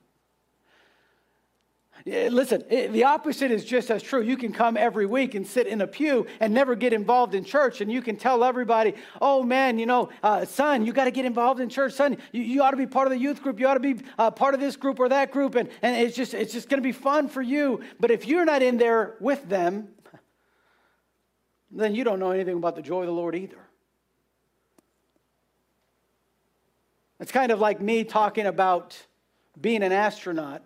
Listen, 2.09 2.65
the 2.69 3.05
opposite 3.05 3.51
is 3.51 3.65
just 3.65 3.91
as 3.91 4.03
true. 4.03 4.23
You 4.23 4.39
can 4.39 4.51
come 4.51 4.79
every 4.79 5.05
week 5.05 5.35
and 5.35 5.47
sit 5.47 5.67
in 5.67 5.83
a 5.83 5.87
pew 5.87 6.27
and 6.41 6.55
never 6.55 6.75
get 6.75 6.95
involved 6.95 7.35
in 7.35 7.45
church, 7.45 7.83
and 7.83 7.93
you 7.93 8.01
can 8.01 8.17
tell 8.17 8.45
everybody, 8.45 8.95
oh 9.21 9.43
man, 9.43 9.79
you 9.79 9.85
know, 9.85 10.09
uh, 10.23 10.47
son, 10.47 10.87
you 10.87 10.95
got 10.95 11.05
to 11.05 11.11
get 11.11 11.27
involved 11.27 11.61
in 11.61 11.69
church. 11.69 11.93
Son, 11.93 12.17
you, 12.33 12.43
you, 12.43 12.63
ought 12.63 12.71
to 12.71 12.79
be 12.79 12.87
part 12.87 13.07
of 13.07 13.11
the 13.11 13.19
youth 13.19 13.43
group. 13.43 13.61
You 13.61 13.69
ought 13.69 13.75
to 13.75 13.81
be 13.81 14.01
uh, 14.19 14.31
part 14.31 14.55
of 14.55 14.61
this 14.61 14.77
group 14.77 14.99
or 15.01 15.11
that 15.11 15.33
group, 15.33 15.55
and, 15.55 15.69
and 15.83 15.97
it's 15.97 16.17
just, 16.17 16.33
it's 16.33 16.53
just 16.53 16.71
going 16.71 16.83
to 16.83 16.87
be 16.87 16.93
fun 16.93 17.29
for 17.29 17.43
you. 17.43 17.83
But 18.01 18.11
if 18.11 18.27
you're 18.27 18.47
not 18.47 18.63
in 18.63 18.79
there 18.79 19.17
with 19.21 19.47
them, 19.47 19.89
then 21.71 21.95
you 21.95 22.05
don't 22.05 22.19
know 22.19 22.31
anything 22.31 22.57
about 22.57 22.75
the 22.75 22.83
joy 22.83 23.01
of 23.01 23.07
the 23.07 23.13
Lord 23.13 23.35
either. 23.35 23.59
It's 27.21 27.33
kind 27.33 27.53
of 27.53 27.59
like 27.59 27.83
me 27.83 28.05
talking 28.05 28.47
about 28.47 28.97
being 29.61 29.83
an 29.83 29.93
astronaut 29.93 30.63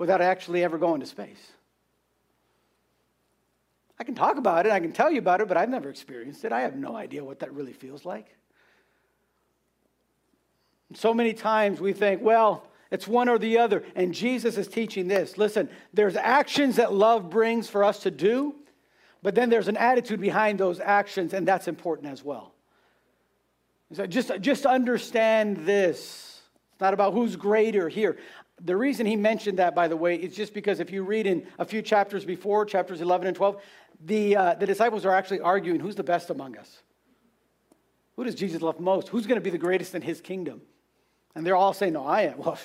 without 0.00 0.22
actually 0.22 0.64
ever 0.64 0.78
going 0.78 0.98
to 0.98 1.06
space. 1.06 1.52
I 3.98 4.04
can 4.04 4.14
talk 4.14 4.38
about 4.38 4.64
it, 4.64 4.72
I 4.72 4.80
can 4.80 4.92
tell 4.92 5.10
you 5.10 5.18
about 5.18 5.42
it, 5.42 5.48
but 5.48 5.58
I've 5.58 5.68
never 5.68 5.90
experienced 5.90 6.42
it. 6.46 6.52
I 6.52 6.62
have 6.62 6.74
no 6.74 6.96
idea 6.96 7.22
what 7.22 7.40
that 7.40 7.52
really 7.52 7.74
feels 7.74 8.06
like. 8.06 8.34
So 10.94 11.12
many 11.12 11.34
times 11.34 11.82
we 11.82 11.92
think, 11.92 12.22
well, 12.22 12.64
it's 12.90 13.06
one 13.06 13.28
or 13.28 13.38
the 13.38 13.58
other. 13.58 13.84
And 13.94 14.14
Jesus 14.14 14.56
is 14.56 14.68
teaching 14.68 15.06
this. 15.06 15.36
Listen, 15.36 15.68
there's 15.92 16.16
actions 16.16 16.76
that 16.76 16.94
love 16.94 17.28
brings 17.28 17.68
for 17.68 17.84
us 17.84 17.98
to 18.04 18.10
do, 18.10 18.54
but 19.22 19.34
then 19.34 19.50
there's 19.50 19.68
an 19.68 19.76
attitude 19.76 20.18
behind 20.18 20.58
those 20.58 20.80
actions, 20.80 21.34
and 21.34 21.46
that's 21.46 21.68
important 21.68 22.10
as 22.10 22.24
well. 22.24 22.54
So 23.92 24.06
just, 24.06 24.32
just 24.40 24.64
understand 24.64 25.58
this. 25.58 26.40
It's 26.72 26.80
not 26.80 26.94
about 26.94 27.12
who's 27.12 27.36
greater 27.36 27.90
here. 27.90 28.16
The 28.62 28.76
reason 28.76 29.06
he 29.06 29.16
mentioned 29.16 29.58
that, 29.58 29.74
by 29.74 29.88
the 29.88 29.96
way, 29.96 30.16
is 30.16 30.34
just 30.34 30.52
because 30.52 30.80
if 30.80 30.90
you 30.90 31.02
read 31.02 31.26
in 31.26 31.46
a 31.58 31.64
few 31.64 31.82
chapters 31.82 32.24
before, 32.24 32.64
chapters 32.64 33.00
11 33.00 33.26
and 33.26 33.36
12, 33.36 33.62
the, 34.04 34.36
uh, 34.36 34.54
the 34.54 34.66
disciples 34.66 35.04
are 35.04 35.14
actually 35.14 35.40
arguing 35.40 35.80
who's 35.80 35.94
the 35.94 36.02
best 36.02 36.30
among 36.30 36.56
us? 36.56 36.82
Who 38.16 38.24
does 38.24 38.34
Jesus 38.34 38.60
love 38.60 38.80
most? 38.80 39.08
Who's 39.08 39.26
going 39.26 39.40
to 39.40 39.44
be 39.44 39.50
the 39.50 39.58
greatest 39.58 39.94
in 39.94 40.02
his 40.02 40.20
kingdom? 40.20 40.60
And 41.34 41.46
they're 41.46 41.56
all 41.56 41.72
saying, 41.72 41.94
No, 41.94 42.06
I 42.06 42.22
am. 42.22 42.38
Well, 42.44 42.58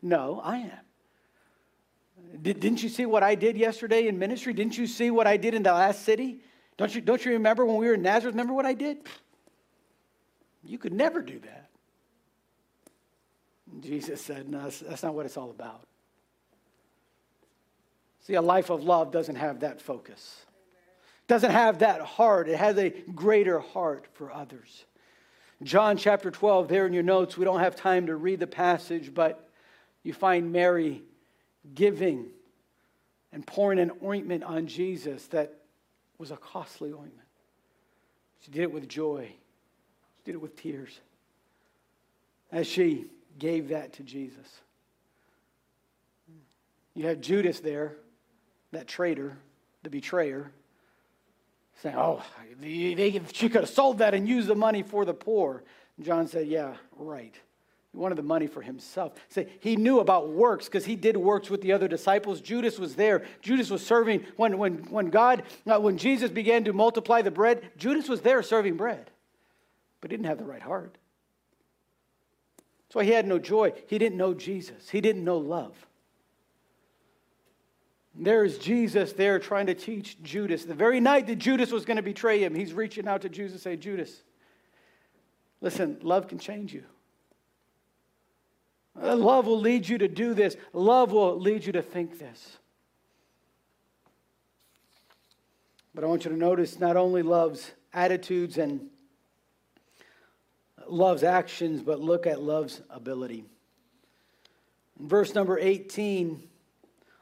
no, 0.00 0.40
I 0.44 0.58
am. 0.58 2.40
Did, 2.40 2.62
not 2.62 2.82
you 2.82 2.88
see 2.88 3.04
what 3.04 3.24
I 3.24 3.34
did 3.34 3.56
yesterday 3.56 4.06
in 4.06 4.18
ministry? 4.18 4.52
Didn't 4.52 4.78
you 4.78 4.86
see 4.86 5.10
what 5.10 5.26
I 5.26 5.36
did 5.36 5.54
in 5.54 5.62
the 5.64 5.72
last 5.72 6.04
city? 6.04 6.40
Don't 6.76 6.94
you, 6.94 7.00
don't 7.00 7.24
you 7.24 7.32
remember 7.32 7.66
when 7.66 7.76
we 7.76 7.86
were 7.86 7.94
in 7.94 8.02
Nazareth? 8.02 8.34
Remember 8.34 8.52
what 8.52 8.66
I 8.66 8.74
did? 8.74 8.98
You 10.62 10.78
could 10.78 10.92
never 10.92 11.20
do 11.20 11.38
that. 11.40 11.67
Jesus 13.80 14.20
said, 14.20 14.48
No, 14.48 14.68
that's 14.68 15.02
not 15.02 15.14
what 15.14 15.26
it's 15.26 15.36
all 15.36 15.50
about. 15.50 15.82
See, 18.20 18.34
a 18.34 18.42
life 18.42 18.70
of 18.70 18.84
love 18.84 19.10
doesn't 19.10 19.36
have 19.36 19.60
that 19.60 19.80
focus, 19.80 20.44
doesn't 21.26 21.50
have 21.50 21.78
that 21.78 22.00
heart. 22.00 22.48
It 22.48 22.58
has 22.58 22.76
a 22.76 22.90
greater 22.90 23.58
heart 23.58 24.06
for 24.12 24.32
others. 24.32 24.84
John 25.62 25.96
chapter 25.96 26.30
12, 26.30 26.68
there 26.68 26.86
in 26.86 26.92
your 26.92 27.02
notes, 27.02 27.36
we 27.36 27.44
don't 27.44 27.60
have 27.60 27.74
time 27.74 28.06
to 28.06 28.16
read 28.16 28.38
the 28.38 28.46
passage, 28.46 29.12
but 29.12 29.48
you 30.04 30.12
find 30.12 30.52
Mary 30.52 31.02
giving 31.74 32.26
and 33.32 33.46
pouring 33.46 33.78
an 33.78 33.90
ointment 34.04 34.44
on 34.44 34.66
Jesus 34.66 35.26
that 35.28 35.54
was 36.16 36.30
a 36.30 36.36
costly 36.36 36.90
ointment. 36.92 37.28
She 38.40 38.50
did 38.50 38.62
it 38.62 38.72
with 38.72 38.88
joy, 38.88 39.26
she 39.26 40.22
did 40.24 40.34
it 40.36 40.40
with 40.40 40.56
tears 40.56 41.00
as 42.50 42.66
she 42.66 43.06
gave 43.38 43.68
that 43.68 43.94
to 43.94 44.02
Jesus. 44.02 44.46
You 46.94 47.06
have 47.06 47.20
Judas 47.20 47.60
there, 47.60 47.94
that 48.72 48.88
traitor, 48.88 49.36
the 49.82 49.90
betrayer, 49.90 50.50
saying, 51.82 51.96
Oh, 51.96 52.22
they, 52.60 53.22
she 53.32 53.48
could 53.48 53.62
have 53.62 53.70
sold 53.70 53.98
that 53.98 54.14
and 54.14 54.28
used 54.28 54.48
the 54.48 54.56
money 54.56 54.82
for 54.82 55.04
the 55.04 55.14
poor. 55.14 55.62
And 55.96 56.04
John 56.06 56.26
said, 56.26 56.48
Yeah, 56.48 56.74
right. 56.96 57.34
He 57.92 57.98
wanted 57.98 58.16
the 58.16 58.22
money 58.22 58.46
for 58.46 58.60
himself. 58.60 59.14
Say 59.28 59.48
he 59.60 59.76
knew 59.76 60.00
about 60.00 60.28
works 60.28 60.66
because 60.66 60.84
he 60.84 60.94
did 60.94 61.16
works 61.16 61.48
with 61.48 61.62
the 61.62 61.72
other 61.72 61.88
disciples. 61.88 62.40
Judas 62.40 62.78
was 62.78 62.96
there. 62.96 63.24
Judas 63.40 63.70
was 63.70 63.84
serving 63.84 64.24
when, 64.36 64.58
when, 64.58 64.78
when 64.90 65.10
God, 65.10 65.44
uh, 65.66 65.80
when 65.80 65.96
Jesus 65.96 66.30
began 66.30 66.64
to 66.64 66.72
multiply 66.72 67.22
the 67.22 67.30
bread. 67.30 67.70
Judas 67.78 68.08
was 68.08 68.20
there 68.20 68.42
serving 68.42 68.76
bread, 68.76 69.10
but 70.00 70.10
he 70.10 70.16
didn't 70.16 70.26
have 70.28 70.38
the 70.38 70.44
right 70.44 70.60
heart. 70.62 70.98
That's 72.88 72.96
why 72.96 73.04
he 73.04 73.10
had 73.10 73.26
no 73.26 73.38
joy. 73.38 73.74
He 73.86 73.98
didn't 73.98 74.16
know 74.16 74.32
Jesus. 74.32 74.88
He 74.88 75.02
didn't 75.02 75.22
know 75.22 75.36
love. 75.36 75.74
There 78.14 78.44
is 78.44 78.56
Jesus 78.58 79.12
there 79.12 79.38
trying 79.38 79.66
to 79.66 79.74
teach 79.74 80.20
Judas. 80.22 80.64
The 80.64 80.74
very 80.74 80.98
night 80.98 81.26
that 81.26 81.36
Judas 81.36 81.70
was 81.70 81.84
going 81.84 81.98
to 81.98 82.02
betray 82.02 82.42
him, 82.42 82.54
he's 82.54 82.72
reaching 82.72 83.06
out 83.06 83.22
to 83.22 83.28
Judas 83.28 83.52
and 83.52 83.60
say, 83.60 83.76
Judas, 83.76 84.22
listen, 85.60 85.98
love 86.02 86.28
can 86.28 86.38
change 86.38 86.72
you. 86.72 86.84
Uh, 89.00 89.14
love 89.14 89.46
will 89.46 89.60
lead 89.60 89.86
you 89.86 89.98
to 89.98 90.08
do 90.08 90.32
this. 90.32 90.56
Love 90.72 91.12
will 91.12 91.38
lead 91.38 91.64
you 91.64 91.72
to 91.72 91.82
think 91.82 92.18
this. 92.18 92.56
But 95.94 96.04
I 96.04 96.06
want 96.06 96.24
you 96.24 96.30
to 96.30 96.36
notice 96.36 96.80
not 96.80 96.96
only 96.96 97.22
love's 97.22 97.70
attitudes 97.92 98.56
and 98.56 98.88
love's 100.92 101.22
actions, 101.22 101.82
but 101.82 102.00
look 102.00 102.26
at 102.26 102.42
love's 102.42 102.80
ability. 102.90 103.44
In 104.98 105.08
verse 105.08 105.34
number 105.34 105.58
18, 105.58 106.42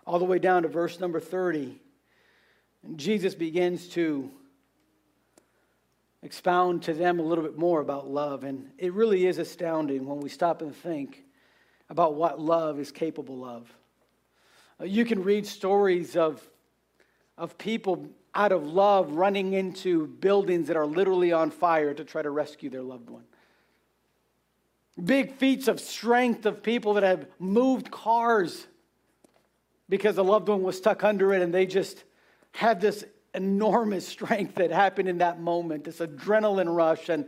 all 0.06 0.18
the 0.18 0.24
way 0.24 0.38
down 0.38 0.62
to 0.62 0.68
verse 0.68 1.00
number 1.00 1.20
30, 1.20 1.80
Jesus 2.96 3.34
begins 3.34 3.88
to 3.88 4.30
expound 6.22 6.82
to 6.82 6.94
them 6.94 7.18
a 7.18 7.22
little 7.22 7.44
bit 7.44 7.56
more 7.56 7.80
about 7.80 8.08
love. 8.08 8.44
And 8.44 8.70
it 8.78 8.92
really 8.92 9.26
is 9.26 9.38
astounding 9.38 10.06
when 10.06 10.20
we 10.20 10.28
stop 10.28 10.62
and 10.62 10.74
think 10.74 11.24
about 11.88 12.14
what 12.14 12.40
love 12.40 12.80
is 12.80 12.90
capable 12.90 13.44
of. 13.44 13.72
Uh, 14.80 14.84
you 14.84 15.04
can 15.04 15.22
read 15.22 15.46
stories 15.46 16.16
of, 16.16 16.42
of 17.38 17.56
people 17.58 18.08
out 18.34 18.52
of 18.52 18.66
love 18.66 19.12
running 19.12 19.52
into 19.52 20.06
buildings 20.06 20.68
that 20.68 20.76
are 20.76 20.86
literally 20.86 21.32
on 21.32 21.50
fire 21.50 21.94
to 21.94 22.04
try 22.04 22.22
to 22.22 22.30
rescue 22.30 22.68
their 22.68 22.82
loved 22.82 23.08
one. 23.08 23.24
Big 25.02 25.36
feats 25.36 25.68
of 25.68 25.80
strength 25.80 26.46
of 26.46 26.62
people 26.62 26.94
that 26.94 27.02
have 27.02 27.26
moved 27.38 27.90
cars 27.90 28.66
because 29.88 30.18
a 30.18 30.22
loved 30.22 30.48
one 30.48 30.62
was 30.62 30.76
stuck 30.76 31.04
under 31.04 31.34
it 31.34 31.42
and 31.42 31.52
they 31.52 31.66
just 31.66 32.04
had 32.52 32.80
this 32.80 33.04
enormous 33.34 34.06
strength 34.16 34.54
that 34.56 34.70
happened 34.70 35.08
in 35.08 35.18
that 35.18 35.40
moment, 35.40 35.84
this 35.84 35.98
adrenaline 35.98 36.74
rush. 36.74 37.08
And 37.08 37.26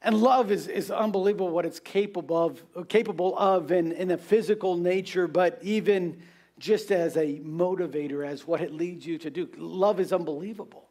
and 0.00 0.20
love 0.20 0.52
is, 0.52 0.68
is 0.68 0.90
unbelievable 0.90 1.48
what 1.48 1.66
it's 1.66 1.80
capable 1.80 2.36
of, 2.36 2.88
capable 2.88 3.36
of 3.36 3.72
in, 3.72 3.92
in 3.92 4.10
a 4.12 4.18
physical 4.18 4.76
nature, 4.76 5.26
but 5.26 5.58
even 5.62 6.22
just 6.58 6.92
as 6.92 7.16
a 7.16 7.40
motivator, 7.40 8.26
as 8.26 8.46
what 8.46 8.60
it 8.60 8.72
leads 8.72 9.06
you 9.06 9.18
to 9.18 9.30
do. 9.30 9.48
Love 9.56 9.98
is 9.98 10.12
unbelievable. 10.12 10.87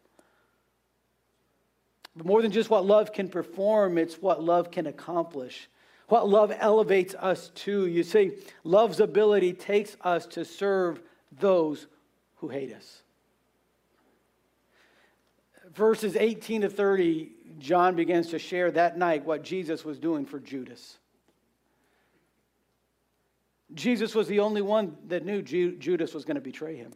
But 2.18 2.26
more 2.26 2.41
than 2.41 2.51
just 2.51 2.70
what 2.70 2.86
love 2.86 3.13
can 3.13 3.30
perform, 3.30 3.97
it's 3.97 4.15
what 4.15 4.43
love 4.43 4.72
can 4.72 4.88
accomplish. 4.88 5.70
What 6.07 6.28
love 6.28 6.51
elevates 6.57 7.13
us 7.15 7.49
to. 7.49 7.86
You 7.86 8.03
see, 8.03 8.32
love's 8.63 8.99
ability 8.99 9.53
takes 9.53 9.95
us 10.01 10.26
to 10.28 10.43
serve 10.43 11.01
those 11.39 11.86
who 12.38 12.47
hate 12.49 12.74
us. 12.74 13.03
Verses 15.74 16.15
18 16.15 16.61
to 16.61 16.70
30 16.70 17.32
John 17.59 17.95
begins 17.95 18.30
to 18.30 18.39
share 18.39 18.72
that 18.72 18.97
night 18.97 19.26
what 19.26 19.43
Jesus 19.43 19.84
was 19.84 19.99
doing 19.99 20.26
for 20.26 20.39
Judas. 20.39 20.97
Jesus 23.74 24.15
was 24.15 24.28
the 24.28 24.39
only 24.39 24.61
one 24.61 24.95
that 25.07 25.26
knew 25.26 25.41
Judas 25.41 26.13
was 26.13 26.24
going 26.24 26.36
to 26.36 26.41
betray 26.41 26.76
him. 26.76 26.93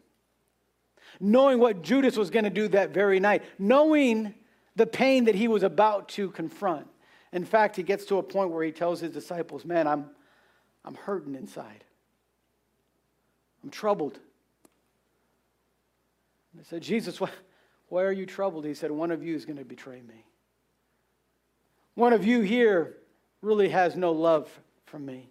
Knowing 1.20 1.60
what 1.60 1.82
Judas 1.82 2.16
was 2.16 2.30
going 2.30 2.46
to 2.46 2.50
do 2.50 2.68
that 2.70 2.92
very 2.92 3.20
night, 3.20 3.44
knowing 3.60 4.34
the 4.76 4.86
pain 4.86 5.26
that 5.26 5.36
he 5.36 5.48
was 5.48 5.64
about 5.64 6.10
to 6.10 6.30
confront. 6.32 6.88
In 7.34 7.46
fact, 7.46 7.76
he 7.76 7.84
gets 7.84 8.06
to 8.06 8.18
a 8.18 8.24
point 8.24 8.52
where 8.52 8.64
he 8.64 8.72
tells 8.72 9.00
his 9.00 9.12
disciples, 9.12 9.66
Man, 9.66 9.88
I'm, 9.88 10.10
I'm 10.84 10.96
hurting 10.96 11.36
inside. 11.36 11.84
I'm 13.64 13.70
troubled. 13.70 14.20
And 16.52 16.62
they 16.62 16.66
said, 16.68 16.82
Jesus, 16.82 17.22
why, 17.22 17.30
why 17.90 18.04
are 18.04 18.12
you 18.12 18.26
troubled? 18.26 18.66
He 18.66 18.74
said, 18.74 18.92
One 18.92 19.12
of 19.12 19.24
you 19.24 19.36
is 19.36 19.46
going 19.46 19.60
to 19.60 19.66
betray 19.66 20.02
me. 20.02 20.26
One 21.96 22.14
of 22.14 22.26
you 22.26 22.42
here 22.42 22.98
really 23.42 23.70
has 23.70 23.96
no 23.96 24.12
love 24.12 24.50
for 24.86 25.00
me. 25.00 25.30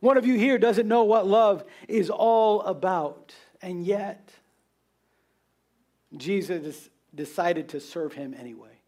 One 0.00 0.16
of 0.16 0.26
you 0.26 0.36
here 0.36 0.58
doesn't 0.58 0.86
know 0.86 1.04
what 1.04 1.26
love 1.26 1.64
is 1.88 2.08
all 2.08 2.62
about. 2.62 3.34
And 3.60 3.84
yet, 3.84 4.30
Jesus 6.16 6.88
decided 7.14 7.70
to 7.70 7.80
serve 7.80 8.12
him 8.12 8.34
anyway. 8.38 8.78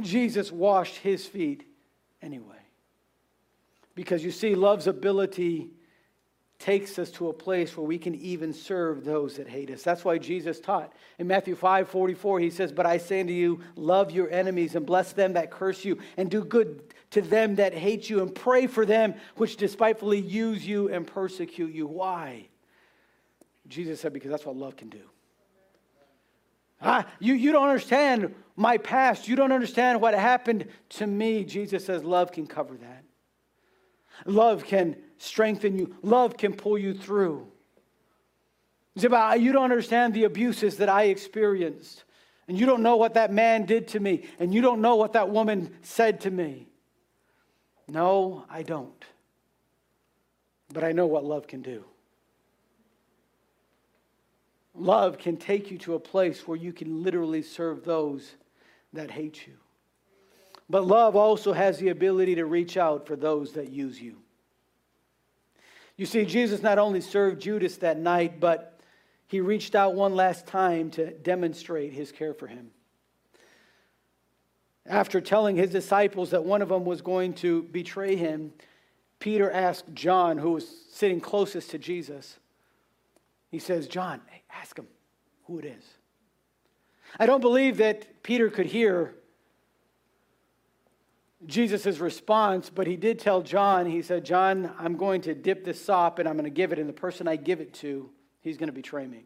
Jesus 0.00 0.52
washed 0.52 0.96
his 0.96 1.26
feet 1.26 1.64
anyway. 2.22 2.56
Because 3.94 4.24
you 4.24 4.30
see, 4.30 4.54
love's 4.54 4.86
ability 4.86 5.70
takes 6.60 6.98
us 6.98 7.10
to 7.10 7.28
a 7.28 7.32
place 7.32 7.74
where 7.76 7.86
we 7.86 7.98
can 7.98 8.14
even 8.14 8.52
serve 8.52 9.02
those 9.02 9.36
that 9.36 9.48
hate 9.48 9.70
us. 9.70 9.82
That's 9.82 10.04
why 10.04 10.18
Jesus 10.18 10.60
taught. 10.60 10.92
In 11.18 11.26
Matthew 11.26 11.56
5 11.56 11.88
44, 11.88 12.38
he 12.38 12.50
says, 12.50 12.70
But 12.70 12.86
I 12.86 12.98
say 12.98 13.20
unto 13.20 13.32
you, 13.32 13.60
love 13.76 14.10
your 14.10 14.30
enemies 14.30 14.74
and 14.74 14.86
bless 14.86 15.12
them 15.12 15.32
that 15.32 15.50
curse 15.50 15.84
you, 15.84 15.98
and 16.16 16.30
do 16.30 16.44
good 16.44 16.94
to 17.12 17.22
them 17.22 17.56
that 17.56 17.74
hate 17.74 18.08
you, 18.08 18.20
and 18.20 18.32
pray 18.32 18.66
for 18.66 18.86
them 18.86 19.14
which 19.36 19.56
despitefully 19.56 20.20
use 20.20 20.64
you 20.64 20.88
and 20.90 21.06
persecute 21.06 21.72
you. 21.72 21.86
Why? 21.86 22.46
Jesus 23.66 24.00
said, 24.00 24.12
Because 24.12 24.30
that's 24.30 24.44
what 24.44 24.56
love 24.56 24.76
can 24.76 24.90
do. 24.90 25.02
Ah, 26.82 27.06
you, 27.18 27.34
you 27.34 27.52
don't 27.52 27.68
understand 27.68 28.34
my 28.56 28.78
past. 28.78 29.28
You 29.28 29.36
don't 29.36 29.52
understand 29.52 30.00
what 30.00 30.14
happened 30.14 30.66
to 30.90 31.06
me. 31.06 31.44
Jesus 31.44 31.84
says, 31.84 32.04
Love 32.04 32.32
can 32.32 32.46
cover 32.46 32.74
that. 32.76 33.04
Love 34.26 34.64
can 34.64 34.96
strengthen 35.18 35.78
you, 35.78 35.94
love 36.02 36.36
can 36.36 36.54
pull 36.54 36.78
you 36.78 36.94
through. 36.94 37.46
It's 38.96 39.04
about 39.04 39.40
you 39.40 39.52
don't 39.52 39.64
understand 39.64 40.14
the 40.14 40.24
abuses 40.24 40.78
that 40.78 40.88
I 40.88 41.04
experienced, 41.04 42.04
and 42.48 42.58
you 42.58 42.66
don't 42.66 42.82
know 42.82 42.96
what 42.96 43.14
that 43.14 43.32
man 43.32 43.64
did 43.64 43.88
to 43.88 44.00
me, 44.00 44.24
and 44.38 44.52
you 44.52 44.60
don't 44.60 44.80
know 44.80 44.96
what 44.96 45.12
that 45.12 45.30
woman 45.30 45.74
said 45.82 46.20
to 46.22 46.30
me. 46.30 46.68
No, 47.88 48.44
I 48.50 48.62
don't. 48.62 49.04
But 50.72 50.84
I 50.84 50.92
know 50.92 51.06
what 51.06 51.24
love 51.24 51.46
can 51.46 51.62
do. 51.62 51.84
Love 54.80 55.18
can 55.18 55.36
take 55.36 55.70
you 55.70 55.76
to 55.76 55.94
a 55.94 56.00
place 56.00 56.48
where 56.48 56.56
you 56.56 56.72
can 56.72 57.02
literally 57.02 57.42
serve 57.42 57.84
those 57.84 58.32
that 58.94 59.10
hate 59.10 59.46
you. 59.46 59.52
But 60.70 60.86
love 60.86 61.16
also 61.16 61.52
has 61.52 61.78
the 61.78 61.90
ability 61.90 62.36
to 62.36 62.46
reach 62.46 62.76
out 62.78 63.06
for 63.06 63.14
those 63.14 63.52
that 63.52 63.70
use 63.70 64.00
you. 64.00 64.16
You 65.96 66.06
see, 66.06 66.24
Jesus 66.24 66.62
not 66.62 66.78
only 66.78 67.02
served 67.02 67.42
Judas 67.42 67.76
that 67.78 67.98
night, 67.98 68.40
but 68.40 68.80
he 69.26 69.40
reached 69.40 69.74
out 69.74 69.94
one 69.94 70.16
last 70.16 70.46
time 70.46 70.90
to 70.92 71.10
demonstrate 71.10 71.92
his 71.92 72.10
care 72.10 72.32
for 72.32 72.46
him. 72.46 72.70
After 74.86 75.20
telling 75.20 75.56
his 75.56 75.70
disciples 75.70 76.30
that 76.30 76.44
one 76.44 76.62
of 76.62 76.70
them 76.70 76.86
was 76.86 77.02
going 77.02 77.34
to 77.34 77.64
betray 77.64 78.16
him, 78.16 78.54
Peter 79.18 79.50
asked 79.50 79.92
John, 79.92 80.38
who 80.38 80.52
was 80.52 80.66
sitting 80.90 81.20
closest 81.20 81.70
to 81.72 81.78
Jesus, 81.78 82.38
he 83.50 83.58
says, 83.58 83.88
John, 83.88 84.20
ask 84.52 84.78
him 84.78 84.86
who 85.46 85.58
it 85.58 85.64
is. 85.64 85.84
I 87.18 87.26
don't 87.26 87.40
believe 87.40 87.78
that 87.78 88.22
Peter 88.22 88.48
could 88.50 88.66
hear 88.66 89.16
Jesus' 91.46 91.98
response, 91.98 92.70
but 92.70 92.86
he 92.86 92.96
did 92.96 93.18
tell 93.18 93.42
John, 93.42 93.86
he 93.86 94.02
said, 94.02 94.24
John, 94.24 94.72
I'm 94.78 94.96
going 94.96 95.22
to 95.22 95.34
dip 95.34 95.64
this 95.64 95.82
sop 95.82 96.18
and 96.18 96.28
I'm 96.28 96.34
going 96.34 96.44
to 96.44 96.50
give 96.50 96.72
it, 96.72 96.78
and 96.78 96.88
the 96.88 96.92
person 96.92 97.26
I 97.26 97.36
give 97.36 97.60
it 97.60 97.72
to, 97.74 98.10
he's 98.40 98.56
going 98.56 98.68
to 98.68 98.72
betray 98.72 99.06
me. 99.06 99.24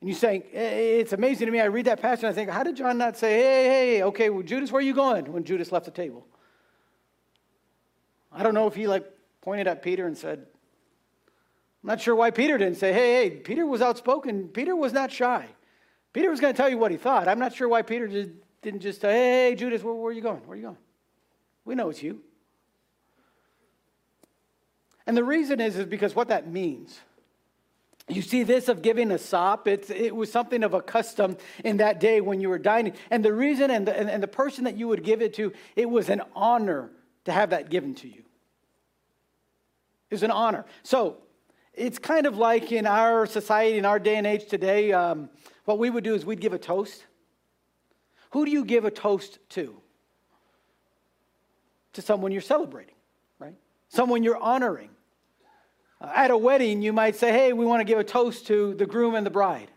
And 0.00 0.08
you 0.08 0.14
saying, 0.14 0.42
it's 0.52 1.12
amazing 1.12 1.46
to 1.46 1.52
me. 1.52 1.60
I 1.60 1.66
read 1.66 1.86
that 1.86 2.02
passage 2.02 2.24
and 2.24 2.30
I 2.30 2.34
think, 2.34 2.50
how 2.50 2.62
did 2.62 2.76
John 2.76 2.98
not 2.98 3.16
say, 3.16 3.38
hey, 3.38 3.64
hey, 3.64 4.02
okay, 4.02 4.28
well, 4.28 4.42
Judas, 4.42 4.70
where 4.70 4.80
are 4.80 4.82
you 4.82 4.94
going? 4.94 5.32
When 5.32 5.44
Judas 5.44 5.72
left 5.72 5.86
the 5.86 5.90
table. 5.90 6.26
I 8.30 8.42
don't 8.42 8.52
know 8.52 8.66
if 8.66 8.74
he 8.74 8.86
like 8.86 9.04
pointed 9.40 9.66
at 9.66 9.80
Peter 9.80 10.06
and 10.06 10.18
said, 10.18 10.46
I'm 11.84 11.88
not 11.88 12.00
sure 12.00 12.16
why 12.16 12.30
Peter 12.30 12.56
didn't 12.56 12.78
say, 12.78 12.94
hey, 12.94 13.28
hey, 13.28 13.30
Peter 13.36 13.66
was 13.66 13.82
outspoken. 13.82 14.48
Peter 14.48 14.74
was 14.74 14.94
not 14.94 15.12
shy. 15.12 15.46
Peter 16.14 16.30
was 16.30 16.40
going 16.40 16.54
to 16.54 16.56
tell 16.56 16.70
you 16.70 16.78
what 16.78 16.90
he 16.90 16.96
thought. 16.96 17.28
I'm 17.28 17.38
not 17.38 17.54
sure 17.54 17.68
why 17.68 17.82
Peter 17.82 18.08
didn't 18.62 18.80
just 18.80 19.02
say, 19.02 19.12
hey, 19.12 19.50
hey 19.50 19.54
Judas, 19.54 19.82
where, 19.82 19.92
where 19.92 20.10
are 20.10 20.14
you 20.14 20.22
going? 20.22 20.40
Where 20.46 20.54
are 20.54 20.56
you 20.56 20.62
going? 20.62 20.78
We 21.66 21.74
know 21.74 21.90
it's 21.90 22.02
you. 22.02 22.22
And 25.06 25.14
the 25.14 25.24
reason 25.24 25.60
is, 25.60 25.76
is 25.76 25.84
because 25.84 26.16
what 26.16 26.28
that 26.28 26.50
means. 26.50 26.98
You 28.08 28.22
see, 28.22 28.44
this 28.44 28.68
of 28.68 28.80
giving 28.80 29.10
a 29.10 29.18
sop, 29.18 29.68
it's, 29.68 29.90
it 29.90 30.16
was 30.16 30.32
something 30.32 30.62
of 30.62 30.72
a 30.72 30.80
custom 30.80 31.36
in 31.64 31.76
that 31.78 32.00
day 32.00 32.22
when 32.22 32.40
you 32.40 32.48
were 32.48 32.58
dining. 32.58 32.94
And 33.10 33.22
the 33.22 33.34
reason 33.34 33.70
and 33.70 33.86
the, 33.86 33.94
and, 33.94 34.08
and 34.08 34.22
the 34.22 34.28
person 34.28 34.64
that 34.64 34.78
you 34.78 34.88
would 34.88 35.04
give 35.04 35.20
it 35.20 35.34
to, 35.34 35.52
it 35.76 35.90
was 35.90 36.08
an 36.08 36.22
honor 36.34 36.90
to 37.26 37.32
have 37.32 37.50
that 37.50 37.68
given 37.68 37.94
to 37.96 38.08
you. 38.08 38.22
It 40.08 40.14
was 40.14 40.22
an 40.22 40.30
honor. 40.30 40.64
So 40.82 41.18
it's 41.76 41.98
kind 41.98 42.26
of 42.26 42.36
like 42.36 42.72
in 42.72 42.86
our 42.86 43.26
society, 43.26 43.78
in 43.78 43.84
our 43.84 43.98
day 43.98 44.16
and 44.16 44.26
age 44.26 44.46
today, 44.46 44.92
um, 44.92 45.28
what 45.64 45.78
we 45.78 45.90
would 45.90 46.04
do 46.04 46.14
is 46.14 46.24
we'd 46.24 46.40
give 46.40 46.52
a 46.52 46.58
toast. 46.58 47.04
Who 48.30 48.44
do 48.44 48.50
you 48.50 48.64
give 48.64 48.84
a 48.84 48.90
toast 48.90 49.38
to? 49.50 49.74
To 51.94 52.02
someone 52.02 52.32
you're 52.32 52.40
celebrating, 52.40 52.94
right? 53.38 53.54
Someone 53.88 54.22
you're 54.22 54.36
honoring. 54.36 54.90
Uh, 56.00 56.10
at 56.14 56.30
a 56.30 56.36
wedding, 56.36 56.82
you 56.82 56.92
might 56.92 57.16
say, 57.16 57.32
hey, 57.32 57.52
we 57.52 57.64
want 57.64 57.80
to 57.80 57.84
give 57.84 57.98
a 57.98 58.04
toast 58.04 58.46
to 58.48 58.74
the 58.74 58.86
groom 58.86 59.14
and 59.14 59.24
the 59.24 59.30
bride. 59.30 59.70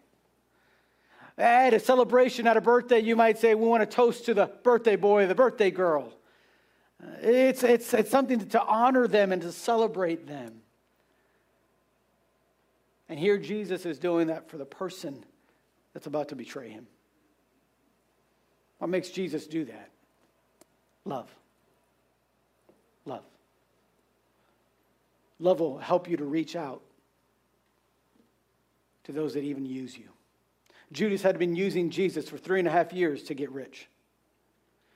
At 1.37 1.73
a 1.73 1.79
celebration 1.79 2.47
at 2.47 2.57
a 2.57 2.61
birthday, 2.61 2.99
you 2.99 3.15
might 3.15 3.37
say, 3.37 3.53
we 3.53 3.67
want 3.67 3.81
to 3.81 3.95
toast 3.95 4.25
to 4.25 4.33
the 4.33 4.47
birthday 4.63 4.95
boy, 4.95 5.27
the 5.27 5.35
birthday 5.35 5.69
girl. 5.69 6.11
Uh, 7.01 7.11
it's, 7.21 7.63
it's, 7.63 7.93
it's 7.93 8.09
something 8.09 8.39
to 8.49 8.63
honor 8.63 9.07
them 9.07 9.31
and 9.31 9.41
to 9.43 9.51
celebrate 9.51 10.27
them. 10.27 10.61
And 13.09 13.17
here 13.19 13.37
Jesus 13.37 13.85
is 13.85 13.99
doing 13.99 14.27
that 14.27 14.49
for 14.49 14.57
the 14.57 14.65
person 14.65 15.23
that's 15.93 16.07
about 16.07 16.29
to 16.29 16.35
betray 16.35 16.69
him. 16.69 16.87
What 18.79 18.89
makes 18.89 19.09
Jesus 19.09 19.47
do 19.47 19.65
that? 19.65 19.89
Love. 21.05 21.33
Love. 23.05 23.23
Love 25.39 25.59
will 25.59 25.77
help 25.77 26.09
you 26.09 26.17
to 26.17 26.25
reach 26.25 26.55
out 26.55 26.81
to 29.05 29.11
those 29.11 29.33
that 29.33 29.43
even 29.43 29.65
use 29.65 29.97
you. 29.97 30.09
Judas 30.91 31.21
had 31.21 31.39
been 31.39 31.55
using 31.55 31.89
Jesus 31.89 32.29
for 32.29 32.37
three 32.37 32.59
and 32.59 32.67
a 32.67 32.71
half 32.71 32.93
years 32.93 33.23
to 33.23 33.33
get 33.33 33.51
rich. 33.51 33.87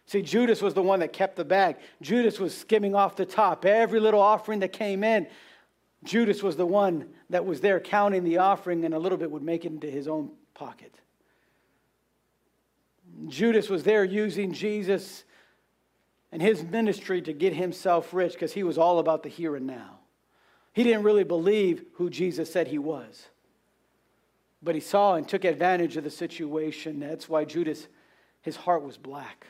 See, 0.05 0.21
Judas 0.21 0.61
was 0.61 0.73
the 0.73 0.81
one 0.81 0.99
that 0.99 1.13
kept 1.13 1.37
the 1.37 1.45
bag. 1.45 1.77
Judas 2.01 2.39
was 2.39 2.57
skimming 2.57 2.95
off 2.95 3.15
the 3.15 3.25
top. 3.25 3.65
Every 3.65 3.99
little 3.99 4.21
offering 4.21 4.59
that 4.59 4.73
came 4.73 5.03
in, 5.03 5.27
Judas 6.03 6.41
was 6.41 6.55
the 6.55 6.65
one 6.65 7.09
that 7.29 7.45
was 7.45 7.61
there 7.61 7.79
counting 7.79 8.23
the 8.23 8.37
offering 8.37 8.83
and 8.85 8.93
a 8.93 8.99
little 8.99 9.17
bit 9.17 9.29
would 9.29 9.43
make 9.43 9.65
it 9.65 9.71
into 9.71 9.89
his 9.89 10.07
own 10.07 10.31
pocket. 10.53 10.95
Judas 13.27 13.69
was 13.69 13.83
there 13.83 14.03
using 14.03 14.53
Jesus 14.53 15.23
and 16.31 16.41
his 16.41 16.63
ministry 16.63 17.21
to 17.21 17.33
get 17.33 17.53
himself 17.53 18.13
rich 18.13 18.33
because 18.33 18.53
he 18.53 18.63
was 18.63 18.77
all 18.77 18.99
about 18.99 19.23
the 19.23 19.29
here 19.29 19.55
and 19.55 19.67
now. 19.67 19.99
He 20.73 20.83
didn't 20.83 21.03
really 21.03 21.25
believe 21.25 21.83
who 21.95 22.09
Jesus 22.09 22.51
said 22.51 22.67
he 22.67 22.79
was. 22.79 23.27
But 24.63 24.75
he 24.75 24.81
saw 24.81 25.15
and 25.15 25.27
took 25.27 25.43
advantage 25.43 25.97
of 25.97 26.03
the 26.03 26.09
situation. 26.09 26.99
That's 26.99 27.27
why 27.27 27.45
Judas, 27.45 27.87
his 28.41 28.55
heart 28.55 28.83
was 28.83 28.97
black. 28.97 29.47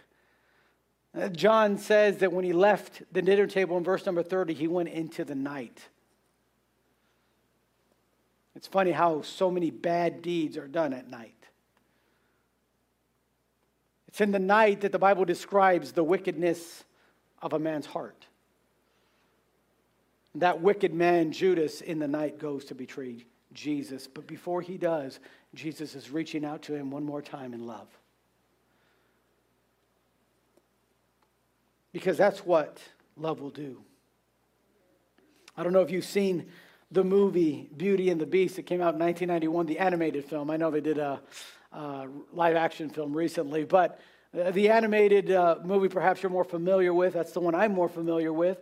John 1.34 1.78
says 1.78 2.18
that 2.20 2.32
when 2.32 2.46
he 2.46 2.54
left 2.54 3.04
the 3.12 3.22
dinner 3.22 3.46
table 3.46 3.78
in 3.78 3.84
verse 3.84 4.06
number 4.06 4.24
30, 4.24 4.54
he 4.54 4.68
went 4.68 4.90
into 4.90 5.26
the 5.26 5.36
night. 5.36 5.90
It's 8.56 8.68
funny 8.68 8.92
how 8.92 9.22
so 9.22 9.50
many 9.50 9.72
bad 9.72 10.22
deeds 10.22 10.58
are 10.58 10.68
done 10.68 10.94
at 10.94 11.10
night. 11.10 11.36
It's 14.08 14.20
in 14.20 14.32
the 14.32 14.40
night 14.40 14.82
that 14.82 14.92
the 14.92 15.00
Bible 15.00 15.24
describes 15.24 15.94
the 15.94 16.04
wickedness 16.04 16.84
of 17.42 17.54
a 17.54 17.60
man's 17.60 17.86
heart. 17.86 18.26
That 20.36 20.62
wicked 20.62 20.94
man, 20.94 21.32
Judas, 21.32 21.82
in 21.82 22.00
the 22.00 22.08
night 22.08 22.38
goes 22.38 22.66
to 22.66 22.76
betray 22.76 23.26
Jesus. 23.54 24.08
But 24.08 24.28
before 24.28 24.62
he 24.62 24.78
does, 24.78 25.20
Jesus 25.54 25.96
is 25.96 26.12
reaching 26.12 26.44
out 26.46 26.62
to 26.64 26.74
him 26.74 26.92
one 26.92 27.04
more 27.04 27.22
time 27.22 27.54
in 27.54 27.66
love. 27.66 27.88
Because 31.94 32.18
that's 32.18 32.46
what 32.46 32.82
love 33.18 33.42
will 33.42 33.50
do. 33.50 33.82
I 35.58 35.64
don't 35.64 35.74
know 35.74 35.82
if 35.82 35.92
you've 35.92 36.06
seen 36.06 36.48
the 36.92 37.04
movie 37.04 37.70
Beauty 37.78 38.10
and 38.10 38.20
the 38.20 38.26
Beast. 38.26 38.60
It 38.60 38.64
came 38.64 38.82
out 38.82 38.94
in 38.94 39.00
1991, 39.00 39.66
the 39.66 39.80
animated 39.80 40.26
film. 40.26 40.52
I 40.52 40.58
know 40.58 40.70
they 40.70 40.82
did 40.82 40.98
a, 40.98 41.22
a 41.72 42.08
live 42.34 42.56
action 42.56 42.90
film 42.90 43.14
recently, 43.14 43.64
but 43.64 44.00
uh, 44.38 44.52
the 44.52 44.70
animated 44.70 45.32
uh, 45.32 45.58
movie 45.64 45.88
perhaps 45.88 46.22
you're 46.22 46.32
more 46.32 46.44
familiar 46.44 46.94
with. 46.94 47.14
That's 47.14 47.32
the 47.32 47.40
one 47.40 47.56
I'm 47.56 47.74
more 47.74 47.90
familiar 47.90 48.34
with. 48.34 48.60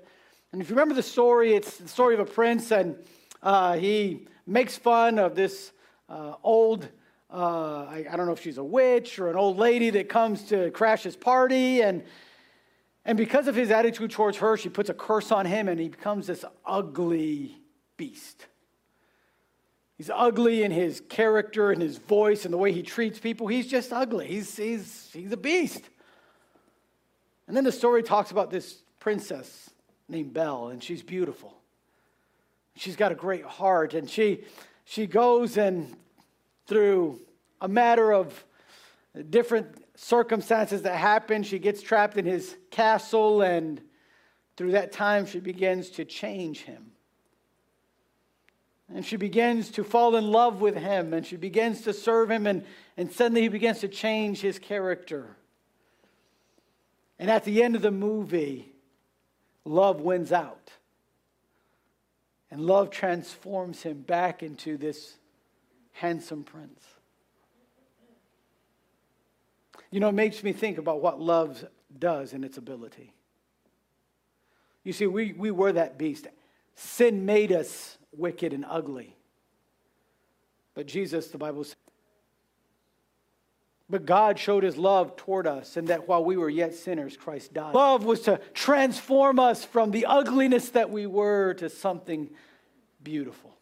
And 0.51 0.61
if 0.61 0.69
you 0.69 0.75
remember 0.75 0.95
the 0.95 1.03
story, 1.03 1.53
it's 1.53 1.77
the 1.77 1.87
story 1.87 2.13
of 2.13 2.19
a 2.19 2.25
prince, 2.25 2.71
and 2.71 2.95
uh, 3.41 3.77
he 3.77 4.27
makes 4.45 4.77
fun 4.77 5.19
of 5.19 5.35
this 5.35 5.71
uh, 6.07 6.33
old, 6.43 6.87
uh, 7.31 7.85
I, 7.85 8.05
I, 8.11 8.17
don't 8.17 8.25
know 8.25 8.31
if 8.31 8.41
she's 8.41 8.57
a 8.57 8.63
witch 8.63 9.19
or 9.19 9.29
an 9.29 9.35
old 9.35 9.57
lady 9.57 9.91
that 9.91 10.09
comes 10.09 10.45
to 10.45 10.71
crash 10.71 11.03
his 11.03 11.15
party. 11.15 11.81
And, 11.81 12.03
and 13.05 13.15
because 13.15 13.47
of 13.47 13.53
his 13.53 13.69
attitude 13.69 14.09
towards 14.09 14.37
her, 14.37 14.57
she 14.57 14.69
puts 14.69 14.89
a 14.89 14.95
curse 14.95 15.31
on 15.31 15.45
him, 15.45 15.67
and 15.67 15.79
he 15.79 15.89
becomes 15.89 16.25
this 16.25 16.43
ugly 16.65 17.59
beast. 17.99 18.47
He's 19.97 20.09
ugly 20.09 20.63
in 20.63 20.71
his 20.71 21.01
character 21.09 21.71
and 21.71 21.81
his 21.81 21.97
voice 21.97 22.45
and 22.45 22.53
the 22.53 22.57
way 22.57 22.71
he 22.71 22.81
treats 22.81 23.19
people. 23.19 23.47
He's 23.47 23.67
just 23.67 23.91
ugly. 23.91 24.27
He's, 24.27 24.55
he's, 24.55 25.09
he's 25.11 25.33
a 25.33 25.37
beast. 25.37 25.81
And 27.45 27.57
then 27.57 27.65
the 27.65 27.71
story 27.73 28.01
talks 28.01 28.31
about 28.31 28.51
this 28.51 28.81
princess 29.01 29.69
named 30.07 30.33
Belle, 30.33 30.69
and 30.69 30.81
she's 30.81 31.03
beautiful. 31.03 31.53
She's 32.77 32.95
got 32.95 33.11
a 33.11 33.15
great 33.15 33.43
heart, 33.43 33.93
and 33.93 34.09
she, 34.09 34.45
she 34.85 35.05
goes 35.05 35.57
and 35.57 35.93
through 36.65 37.19
a 37.59 37.67
matter 37.67 38.13
of 38.13 38.45
different 39.29 39.83
circumstances 39.95 40.83
that 40.83 40.95
happen, 40.95 41.43
she 41.43 41.59
gets 41.59 41.81
trapped 41.81 42.15
in 42.15 42.23
his 42.23 42.55
castle, 42.71 43.41
and 43.41 43.81
through 44.55 44.71
that 44.71 44.93
time, 44.93 45.25
she 45.25 45.41
begins 45.41 45.89
to 45.89 46.05
change 46.05 46.61
him. 46.61 46.88
And 48.93 49.05
she 49.05 49.17
begins 49.17 49.69
to 49.71 49.83
fall 49.83 50.15
in 50.15 50.31
love 50.31 50.61
with 50.61 50.75
him, 50.75 51.13
and 51.13 51.25
she 51.25 51.35
begins 51.35 51.81
to 51.81 51.93
serve 51.93 52.31
him, 52.31 52.47
and, 52.47 52.65
and 52.97 53.11
suddenly 53.11 53.41
he 53.41 53.47
begins 53.47 53.79
to 53.79 53.87
change 53.87 54.41
his 54.41 54.57
character. 54.57 55.35
And 57.19 57.29
at 57.29 57.43
the 57.43 57.61
end 57.61 57.75
of 57.75 57.81
the 57.81 57.91
movie, 57.91 58.71
love 59.63 60.01
wins 60.01 60.31
out. 60.31 60.71
And 62.49 62.61
love 62.61 62.89
transforms 62.89 63.83
him 63.83 64.01
back 64.01 64.41
into 64.41 64.75
this 64.75 65.17
handsome 65.91 66.43
prince. 66.43 66.83
You 69.91 69.99
know, 69.99 70.09
it 70.09 70.13
makes 70.13 70.43
me 70.43 70.51
think 70.51 70.79
about 70.79 71.01
what 71.01 71.19
love 71.19 71.63
does 71.99 72.33
in 72.33 72.43
its 72.43 72.57
ability. 72.57 73.13
You 74.83 74.93
see, 74.93 75.05
we, 75.05 75.33
we 75.33 75.51
were 75.51 75.73
that 75.73 75.99
beast. 75.99 76.25
Sin 76.73 77.25
made 77.25 77.51
us 77.51 77.98
wicked 78.15 78.53
and 78.53 78.65
ugly. 78.67 79.15
But 80.73 80.87
Jesus, 80.87 81.27
the 81.27 81.37
Bible 81.37 81.63
says, 81.63 81.75
but 83.89 84.05
God 84.05 84.37
showed 84.37 84.63
his 84.63 84.77
love 84.77 85.15
toward 85.15 85.47
us, 85.47 85.75
and 85.75 85.87
that 85.87 86.07
while 86.07 86.23
we 86.23 86.37
were 86.37 86.49
yet 86.49 86.75
sinners, 86.75 87.17
Christ 87.17 87.55
died. 87.55 87.73
Love 87.73 88.05
was 88.05 88.21
to 88.21 88.39
transform 88.53 89.39
us 89.39 89.65
from 89.65 89.89
the 89.89 90.05
ugliness 90.05 90.69
that 90.69 90.91
we 90.91 91.07
were 91.07 91.55
to 91.55 91.69
something 91.69 92.29
beautiful. 93.01 93.55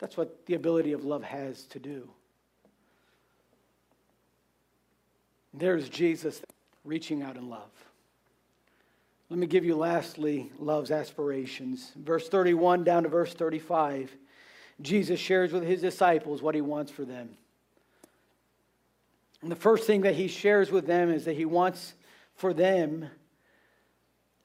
That's 0.00 0.16
what 0.16 0.44
the 0.46 0.54
ability 0.54 0.92
of 0.92 1.04
love 1.04 1.22
has 1.22 1.66
to 1.66 1.78
do. 1.78 2.10
There's 5.54 5.88
Jesus 5.88 6.42
reaching 6.84 7.22
out 7.22 7.36
in 7.36 7.48
love. 7.48 7.70
Let 9.30 9.38
me 9.38 9.46
give 9.46 9.64
you 9.64 9.76
lastly 9.76 10.50
love's 10.58 10.90
aspirations. 10.90 11.92
Verse 11.96 12.28
31 12.28 12.84
down 12.84 13.02
to 13.02 13.08
verse 13.08 13.34
35, 13.34 14.10
Jesus 14.80 15.20
shares 15.20 15.52
with 15.52 15.64
his 15.64 15.80
disciples 15.82 16.40
what 16.40 16.54
he 16.54 16.60
wants 16.60 16.90
for 16.90 17.04
them. 17.04 17.30
And 19.42 19.50
the 19.50 19.56
first 19.56 19.86
thing 19.86 20.00
that 20.02 20.14
he 20.14 20.28
shares 20.28 20.70
with 20.70 20.86
them 20.86 21.10
is 21.10 21.26
that 21.26 21.36
he 21.36 21.44
wants 21.44 21.94
for 22.34 22.52
them 22.52 23.08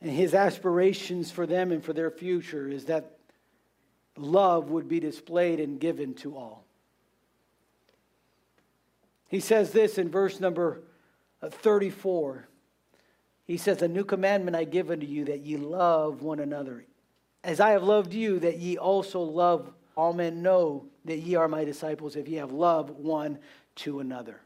and 0.01 0.11
his 0.11 0.33
aspirations 0.33 1.31
for 1.31 1.47
them 1.47 1.71
and 1.71 1.83
for 1.83 1.93
their 1.93 2.11
future 2.11 2.67
is 2.67 2.85
that 2.85 3.17
love 4.17 4.69
would 4.69 4.89
be 4.89 4.99
displayed 4.99 5.61
and 5.61 5.79
given 5.79 6.13
to 6.15 6.35
all. 6.35 6.65
He 9.29 9.39
says 9.39 9.71
this 9.71 9.97
in 9.97 10.09
verse 10.09 10.39
number 10.41 10.81
34. 11.41 12.47
He 13.45 13.57
says, 13.57 13.81
A 13.81 13.87
new 13.87 14.03
commandment 14.03 14.55
I 14.55 14.63
give 14.63 14.89
unto 14.89 15.05
you, 15.05 15.25
that 15.25 15.41
ye 15.41 15.57
love 15.57 16.21
one 16.21 16.39
another. 16.39 16.85
As 17.43 17.59
I 17.59 17.71
have 17.71 17.83
loved 17.83 18.13
you, 18.13 18.39
that 18.39 18.57
ye 18.59 18.77
also 18.77 19.21
love 19.21 19.71
all 19.95 20.13
men 20.13 20.41
know 20.41 20.87
that 21.05 21.19
ye 21.19 21.35
are 21.35 21.47
my 21.47 21.63
disciples 21.65 22.15
if 22.15 22.27
ye 22.27 22.37
have 22.37 22.51
love 22.51 22.89
one 22.89 23.39
to 23.75 23.99
another. 23.99 24.39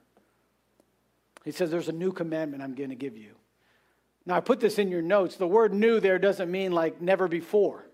He 1.45 1.51
says, 1.51 1.69
There's 1.69 1.89
a 1.89 1.93
new 1.93 2.11
commandment 2.11 2.63
I'm 2.63 2.75
going 2.75 2.89
to 2.89 2.95
give 2.95 3.17
you. 3.17 3.35
Now, 4.25 4.35
I 4.35 4.39
put 4.41 4.59
this 4.59 4.77
in 4.77 4.89
your 4.89 5.01
notes. 5.01 5.37
The 5.37 5.47
word 5.47 5.73
new 5.73 6.01
there 6.01 6.19
doesn't 6.19 6.51
mean 6.51 6.73
like 6.73 7.01
never 7.01 7.29
before. 7.29 7.85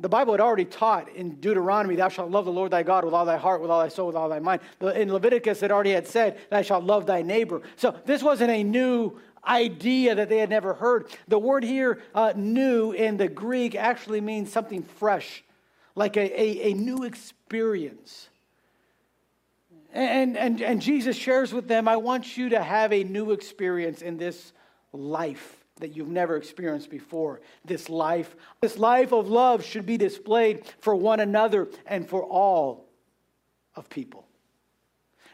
The 0.00 0.08
Bible 0.08 0.32
had 0.32 0.40
already 0.40 0.64
taught 0.64 1.10
in 1.14 1.36
Deuteronomy, 1.36 1.94
thou 1.94 2.08
shalt 2.08 2.30
love 2.30 2.46
the 2.46 2.52
Lord 2.52 2.70
thy 2.70 2.82
God 2.82 3.04
with 3.04 3.12
all 3.12 3.26
thy 3.26 3.36
heart, 3.36 3.60
with 3.60 3.70
all 3.70 3.80
thy 3.80 3.88
soul, 3.88 4.06
with 4.06 4.16
all 4.16 4.30
thy 4.30 4.38
mind. 4.38 4.62
In 4.80 5.12
Leviticus, 5.12 5.62
it 5.62 5.70
already 5.70 5.92
had 5.92 6.06
said, 6.06 6.38
thou 6.48 6.62
shalt 6.62 6.84
love 6.84 7.04
thy 7.04 7.20
neighbor. 7.20 7.60
So 7.76 7.94
this 8.06 8.22
wasn't 8.22 8.50
a 8.50 8.64
new 8.64 9.18
idea 9.46 10.14
that 10.14 10.28
they 10.28 10.38
had 10.38 10.50
never 10.50 10.74
heard. 10.74 11.06
The 11.28 11.38
word 11.38 11.64
here, 11.64 12.02
uh, 12.14 12.32
new, 12.36 12.92
in 12.92 13.16
the 13.16 13.28
Greek 13.28 13.74
actually 13.74 14.20
means 14.20 14.52
something 14.52 14.82
fresh, 14.82 15.42
like 15.94 16.16
a, 16.16 16.40
a, 16.40 16.70
a 16.70 16.74
new 16.74 17.04
experience. 17.04 18.28
And, 19.92 20.36
and, 20.36 20.62
and 20.62 20.80
Jesus 20.80 21.16
shares 21.16 21.52
with 21.52 21.66
them, 21.66 21.88
I 21.88 21.96
want 21.96 22.36
you 22.36 22.50
to 22.50 22.62
have 22.62 22.92
a 22.92 23.02
new 23.02 23.32
experience 23.32 24.02
in 24.02 24.16
this 24.16 24.52
life 24.92 25.56
that 25.80 25.96
you've 25.96 26.08
never 26.08 26.36
experienced 26.36 26.90
before. 26.90 27.40
This 27.64 27.88
life, 27.88 28.36
this 28.60 28.78
life 28.78 29.12
of 29.12 29.28
love 29.28 29.64
should 29.64 29.86
be 29.86 29.96
displayed 29.96 30.64
for 30.78 30.94
one 30.94 31.20
another 31.20 31.68
and 31.86 32.08
for 32.08 32.22
all 32.22 32.86
of 33.74 33.88
people. 33.88 34.26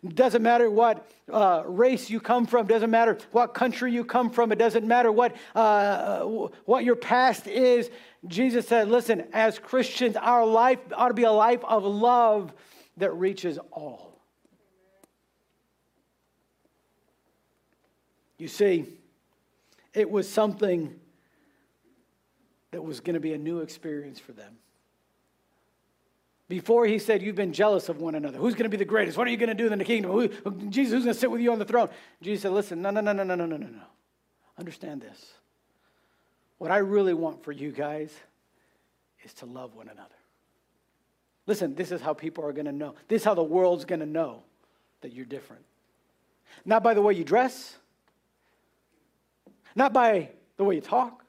Doesn't 0.07 0.42
matter 0.42 0.70
what 0.70 1.11
uh, 1.32 1.62
race 1.66 2.11
you 2.11 2.20
come 2.20 2.47
from. 2.47 2.66
Doesn't 2.66 2.90
matter 2.90 3.18
what 3.32 3.55
country 3.55 3.92
you 3.92 4.05
come 4.05 4.30
from. 4.30 4.53
It 4.53 4.59
doesn't 4.59 4.86
matter 4.86 5.11
what, 5.11 5.34
uh, 5.55 6.24
what 6.64 6.84
your 6.84 6.97
past 6.97 7.47
is. 7.47 7.90
Jesus 8.26 8.68
said, 8.68 8.88
listen, 8.88 9.24
as 9.32 9.59
Christians, 9.59 10.16
our 10.16 10.44
life 10.44 10.78
ought 10.94 11.09
to 11.09 11.14
be 11.14 11.24
a 11.24 11.32
life 11.32 11.64
of 11.64 11.84
love 11.84 12.53
that 12.99 13.12
reaches 13.12 13.59
all. 13.72 14.20
You 18.38 18.49
see, 18.49 18.84
it 19.94 20.11
was 20.11 20.28
something 20.28 20.94
that 22.70 22.82
was 22.82 23.01
going 23.01 23.14
to 23.14 23.20
be 23.20 23.32
a 23.32 23.38
new 23.38 23.61
experience 23.61 24.20
for 24.20 24.32
them. 24.32 24.59
Before 26.49 26.86
he 26.86 26.99
said, 26.99 27.22
You've 27.22 27.36
been 27.36 27.53
jealous 27.53 27.88
of 27.88 28.01
one 28.01 28.14
another. 28.14 28.38
Who's 28.38 28.55
going 28.55 28.64
to 28.64 28.68
be 28.70 28.76
the 28.76 28.84
greatest? 28.84 29.18
What 29.18 29.26
are 29.26 29.30
you 29.30 29.36
going 29.36 29.49
to 29.49 29.55
do 29.55 29.70
in 29.72 29.78
the 29.78 29.84
kingdom? 29.84 30.12
Who, 30.12 30.28
Jesus, 30.68 30.92
who's 30.92 31.05
going 31.05 31.14
to 31.14 31.20
sit 31.20 31.30
with 31.30 31.40
you 31.40 31.53
on 31.53 31.59
the 31.59 31.64
throne? 31.64 31.88
Jesus 32.22 32.42
said, 32.42 32.53
Listen, 32.53 32.82
no, 32.82 32.90
no, 32.90 33.01
no, 33.01 33.12
no, 33.12 33.24
no, 33.24 33.34
no, 33.34 33.47
no, 33.47 33.57
no. 33.57 33.82
Understand 34.59 35.01
this. 35.01 35.32
What 36.59 36.70
I 36.70 36.78
really 36.78 37.14
want 37.14 37.42
for 37.44 37.53
you 37.53 37.72
guys 37.72 38.12
is 39.24 39.34
to 39.34 39.47
love 39.47 39.74
one 39.74 39.88
another. 39.88 40.14
Listen, 41.47 41.74
this 41.74 41.92
is 41.92 42.01
how 42.01 42.14
people 42.14 42.44
are 42.44 42.53
going 42.53 42.66
to 42.66 42.72
know. 42.72 42.94
This 43.09 43.22
is 43.22 43.24
how 43.24 43.34
the 43.34 43.42
world's 43.42 43.84
going 43.84 44.01
to 44.01 44.07
know 44.07 44.42
that 45.01 45.12
you're 45.12 45.26
different. 45.26 45.64
Not 46.64 46.82
by 46.82 46.94
the 46.94 47.03
way 47.03 47.14
you 47.14 47.24
dress, 47.24 47.76
not 49.74 49.92
by 49.92 50.30
the 50.57 50.64
way 50.64 50.76
you 50.76 50.80
talk. 50.80 51.22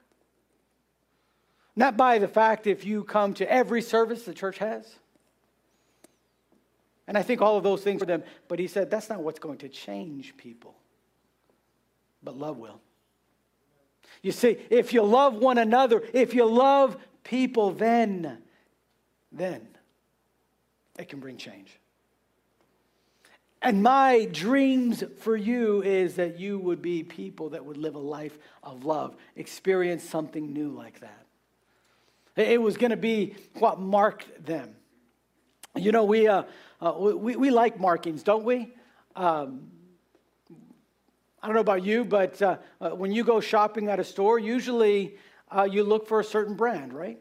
Not 1.75 1.95
by 1.95 2.17
the 2.17 2.27
fact 2.27 2.65
if 2.65 2.85
you 2.85 3.03
come 3.03 3.35
to 3.35 3.51
every 3.51 3.83
service 3.83 4.23
the 4.23 4.33
church 4.33 4.57
has. 4.57 4.95
And 7.07 7.17
I 7.17 7.23
think 7.23 7.41
all 7.41 7.57
of 7.57 7.63
those 7.63 7.81
things 7.81 7.99
for 7.99 8.05
them. 8.05 8.23
But 8.47 8.59
he 8.59 8.67
said 8.67 8.89
that's 8.89 9.09
not 9.09 9.21
what's 9.21 9.39
going 9.39 9.59
to 9.59 9.69
change 9.69 10.35
people. 10.37 10.75
But 12.21 12.37
love 12.37 12.57
will. 12.57 12.81
You 14.21 14.31
see, 14.31 14.57
if 14.69 14.93
you 14.93 15.03
love 15.03 15.35
one 15.35 15.57
another, 15.57 16.03
if 16.13 16.33
you 16.33 16.45
love 16.45 16.97
people, 17.23 17.71
then, 17.71 18.39
then 19.31 19.67
it 20.97 21.07
can 21.07 21.19
bring 21.19 21.37
change. 21.37 21.79
And 23.61 23.81
my 23.81 24.27
dreams 24.31 25.03
for 25.19 25.35
you 25.35 25.81
is 25.81 26.15
that 26.15 26.39
you 26.39 26.59
would 26.59 26.81
be 26.81 27.03
people 27.03 27.49
that 27.49 27.65
would 27.65 27.77
live 27.77 27.95
a 27.95 27.99
life 27.99 28.37
of 28.63 28.85
love, 28.85 29.15
experience 29.35 30.03
something 30.03 30.53
new 30.53 30.69
like 30.69 30.99
that. 30.99 31.25
It 32.35 32.61
was 32.61 32.77
going 32.77 32.91
to 32.91 32.97
be 32.97 33.35
what 33.55 33.79
marked 33.79 34.45
them. 34.45 34.75
You 35.75 35.91
know, 35.91 36.03
we, 36.03 36.27
uh, 36.27 36.43
uh, 36.81 36.93
we, 36.97 37.35
we 37.35 37.49
like 37.49 37.79
markings, 37.79 38.23
don't 38.23 38.43
we? 38.43 38.73
Um, 39.15 39.71
I 41.41 41.47
don't 41.47 41.55
know 41.55 41.61
about 41.61 41.83
you, 41.83 42.03
but 42.03 42.41
uh, 42.41 42.57
uh 42.81 42.89
when 42.89 43.11
you 43.11 43.23
go 43.23 43.39
shopping 43.39 43.89
at 43.89 43.99
a 43.99 44.03
store, 44.03 44.39
usually 44.39 45.17
uh, 45.55 45.67
you 45.69 45.83
look 45.83 46.07
for 46.07 46.19
a 46.19 46.23
certain 46.23 46.55
brand, 46.55 46.93
right? 46.93 47.19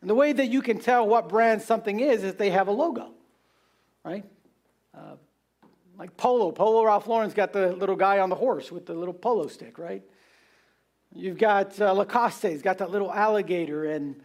And 0.00 0.08
the 0.08 0.14
way 0.14 0.32
that 0.32 0.46
you 0.46 0.62
can 0.62 0.78
tell 0.78 1.06
what 1.06 1.28
brand 1.28 1.62
something 1.62 2.00
is 2.00 2.22
is 2.22 2.34
they 2.34 2.50
have 2.50 2.68
a 2.68 2.72
logo, 2.72 3.12
right? 4.04 4.24
Uh, 4.96 5.16
like 5.98 6.16
polo. 6.16 6.52
Polo 6.52 6.84
Ralph 6.84 7.08
Lauren's 7.08 7.34
got 7.34 7.52
the 7.52 7.72
little 7.72 7.96
guy 7.96 8.20
on 8.20 8.30
the 8.30 8.36
horse 8.36 8.70
with 8.70 8.86
the 8.86 8.94
little 8.94 9.14
polo 9.14 9.48
stick, 9.48 9.78
right? 9.78 10.02
You've 11.12 11.38
got 11.38 11.80
uh, 11.80 11.92
Lacoste's 11.92 12.62
got 12.62 12.78
that 12.78 12.90
little 12.90 13.12
alligator, 13.12 13.86
and 13.86 14.20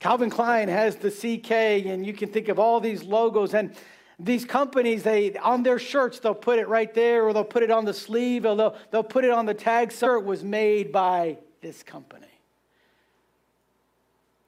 Calvin 0.00 0.30
Klein 0.30 0.68
has 0.68 0.96
the 0.96 1.10
CK, 1.10 1.50
and 1.86 2.06
you 2.06 2.12
can 2.12 2.28
think 2.28 2.48
of 2.48 2.58
all 2.58 2.80
these 2.80 3.02
logos. 3.02 3.52
And 3.54 3.74
these 4.18 4.44
companies, 4.44 5.02
they 5.02 5.36
on 5.36 5.62
their 5.62 5.78
shirts, 5.78 6.20
they'll 6.20 6.34
put 6.34 6.58
it 6.58 6.68
right 6.68 6.92
there, 6.94 7.24
or 7.24 7.32
they'll 7.32 7.44
put 7.44 7.62
it 7.62 7.70
on 7.70 7.84
the 7.84 7.94
sleeve, 7.94 8.46
or 8.46 8.56
they'll, 8.56 8.76
they'll 8.90 9.02
put 9.02 9.24
it 9.24 9.30
on 9.30 9.46
the 9.46 9.54
tag. 9.54 9.92
Shirt 9.92 10.24
was 10.24 10.44
made 10.44 10.92
by 10.92 11.38
this 11.60 11.82
company. 11.82 12.26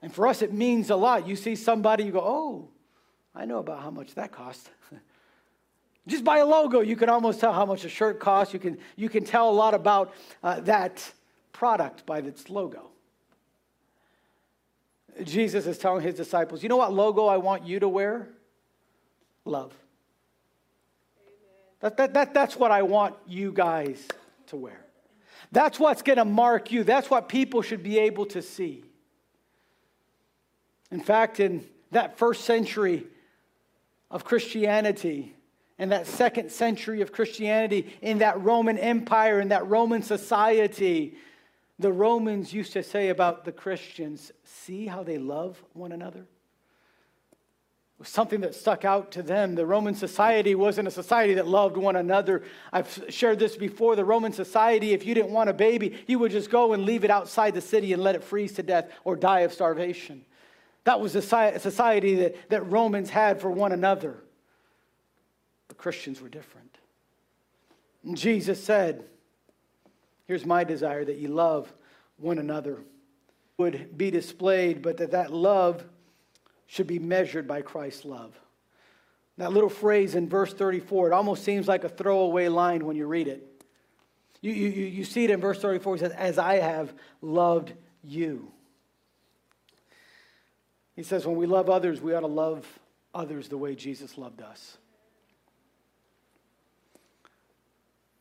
And 0.02 0.14
for 0.14 0.26
us, 0.26 0.40
it 0.40 0.52
means 0.52 0.90
a 0.90 0.96
lot. 0.96 1.26
You 1.26 1.36
see 1.36 1.54
somebody, 1.56 2.04
you 2.04 2.12
go, 2.12 2.22
oh, 2.24 2.68
I 3.34 3.44
know 3.44 3.58
about 3.58 3.82
how 3.82 3.90
much 3.90 4.14
that 4.14 4.32
cost. 4.32 4.70
Just 6.06 6.24
by 6.24 6.38
a 6.38 6.46
logo, 6.46 6.80
you 6.80 6.96
can 6.96 7.08
almost 7.08 7.40
tell 7.40 7.52
how 7.52 7.66
much 7.66 7.84
a 7.84 7.88
shirt 7.88 8.18
costs. 8.18 8.54
You 8.54 8.60
can, 8.60 8.78
you 8.96 9.08
can 9.08 9.24
tell 9.24 9.50
a 9.50 9.52
lot 9.52 9.74
about 9.74 10.14
uh, 10.42 10.60
that 10.60 11.12
product 11.52 12.06
by 12.06 12.18
its 12.20 12.48
logo. 12.48 12.90
Jesus 15.24 15.66
is 15.66 15.78
telling 15.78 16.02
his 16.02 16.14
disciples, 16.14 16.62
you 16.62 16.68
know 16.68 16.76
what 16.76 16.92
logo 16.92 17.26
I 17.26 17.36
want 17.36 17.64
you 17.64 17.80
to 17.80 17.88
wear? 17.88 18.28
Love. 19.44 19.72
That, 21.80 21.96
that, 21.96 22.14
that, 22.14 22.34
that's 22.34 22.56
what 22.56 22.70
I 22.70 22.82
want 22.82 23.16
you 23.26 23.52
guys 23.52 24.06
to 24.48 24.56
wear. 24.56 24.84
That's 25.52 25.80
what's 25.80 26.02
going 26.02 26.18
to 26.18 26.24
mark 26.24 26.70
you. 26.70 26.84
That's 26.84 27.10
what 27.10 27.28
people 27.28 27.62
should 27.62 27.82
be 27.82 27.98
able 27.98 28.26
to 28.26 28.42
see. 28.42 28.84
In 30.90 31.00
fact, 31.00 31.40
in 31.40 31.66
that 31.90 32.18
first 32.18 32.44
century, 32.44 33.06
of 34.10 34.24
Christianity 34.24 35.34
in 35.80 35.88
that 35.88 36.06
second 36.06 36.52
century 36.52 37.00
of 37.00 37.10
Christianity, 37.10 37.90
in 38.02 38.18
that 38.18 38.38
Roman 38.42 38.76
Empire, 38.76 39.40
in 39.40 39.48
that 39.48 39.66
Roman 39.66 40.02
society, 40.02 41.14
the 41.80 41.92
Romans 41.92 42.52
used 42.52 42.74
to 42.74 42.82
say 42.82 43.08
about 43.08 43.44
the 43.44 43.52
Christians, 43.52 44.32
see 44.44 44.86
how 44.86 45.02
they 45.02 45.16
love 45.16 45.62
one 45.72 45.92
another? 45.92 46.20
It 46.20 46.26
was 47.98 48.08
something 48.08 48.40
that 48.42 48.54
stuck 48.54 48.84
out 48.84 49.12
to 49.12 49.22
them. 49.22 49.54
The 49.54 49.64
Roman 49.64 49.94
society 49.94 50.54
wasn't 50.54 50.88
a 50.88 50.90
society 50.90 51.34
that 51.34 51.46
loved 51.46 51.78
one 51.78 51.96
another. 51.96 52.42
I've 52.70 53.06
shared 53.08 53.38
this 53.38 53.56
before. 53.56 53.96
The 53.96 54.04
Roman 54.04 54.32
society, 54.32 54.92
if 54.92 55.06
you 55.06 55.14
didn't 55.14 55.30
want 55.30 55.48
a 55.48 55.54
baby, 55.54 55.98
you 56.06 56.18
would 56.18 56.32
just 56.32 56.50
go 56.50 56.74
and 56.74 56.84
leave 56.84 57.02
it 57.02 57.10
outside 57.10 57.54
the 57.54 57.60
city 57.62 57.94
and 57.94 58.02
let 58.02 58.14
it 58.14 58.24
freeze 58.24 58.52
to 58.54 58.62
death 58.62 58.90
or 59.04 59.16
die 59.16 59.40
of 59.40 59.52
starvation. 59.52 60.24
That 60.84 61.00
was 61.00 61.14
a 61.14 61.22
society 61.22 62.14
that, 62.16 62.50
that 62.50 62.70
Romans 62.70 63.10
had 63.10 63.40
for 63.40 63.50
one 63.50 63.72
another. 63.72 64.22
The 65.68 65.74
Christians 65.74 66.20
were 66.20 66.28
different. 66.28 66.78
And 68.04 68.16
Jesus 68.16 68.62
said, 68.62 69.04
Here's 70.30 70.46
my 70.46 70.62
desire 70.62 71.04
that 71.04 71.16
you 71.16 71.26
love 71.26 71.72
one 72.16 72.38
another, 72.38 72.78
would 73.58 73.98
be 73.98 74.12
displayed, 74.12 74.80
but 74.80 74.98
that 74.98 75.10
that 75.10 75.32
love 75.32 75.84
should 76.68 76.86
be 76.86 77.00
measured 77.00 77.48
by 77.48 77.62
Christ's 77.62 78.04
love. 78.04 78.38
That 79.38 79.52
little 79.52 79.68
phrase 79.68 80.14
in 80.14 80.28
verse 80.28 80.54
34, 80.54 81.08
it 81.08 81.12
almost 81.12 81.42
seems 81.42 81.66
like 81.66 81.82
a 81.82 81.88
throwaway 81.88 82.46
line 82.46 82.86
when 82.86 82.94
you 82.94 83.08
read 83.08 83.26
it. 83.26 83.44
You, 84.40 84.52
you, 84.52 84.68
you 84.68 85.02
see 85.02 85.24
it 85.24 85.30
in 85.30 85.40
verse 85.40 85.60
34, 85.60 85.96
it 85.96 85.98
says, 85.98 86.12
As 86.12 86.38
I 86.38 86.58
have 86.60 86.94
loved 87.20 87.72
you. 88.04 88.52
He 90.94 91.02
says, 91.02 91.26
when 91.26 91.34
we 91.34 91.46
love 91.46 91.68
others, 91.68 92.00
we 92.00 92.14
ought 92.14 92.20
to 92.20 92.28
love 92.28 92.64
others 93.12 93.48
the 93.48 93.58
way 93.58 93.74
Jesus 93.74 94.16
loved 94.16 94.42
us. 94.42 94.78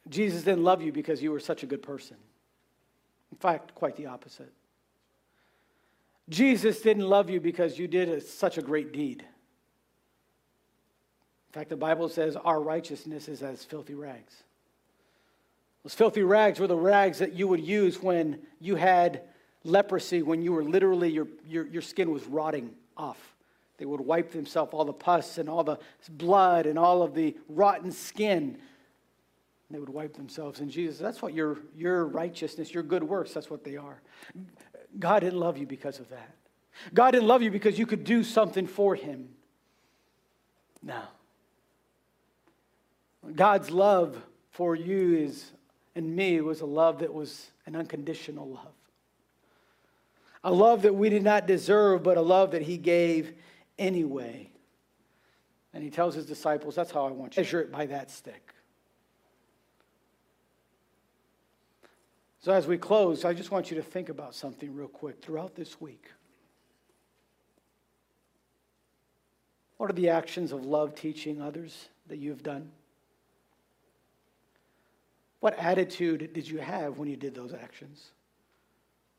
Jesus 0.10 0.44
didn't 0.44 0.64
love 0.64 0.82
you 0.82 0.92
because 0.92 1.22
you 1.22 1.32
were 1.32 1.40
such 1.40 1.64
a 1.64 1.66
good 1.66 1.84
person. 1.84 2.18
In 3.32 3.38
fact, 3.38 3.76
quite 3.76 3.96
the 3.96 4.08
opposite. 4.08 4.52
Jesus 6.30 6.82
didn't 6.82 7.08
love 7.08 7.30
you 7.30 7.40
because 7.40 7.78
you 7.78 7.88
did 7.88 8.10
a, 8.10 8.22
such 8.22 8.58
a 8.58 8.62
great 8.62 8.92
deed. 8.92 9.22
In 11.50 11.54
fact, 11.54 11.70
the 11.70 11.76
Bible 11.76 12.10
says 12.10 12.36
our 12.36 12.62
righteousness 12.62 13.28
is 13.28 13.42
as 13.42 13.64
filthy 13.64 13.96
rags. 13.96 14.44
Those 15.84 15.96
filthy 15.96 16.24
rags 16.24 16.60
were 16.60 16.68
the 16.68 16.76
rags 16.76 17.20
that 17.20 17.34
you 17.34 17.48
would 17.48 17.62
use 17.62 18.02
when 18.02 18.40
you 18.60 18.76
had 18.76 19.22
leprosy, 19.64 20.22
when 20.22 20.42
you 20.42 20.52
were 20.52 20.64
literally, 20.64 21.10
your, 21.10 21.28
your, 21.48 21.66
your 21.66 21.82
skin 21.82 22.12
was 22.12 22.26
rotting 22.26 22.76
off. 22.96 23.36
They 23.78 23.86
would 23.86 24.02
wipe 24.02 24.32
themselves, 24.32 24.74
all 24.74 24.86
the 24.86 24.94
pus 24.94 25.38
and 25.38 25.50
all 25.50 25.64
the 25.64 25.80
blood 26.10 26.66
and 26.66 26.78
all 26.78 27.02
of 27.02 27.16
the 27.16 27.36
rotten 27.48 27.92
skin. 27.92 28.58
They 29.72 29.80
would 29.80 29.90
wipe 29.90 30.16
themselves. 30.16 30.62
And 30.62 30.72
Jesus, 30.72 30.98
that's 30.98 31.22
what 31.22 31.34
your, 31.34 31.60
your 31.76 32.06
righteousness, 32.06 32.74
your 32.74 32.84
good 32.84 33.04
works, 33.04 33.34
that's 33.34 33.50
what 33.50 33.64
they 33.64 33.78
are. 33.78 34.02
God 34.98 35.20
didn't 35.20 35.40
love 35.40 35.58
you 35.58 35.68
because 35.68 36.00
of 36.00 36.10
that. 36.10 36.36
God 36.94 37.12
didn't 37.12 37.28
love 37.28 37.44
you 37.44 37.52
because 37.52 37.78
you 37.78 37.86
could 37.86 38.04
do 38.04 38.24
something 38.24 38.66
for 38.66 38.96
him. 38.96 39.30
No. 40.82 41.02
God's 43.36 43.70
love 43.70 44.18
for 44.52 44.76
you 44.76 45.16
is 45.18 45.52
and 45.96 46.16
me 46.16 46.40
was 46.42 46.62
a 46.62 46.66
love 46.66 47.00
that 47.00 47.14
was 47.14 47.52
an 47.66 47.76
unconditional 47.76 48.48
love. 48.48 48.74
A 50.44 50.52
love 50.52 50.84
that 50.84 50.96
we 50.96 51.10
did 51.10 51.24
not 51.24 51.46
deserve, 51.46 52.04
but 52.04 52.18
a 52.18 52.22
love 52.22 52.52
that 52.52 52.62
he 52.62 52.78
gave 52.78 53.34
anyway. 53.78 54.50
And 55.74 55.84
he 55.84 55.90
tells 55.90 56.16
his 56.16 56.26
disciples, 56.26 56.76
That's 56.76 56.92
how 56.92 57.06
I 57.06 57.12
want 57.12 57.36
you 57.36 57.42
measure 57.42 57.60
it 57.60 57.72
by 57.72 57.86
that 57.88 58.10
stick. 58.10 58.54
So, 62.42 62.54
as 62.54 62.68
we 62.68 62.78
close, 62.78 63.26
I 63.26 63.34
just 63.34 63.52
want 63.52 63.70
you 63.70 63.78
to 63.78 63.84
think 63.84 64.08
about 64.08 64.34
something 64.34 64.74
real 64.74 64.88
quick 64.88 65.22
throughout 65.22 65.56
this 65.56 65.82
week. 65.82 66.10
What 69.78 69.90
are 69.90 69.94
the 69.94 70.10
actions 70.10 70.52
of 70.52 70.66
love 70.66 70.96
teaching 70.96 71.42
others 71.42 71.90
that 72.08 72.18
you've 72.18 72.44
done? 72.44 72.72
What 75.42 75.58
attitude 75.58 76.34
did 76.34 76.48
you 76.48 76.60
have 76.60 76.98
when 76.98 77.10
you 77.10 77.16
did 77.16 77.34
those 77.34 77.54
actions? 77.54 78.12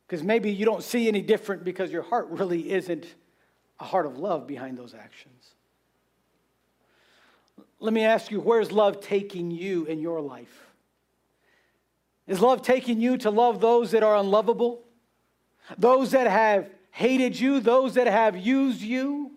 Because 0.06 0.22
maybe 0.22 0.50
you 0.50 0.64
don't 0.64 0.82
see 0.82 1.08
any 1.08 1.22
different 1.22 1.64
because 1.64 1.90
your 1.90 2.02
heart 2.02 2.28
really 2.30 2.70
isn't 2.70 3.06
a 3.78 3.84
heart 3.84 4.06
of 4.06 4.18
love 4.18 4.46
behind 4.46 4.76
those 4.76 4.94
actions. 4.94 5.54
Let 7.78 7.94
me 7.94 8.04
ask 8.04 8.30
you 8.30 8.40
where's 8.40 8.72
love 8.72 9.00
taking 9.00 9.50
you 9.50 9.84
in 9.84 9.98
your 9.98 10.20
life? 10.20 10.69
Is 12.30 12.40
love 12.40 12.62
taking 12.62 13.00
you 13.00 13.16
to 13.18 13.30
love 13.30 13.60
those 13.60 13.90
that 13.90 14.04
are 14.04 14.14
unlovable? 14.14 14.84
Those 15.76 16.12
that 16.12 16.28
have 16.28 16.70
hated 16.92 17.38
you? 17.38 17.58
Those 17.58 17.94
that 17.94 18.06
have 18.06 18.36
used 18.36 18.80
you? 18.80 19.32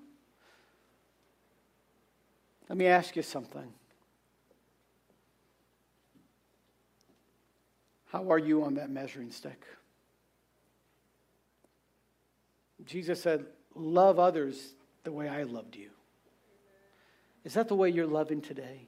Let 2.69 2.77
me 2.77 2.85
ask 2.85 3.15
you 3.15 3.23
something. 3.23 3.67
How 8.09 8.31
are 8.31 8.37
you 8.37 8.63
on 8.63 8.75
that 8.75 8.91
measuring 8.91 9.31
stick? 9.31 9.65
Jesus 12.85 13.19
said, 13.19 13.43
Love 13.73 14.19
others 14.19 14.75
the 15.03 15.11
way 15.11 15.27
I 15.27 15.43
loved 15.43 15.75
you. 15.75 15.89
Is 17.43 17.55
that 17.55 17.69
the 17.69 17.75
way 17.75 17.89
you're 17.89 18.05
loving 18.05 18.39
today? 18.39 18.85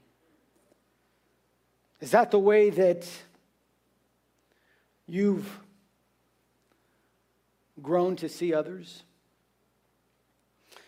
Is 2.02 2.12
that 2.12 2.30
the 2.30 2.38
way 2.38 2.70
that 2.70 3.08
you've 5.08 5.60
grown 7.82 8.16
to 8.18 8.30
see 8.30 8.54
others? 8.54 9.04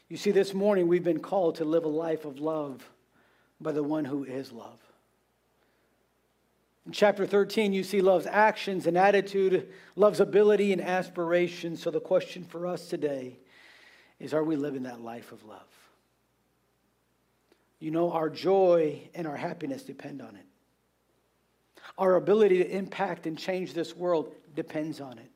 You 0.10 0.18
see, 0.18 0.32
this 0.32 0.54
morning 0.54 0.88
we've 0.88 1.04
been 1.04 1.20
called 1.20 1.56
to 1.56 1.66
live 1.66 1.84
a 1.84 1.90
life 1.90 2.26
of 2.26 2.40
love 2.40 2.90
by 3.60 3.72
the 3.72 3.84
one 3.84 4.06
who 4.06 4.24
is 4.24 4.52
love. 4.52 4.80
In 6.86 6.94
chapter 6.94 7.26
13, 7.26 7.74
you 7.74 7.84
see 7.84 8.00
love's 8.00 8.26
actions 8.26 8.88
and 8.88 8.98
attitude, 8.98 9.68
love's 9.98 10.22
ability 10.22 10.72
and 10.72 10.82
aspiration. 10.82 11.76
So 11.76 11.92
the 11.92 12.00
question 12.00 12.46
for 12.46 12.66
us 12.66 12.88
today 12.88 13.40
is 14.20 14.34
are 14.34 14.44
we 14.44 14.56
living 14.56 14.84
that 14.84 15.02
life 15.02 15.34
of 15.34 15.44
love? 15.44 15.60
You 17.80 17.92
know, 17.92 18.12
our 18.14 18.30
joy 18.30 19.02
and 19.14 19.28
our 19.28 19.36
happiness 19.36 19.84
depend 19.84 20.22
on 20.22 20.36
it. 20.36 20.46
Our 21.98 22.16
ability 22.16 22.60
to 22.60 22.70
impact 22.70 23.26
and 23.26 23.38
change 23.38 23.74
this 23.74 23.96
world 23.96 24.34
depends 24.56 25.02
on 25.02 25.18
it. 25.18 25.32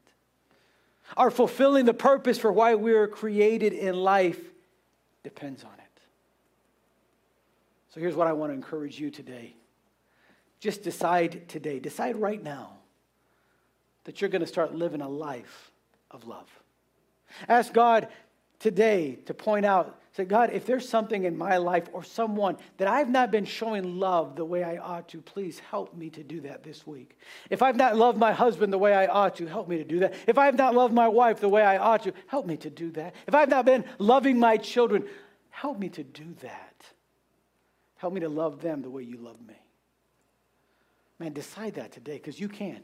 Our 1.17 1.31
fulfilling 1.31 1.85
the 1.85 1.93
purpose 1.93 2.37
for 2.37 2.51
why 2.51 2.75
we 2.75 2.93
were 2.93 3.07
created 3.07 3.73
in 3.73 3.95
life 3.95 4.39
depends 5.23 5.63
on 5.63 5.73
it. 5.73 6.01
So 7.93 7.99
here's 7.99 8.15
what 8.15 8.27
I 8.27 8.33
want 8.33 8.51
to 8.51 8.53
encourage 8.53 8.99
you 8.99 9.09
today 9.09 9.55
just 10.59 10.83
decide 10.83 11.49
today, 11.49 11.79
decide 11.79 12.15
right 12.15 12.41
now 12.41 12.73
that 14.03 14.21
you're 14.21 14.29
going 14.29 14.41
to 14.41 14.47
start 14.47 14.75
living 14.75 15.01
a 15.01 15.09
life 15.09 15.71
of 16.11 16.27
love. 16.27 16.47
Ask 17.47 17.73
God 17.73 18.07
today 18.59 19.17
to 19.25 19.33
point 19.33 19.65
out, 19.65 20.00
say, 20.13 20.25
God, 20.25 20.49
if 20.51 20.65
there's 20.65 20.87
something 20.87 21.23
in 21.23 21.37
my 21.37 21.57
life 21.57 21.87
or 21.93 22.03
someone 22.03 22.57
that 22.77 22.87
I've 22.87 23.09
not 23.09 23.31
been 23.31 23.45
showing 23.45 23.99
love 23.99 24.35
the 24.35 24.43
way 24.43 24.63
I 24.63 24.77
ought 24.77 25.07
to, 25.09 25.21
please 25.21 25.59
help 25.59 25.95
me 25.95 26.09
to 26.11 26.23
do 26.23 26.41
that 26.41 26.63
this 26.63 26.85
week. 26.85 27.17
If 27.49 27.61
I've 27.61 27.77
not 27.77 27.95
loved 27.95 28.17
my 28.17 28.33
husband 28.33 28.73
the 28.73 28.77
way 28.77 28.93
I 28.93 29.07
ought 29.07 29.35
to, 29.37 29.47
help 29.47 29.67
me 29.69 29.77
to 29.77 29.83
do 29.85 29.99
that. 29.99 30.13
If 30.27 30.37
I've 30.37 30.57
not 30.57 30.75
loved 30.75 30.93
my 30.93 31.07
wife 31.07 31.39
the 31.39 31.49
way 31.49 31.63
I 31.63 31.77
ought 31.77 32.03
to, 32.03 32.13
help 32.27 32.45
me 32.45 32.57
to 32.57 32.69
do 32.69 32.91
that. 32.91 33.15
If 33.25 33.33
I've 33.33 33.49
not 33.49 33.65
been 33.65 33.85
loving 33.99 34.37
my 34.37 34.57
children, 34.57 35.07
help 35.49 35.79
me 35.79 35.89
to 35.89 36.03
do 36.03 36.33
that. 36.41 36.85
Help 37.95 38.13
me 38.13 38.21
to 38.21 38.29
love 38.29 38.61
them 38.61 38.81
the 38.81 38.89
way 38.89 39.03
you 39.03 39.17
love 39.17 39.39
me. 39.39 39.55
Man, 41.19 41.33
decide 41.33 41.75
that 41.75 41.91
today 41.91 42.13
because 42.15 42.39
you 42.39 42.49
can. 42.49 42.81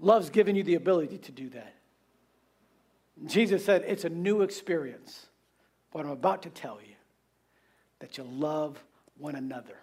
Love's 0.00 0.30
given 0.30 0.54
you 0.54 0.62
the 0.62 0.76
ability 0.76 1.18
to 1.18 1.32
do 1.32 1.48
that. 1.50 1.74
Jesus 3.26 3.64
said, 3.64 3.82
It's 3.86 4.04
a 4.04 4.08
new 4.08 4.42
experience, 4.42 5.26
what 5.92 6.04
I'm 6.04 6.10
about 6.10 6.42
to 6.42 6.50
tell 6.50 6.78
you, 6.80 6.94
that 8.00 8.18
you 8.18 8.24
love 8.24 8.82
one 9.16 9.34
another. 9.34 9.76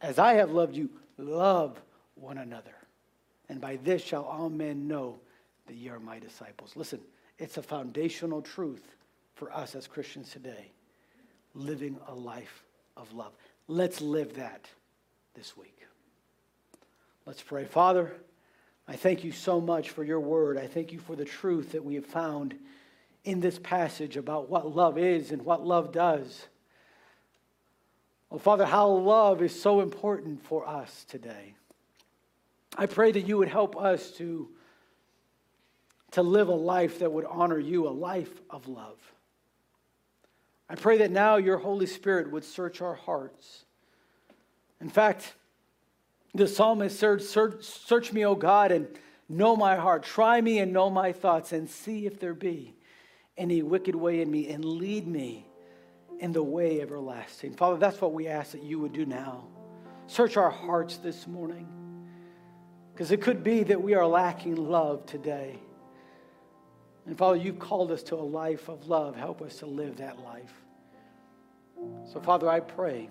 As 0.00 0.18
I 0.18 0.34
have 0.34 0.50
loved 0.50 0.76
you, 0.76 0.90
love 1.18 1.80
one 2.14 2.38
another. 2.38 2.74
And 3.48 3.60
by 3.60 3.76
this 3.76 4.02
shall 4.02 4.24
all 4.24 4.48
men 4.48 4.88
know 4.88 5.18
that 5.66 5.74
ye 5.74 5.88
are 5.88 6.00
my 6.00 6.18
disciples. 6.18 6.72
Listen, 6.76 7.00
it's 7.38 7.56
a 7.56 7.62
foundational 7.62 8.42
truth 8.42 8.96
for 9.34 9.52
us 9.52 9.74
as 9.74 9.86
Christians 9.86 10.30
today 10.30 10.70
living 11.54 11.96
a 12.08 12.14
life 12.14 12.64
of 12.96 13.12
love. 13.12 13.32
Let's 13.68 14.00
live 14.00 14.36
that 14.36 14.66
this 15.34 15.56
week. 15.56 15.78
Let's 17.24 17.42
pray. 17.42 17.64
Father, 17.64 18.12
I 18.86 18.94
thank 18.94 19.24
you 19.24 19.32
so 19.32 19.60
much 19.60 19.90
for 19.90 20.04
your 20.04 20.20
word. 20.20 20.56
I 20.56 20.66
thank 20.66 20.92
you 20.92 21.00
for 21.00 21.16
the 21.16 21.24
truth 21.24 21.72
that 21.72 21.84
we 21.84 21.96
have 21.96 22.06
found 22.06 22.56
in 23.26 23.40
this 23.40 23.58
passage 23.58 24.16
about 24.16 24.48
what 24.48 24.74
love 24.74 24.98
is 24.98 25.32
and 25.32 25.42
what 25.42 25.66
love 25.66 25.92
does. 25.92 26.46
Oh, 28.30 28.38
Father, 28.38 28.64
how 28.64 28.88
love 28.88 29.42
is 29.42 29.60
so 29.60 29.80
important 29.80 30.44
for 30.44 30.66
us 30.66 31.04
today. 31.08 31.54
I 32.76 32.86
pray 32.86 33.12
that 33.12 33.26
you 33.26 33.38
would 33.38 33.48
help 33.48 33.76
us 33.76 34.10
to, 34.12 34.48
to 36.12 36.22
live 36.22 36.48
a 36.48 36.54
life 36.54 36.98
that 37.00 37.12
would 37.12 37.24
honor 37.24 37.58
you, 37.58 37.86
a 37.86 37.90
life 37.90 38.40
of 38.50 38.68
love. 38.68 38.98
I 40.68 40.74
pray 40.74 40.98
that 40.98 41.10
now 41.10 41.36
your 41.36 41.58
Holy 41.58 41.86
Spirit 41.86 42.30
would 42.32 42.44
search 42.44 42.80
our 42.80 42.94
hearts 42.94 43.66
in 44.80 44.88
fact, 44.88 45.34
the 46.34 46.46
psalmist 46.46 46.98
said, 46.98 47.22
search, 47.22 47.64
search 47.64 48.12
me, 48.12 48.24
O 48.24 48.34
God, 48.34 48.72
and 48.72 48.86
know 49.28 49.56
my 49.56 49.76
heart. 49.76 50.02
Try 50.02 50.40
me 50.40 50.58
and 50.58 50.72
know 50.72 50.90
my 50.90 51.12
thoughts, 51.12 51.52
and 51.52 51.68
see 51.68 52.06
if 52.06 52.20
there 52.20 52.34
be 52.34 52.74
any 53.36 53.62
wicked 53.62 53.94
way 53.94 54.22
in 54.22 54.30
me, 54.30 54.48
and 54.48 54.64
lead 54.64 55.06
me 55.06 55.46
in 56.18 56.32
the 56.32 56.42
way 56.42 56.80
everlasting. 56.80 57.54
Father, 57.54 57.76
that's 57.76 58.00
what 58.00 58.12
we 58.12 58.28
ask 58.28 58.52
that 58.52 58.62
you 58.62 58.78
would 58.80 58.92
do 58.92 59.04
now. 59.04 59.44
Search 60.06 60.36
our 60.36 60.50
hearts 60.50 60.96
this 60.96 61.26
morning. 61.26 61.68
Because 62.92 63.10
it 63.10 63.20
could 63.20 63.44
be 63.44 63.62
that 63.64 63.82
we 63.82 63.94
are 63.94 64.06
lacking 64.06 64.56
love 64.56 65.04
today. 65.04 65.58
And 67.04 67.16
Father, 67.18 67.36
you've 67.36 67.58
called 67.58 67.90
us 67.90 68.02
to 68.04 68.14
a 68.14 68.16
life 68.16 68.68
of 68.68 68.88
love. 68.88 69.16
Help 69.16 69.42
us 69.42 69.58
to 69.58 69.66
live 69.66 69.98
that 69.98 70.18
life. 70.24 70.54
So, 72.10 72.20
Father, 72.20 72.48
I 72.48 72.60
pray. 72.60 73.10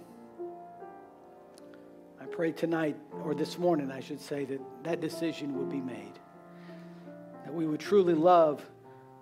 I 2.19 2.26
pray 2.26 2.51
tonight, 2.51 2.97
or 3.23 3.36
this 3.36 3.59
morning, 3.59 3.91
I 3.91 3.99
should 3.99 4.19
say, 4.19 4.45
that 4.45 4.59
that 4.84 5.01
decision 5.01 5.55
would 5.59 5.69
be 5.69 5.82
made. 5.82 6.13
That 7.43 7.53
we 7.53 7.67
would 7.67 7.80
truly 7.80 8.15
love 8.15 8.65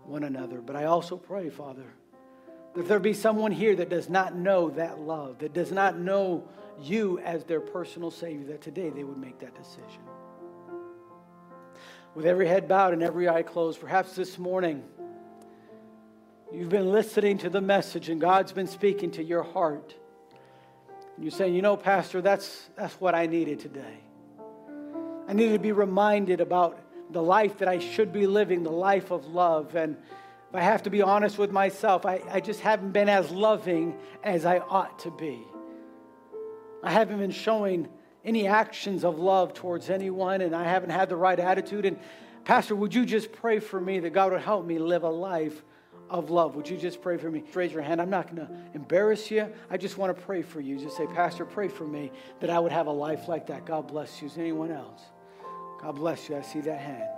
one 0.05 0.23
another. 0.23 0.61
But 0.61 0.75
I 0.75 0.85
also 0.85 1.17
pray, 1.17 1.49
Father, 1.49 1.93
that 2.75 2.87
there 2.87 2.99
be 2.99 3.13
someone 3.13 3.51
here 3.51 3.75
that 3.75 3.89
does 3.89 4.09
not 4.09 4.35
know 4.35 4.69
that 4.71 4.99
love, 4.99 5.39
that 5.39 5.53
does 5.53 5.71
not 5.71 5.97
know 5.97 6.47
you 6.81 7.19
as 7.19 7.43
their 7.43 7.61
personal 7.61 8.11
Savior, 8.11 8.47
that 8.47 8.61
today 8.61 8.89
they 8.89 9.03
would 9.03 9.17
make 9.17 9.39
that 9.39 9.55
decision. 9.55 10.01
With 12.15 12.25
every 12.25 12.47
head 12.47 12.67
bowed 12.67 12.93
and 12.93 13.03
every 13.03 13.27
eye 13.27 13.43
closed, 13.43 13.79
perhaps 13.79 14.15
this 14.15 14.37
morning 14.37 14.83
You've 16.53 16.69
been 16.69 16.91
listening 16.91 17.39
to 17.39 17.49
the 17.49 17.61
message 17.61 18.09
and 18.09 18.21
God's 18.21 18.51
been 18.51 18.67
speaking 18.67 19.09
to 19.11 19.23
your 19.23 19.41
heart. 19.41 19.95
And 21.15 21.25
you're 21.25 21.31
saying, 21.31 21.55
you 21.55 21.63
know, 21.63 21.75
Pastor, 21.75 22.21
that's, 22.21 22.69
that's 22.75 22.93
what 23.01 23.15
I 23.15 23.25
needed 23.25 23.59
today. 23.59 23.97
I 25.27 25.33
needed 25.33 25.53
to 25.53 25.59
be 25.59 25.71
reminded 25.71 26.41
about 26.41 26.77
the 27.13 27.23
life 27.23 27.59
that 27.59 27.67
I 27.67 27.79
should 27.79 28.11
be 28.11 28.27
living, 28.27 28.63
the 28.63 28.71
life 28.71 29.11
of 29.11 29.27
love. 29.27 29.75
And 29.75 29.95
if 30.49 30.55
I 30.55 30.61
have 30.61 30.83
to 30.83 30.89
be 30.89 31.01
honest 31.01 31.37
with 31.37 31.51
myself, 31.51 32.05
I, 32.05 32.21
I 32.29 32.39
just 32.39 32.59
haven't 32.59 32.91
been 32.91 33.09
as 33.09 33.31
loving 33.31 33.97
as 34.23 34.45
I 34.45 34.59
ought 34.59 34.99
to 34.99 35.11
be. 35.11 35.39
I 36.83 36.91
haven't 36.91 37.19
been 37.19 37.31
showing 37.31 37.87
any 38.25 38.47
actions 38.47 39.03
of 39.03 39.19
love 39.19 39.53
towards 39.53 39.89
anyone, 39.89 40.41
and 40.41 40.55
I 40.55 40.63
haven't 40.63 40.89
had 40.89 41.09
the 41.09 41.15
right 41.15 41.39
attitude. 41.39 41.85
And, 41.85 41.97
Pastor, 42.43 42.75
would 42.75 42.93
you 42.93 43.05
just 43.05 43.31
pray 43.31 43.59
for 43.59 43.79
me 43.79 43.99
that 43.99 44.11
God 44.11 44.31
would 44.31 44.41
help 44.41 44.65
me 44.65 44.79
live 44.79 45.03
a 45.03 45.09
life 45.09 45.63
of 46.09 46.29
love? 46.29 46.55
Would 46.55 46.69
you 46.69 46.77
just 46.77 47.01
pray 47.01 47.17
for 47.17 47.29
me? 47.29 47.43
Raise 47.53 47.71
your 47.71 47.81
hand. 47.81 48.01
I'm 48.01 48.09
not 48.09 48.33
going 48.33 48.47
to 48.47 48.53
embarrass 48.73 49.31
you. 49.31 49.47
I 49.69 49.77
just 49.77 49.97
want 49.97 50.15
to 50.15 50.23
pray 50.23 50.41
for 50.41 50.59
you. 50.59 50.77
Just 50.77 50.97
say, 50.97 51.07
Pastor, 51.07 51.45
pray 51.45 51.67
for 51.67 51.85
me 51.85 52.11
that 52.39 52.49
I 52.49 52.59
would 52.59 52.71
have 52.71 52.87
a 52.87 52.91
life 52.91 53.27
like 53.27 53.47
that. 53.47 53.65
God 53.65 53.87
bless 53.87 54.21
you. 54.21 54.27
Is 54.27 54.37
anyone 54.37 54.71
else? 54.71 55.01
God 55.83 55.95
bless 55.95 56.29
you. 56.29 56.37
I 56.37 56.41
see 56.41 56.61
that 56.61 56.79
hand. 56.79 57.09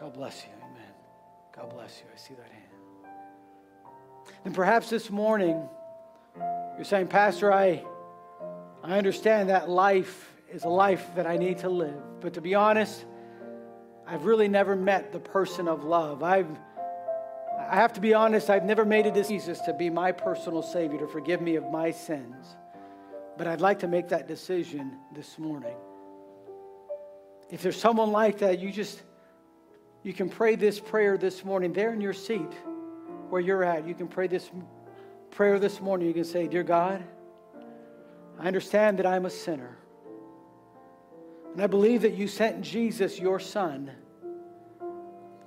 God 0.00 0.14
bless 0.14 0.44
you. 0.44 0.50
Amen. 0.64 0.92
God 1.54 1.68
bless 1.68 2.00
you. 2.00 2.06
I 2.10 2.16
see 2.16 2.32
that 2.32 2.50
hand. 2.50 3.14
And 4.46 4.54
perhaps 4.54 4.88
this 4.88 5.10
morning, 5.10 5.68
you're 6.76 6.86
saying, 6.86 7.08
Pastor, 7.08 7.52
I, 7.52 7.84
I 8.82 8.96
understand 8.96 9.50
that 9.50 9.68
life 9.68 10.32
is 10.50 10.64
a 10.64 10.70
life 10.70 11.06
that 11.16 11.26
I 11.26 11.36
need 11.36 11.58
to 11.58 11.68
live. 11.68 12.22
But 12.22 12.32
to 12.34 12.40
be 12.40 12.54
honest, 12.54 13.04
I've 14.06 14.24
really 14.24 14.48
never 14.48 14.74
met 14.74 15.12
the 15.12 15.20
person 15.20 15.68
of 15.68 15.84
love. 15.84 16.22
I've 16.22 16.48
I 17.68 17.76
have 17.76 17.92
to 17.92 18.00
be 18.00 18.14
honest, 18.14 18.48
I've 18.48 18.64
never 18.64 18.86
made 18.86 19.04
a 19.04 19.10
decision 19.10 19.36
Jesus 19.36 19.60
to 19.66 19.74
be 19.74 19.90
my 19.90 20.12
personal 20.12 20.62
Savior, 20.62 20.98
to 21.00 21.06
forgive 21.06 21.42
me 21.42 21.56
of 21.56 21.70
my 21.70 21.90
sins. 21.90 22.56
But 23.36 23.46
I'd 23.46 23.60
like 23.60 23.80
to 23.80 23.86
make 23.86 24.08
that 24.08 24.26
decision 24.26 24.96
this 25.14 25.38
morning. 25.38 25.76
If 27.50 27.62
there's 27.62 27.76
someone 27.76 28.12
like 28.12 28.38
that, 28.38 28.60
you 28.60 28.70
just, 28.70 29.02
you 30.02 30.12
can 30.12 30.28
pray 30.28 30.54
this 30.54 30.78
prayer 30.78 31.18
this 31.18 31.44
morning 31.44 31.72
there 31.72 31.92
in 31.92 32.00
your 32.00 32.12
seat 32.12 32.52
where 33.28 33.40
you're 33.40 33.64
at. 33.64 33.86
You 33.86 33.94
can 33.94 34.08
pray 34.08 34.28
this 34.28 34.50
prayer 35.30 35.58
this 35.58 35.80
morning. 35.80 36.06
You 36.06 36.14
can 36.14 36.24
say, 36.24 36.46
Dear 36.46 36.62
God, 36.62 37.02
I 38.38 38.46
understand 38.46 38.98
that 38.98 39.06
I'm 39.06 39.26
a 39.26 39.30
sinner. 39.30 39.76
And 41.52 41.60
I 41.60 41.66
believe 41.66 42.02
that 42.02 42.14
you 42.14 42.28
sent 42.28 42.62
Jesus, 42.62 43.18
your 43.18 43.40
son, 43.40 43.90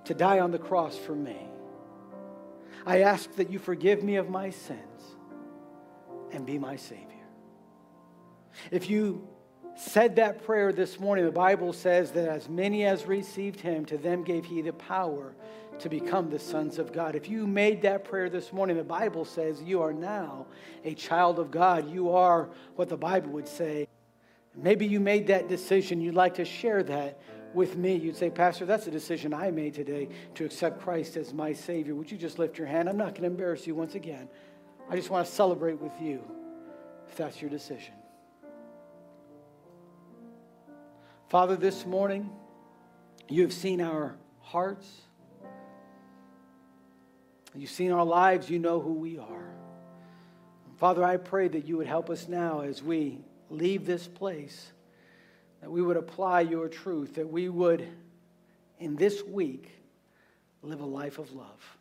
to 0.03 0.13
die 0.13 0.39
on 0.39 0.51
the 0.51 0.59
cross 0.59 0.97
for 0.97 1.15
me. 1.15 1.37
I 2.85 3.01
ask 3.03 3.33
that 3.35 3.49
you 3.49 3.59
forgive 3.59 4.03
me 4.03 4.17
of 4.17 4.29
my 4.29 4.49
sins 4.49 5.01
and 6.33 6.45
be 6.45 6.57
my 6.57 6.75
Savior. 6.75 7.07
If 8.71 8.89
you 8.89 9.27
said 9.75 10.15
that 10.17 10.45
prayer 10.45 10.71
this 10.71 10.99
morning, 10.99 11.25
the 11.25 11.31
Bible 11.31 11.73
says 11.73 12.11
that 12.11 12.27
as 12.27 12.47
many 12.47 12.85
as 12.85 13.05
received 13.05 13.59
him, 13.59 13.85
to 13.85 13.97
them 13.97 14.23
gave 14.23 14.45
he 14.45 14.61
the 14.61 14.73
power 14.73 15.33
to 15.79 15.89
become 15.89 16.29
the 16.29 16.39
sons 16.39 16.77
of 16.77 16.93
God. 16.93 17.15
If 17.15 17.27
you 17.27 17.47
made 17.47 17.81
that 17.81 18.03
prayer 18.03 18.29
this 18.29 18.53
morning, 18.53 18.77
the 18.77 18.83
Bible 18.83 19.25
says 19.25 19.61
you 19.61 19.81
are 19.81 19.93
now 19.93 20.45
a 20.85 20.93
child 20.93 21.39
of 21.39 21.49
God. 21.49 21.91
You 21.91 22.11
are 22.11 22.49
what 22.75 22.89
the 22.89 22.97
Bible 22.97 23.31
would 23.31 23.47
say. 23.47 23.87
Maybe 24.55 24.85
you 24.85 24.99
made 24.99 25.27
that 25.27 25.47
decision. 25.47 25.99
You'd 25.99 26.13
like 26.13 26.35
to 26.35 26.45
share 26.45 26.83
that 26.83 27.19
with 27.53 27.77
me, 27.77 27.95
you'd 27.95 28.17
say, 28.17 28.29
Pastor, 28.29 28.65
that's 28.65 28.87
a 28.87 28.91
decision 28.91 29.33
I 29.33 29.51
made 29.51 29.75
today 29.75 30.09
to 30.35 30.45
accept 30.45 30.81
Christ 30.81 31.17
as 31.17 31.33
my 31.33 31.53
Savior. 31.53 31.93
Would 31.95 32.11
you 32.11 32.17
just 32.17 32.39
lift 32.39 32.57
your 32.57 32.67
hand? 32.67 32.89
I'm 32.89 32.97
not 32.97 33.09
going 33.09 33.21
to 33.21 33.27
embarrass 33.27 33.67
you 33.67 33.75
once 33.75 33.95
again. 33.95 34.27
I 34.89 34.95
just 34.95 35.09
want 35.09 35.25
to 35.27 35.31
celebrate 35.31 35.79
with 35.79 35.93
you 36.01 36.23
if 37.09 37.15
that's 37.15 37.41
your 37.41 37.49
decision. 37.49 37.93
Father, 41.33 41.55
this 41.55 41.83
morning, 41.87 42.29
you 43.27 43.41
have 43.41 43.53
seen 43.53 43.81
our 43.81 44.15
hearts. 44.41 44.87
You've 47.55 47.71
seen 47.71 47.91
our 47.91 48.05
lives. 48.05 48.51
You 48.51 48.59
know 48.59 48.79
who 48.79 48.93
we 48.93 49.17
are. 49.17 49.55
Father, 50.77 51.03
I 51.03 51.17
pray 51.17 51.47
that 51.47 51.65
you 51.65 51.77
would 51.77 51.87
help 51.87 52.11
us 52.11 52.27
now 52.27 52.59
as 52.61 52.83
we 52.83 53.17
leave 53.49 53.83
this 53.83 54.07
place 54.07 54.73
that 55.61 55.71
we 55.71 55.81
would 55.81 55.97
apply 55.97 56.41
your 56.41 56.69
truth, 56.69 57.15
that 57.15 57.27
we 57.27 57.49
would, 57.49 57.87
in 58.77 58.95
this 58.95 59.23
week, 59.23 59.71
live 60.61 60.81
a 60.81 60.85
life 60.85 61.17
of 61.17 61.33
love. 61.33 61.77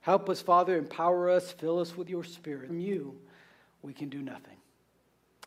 Help 0.00 0.28
us, 0.28 0.42
Father, 0.42 0.76
empower 0.76 1.30
us, 1.30 1.52
fill 1.52 1.78
us 1.78 1.96
with 1.96 2.10
your 2.10 2.24
spirit. 2.24 2.66
From 2.66 2.80
you, 2.80 3.16
we 3.80 3.92
can 3.92 4.08
do 4.08 4.22
nothing. 4.22 4.56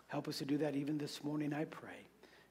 Help 0.08 0.30
us 0.30 0.38
to 0.38 0.46
do 0.46 0.60
that 0.60 0.78
even 0.78 0.98
this 0.98 1.22
morning, 1.22 1.52
I 1.52 1.66
pray. 1.66 2.01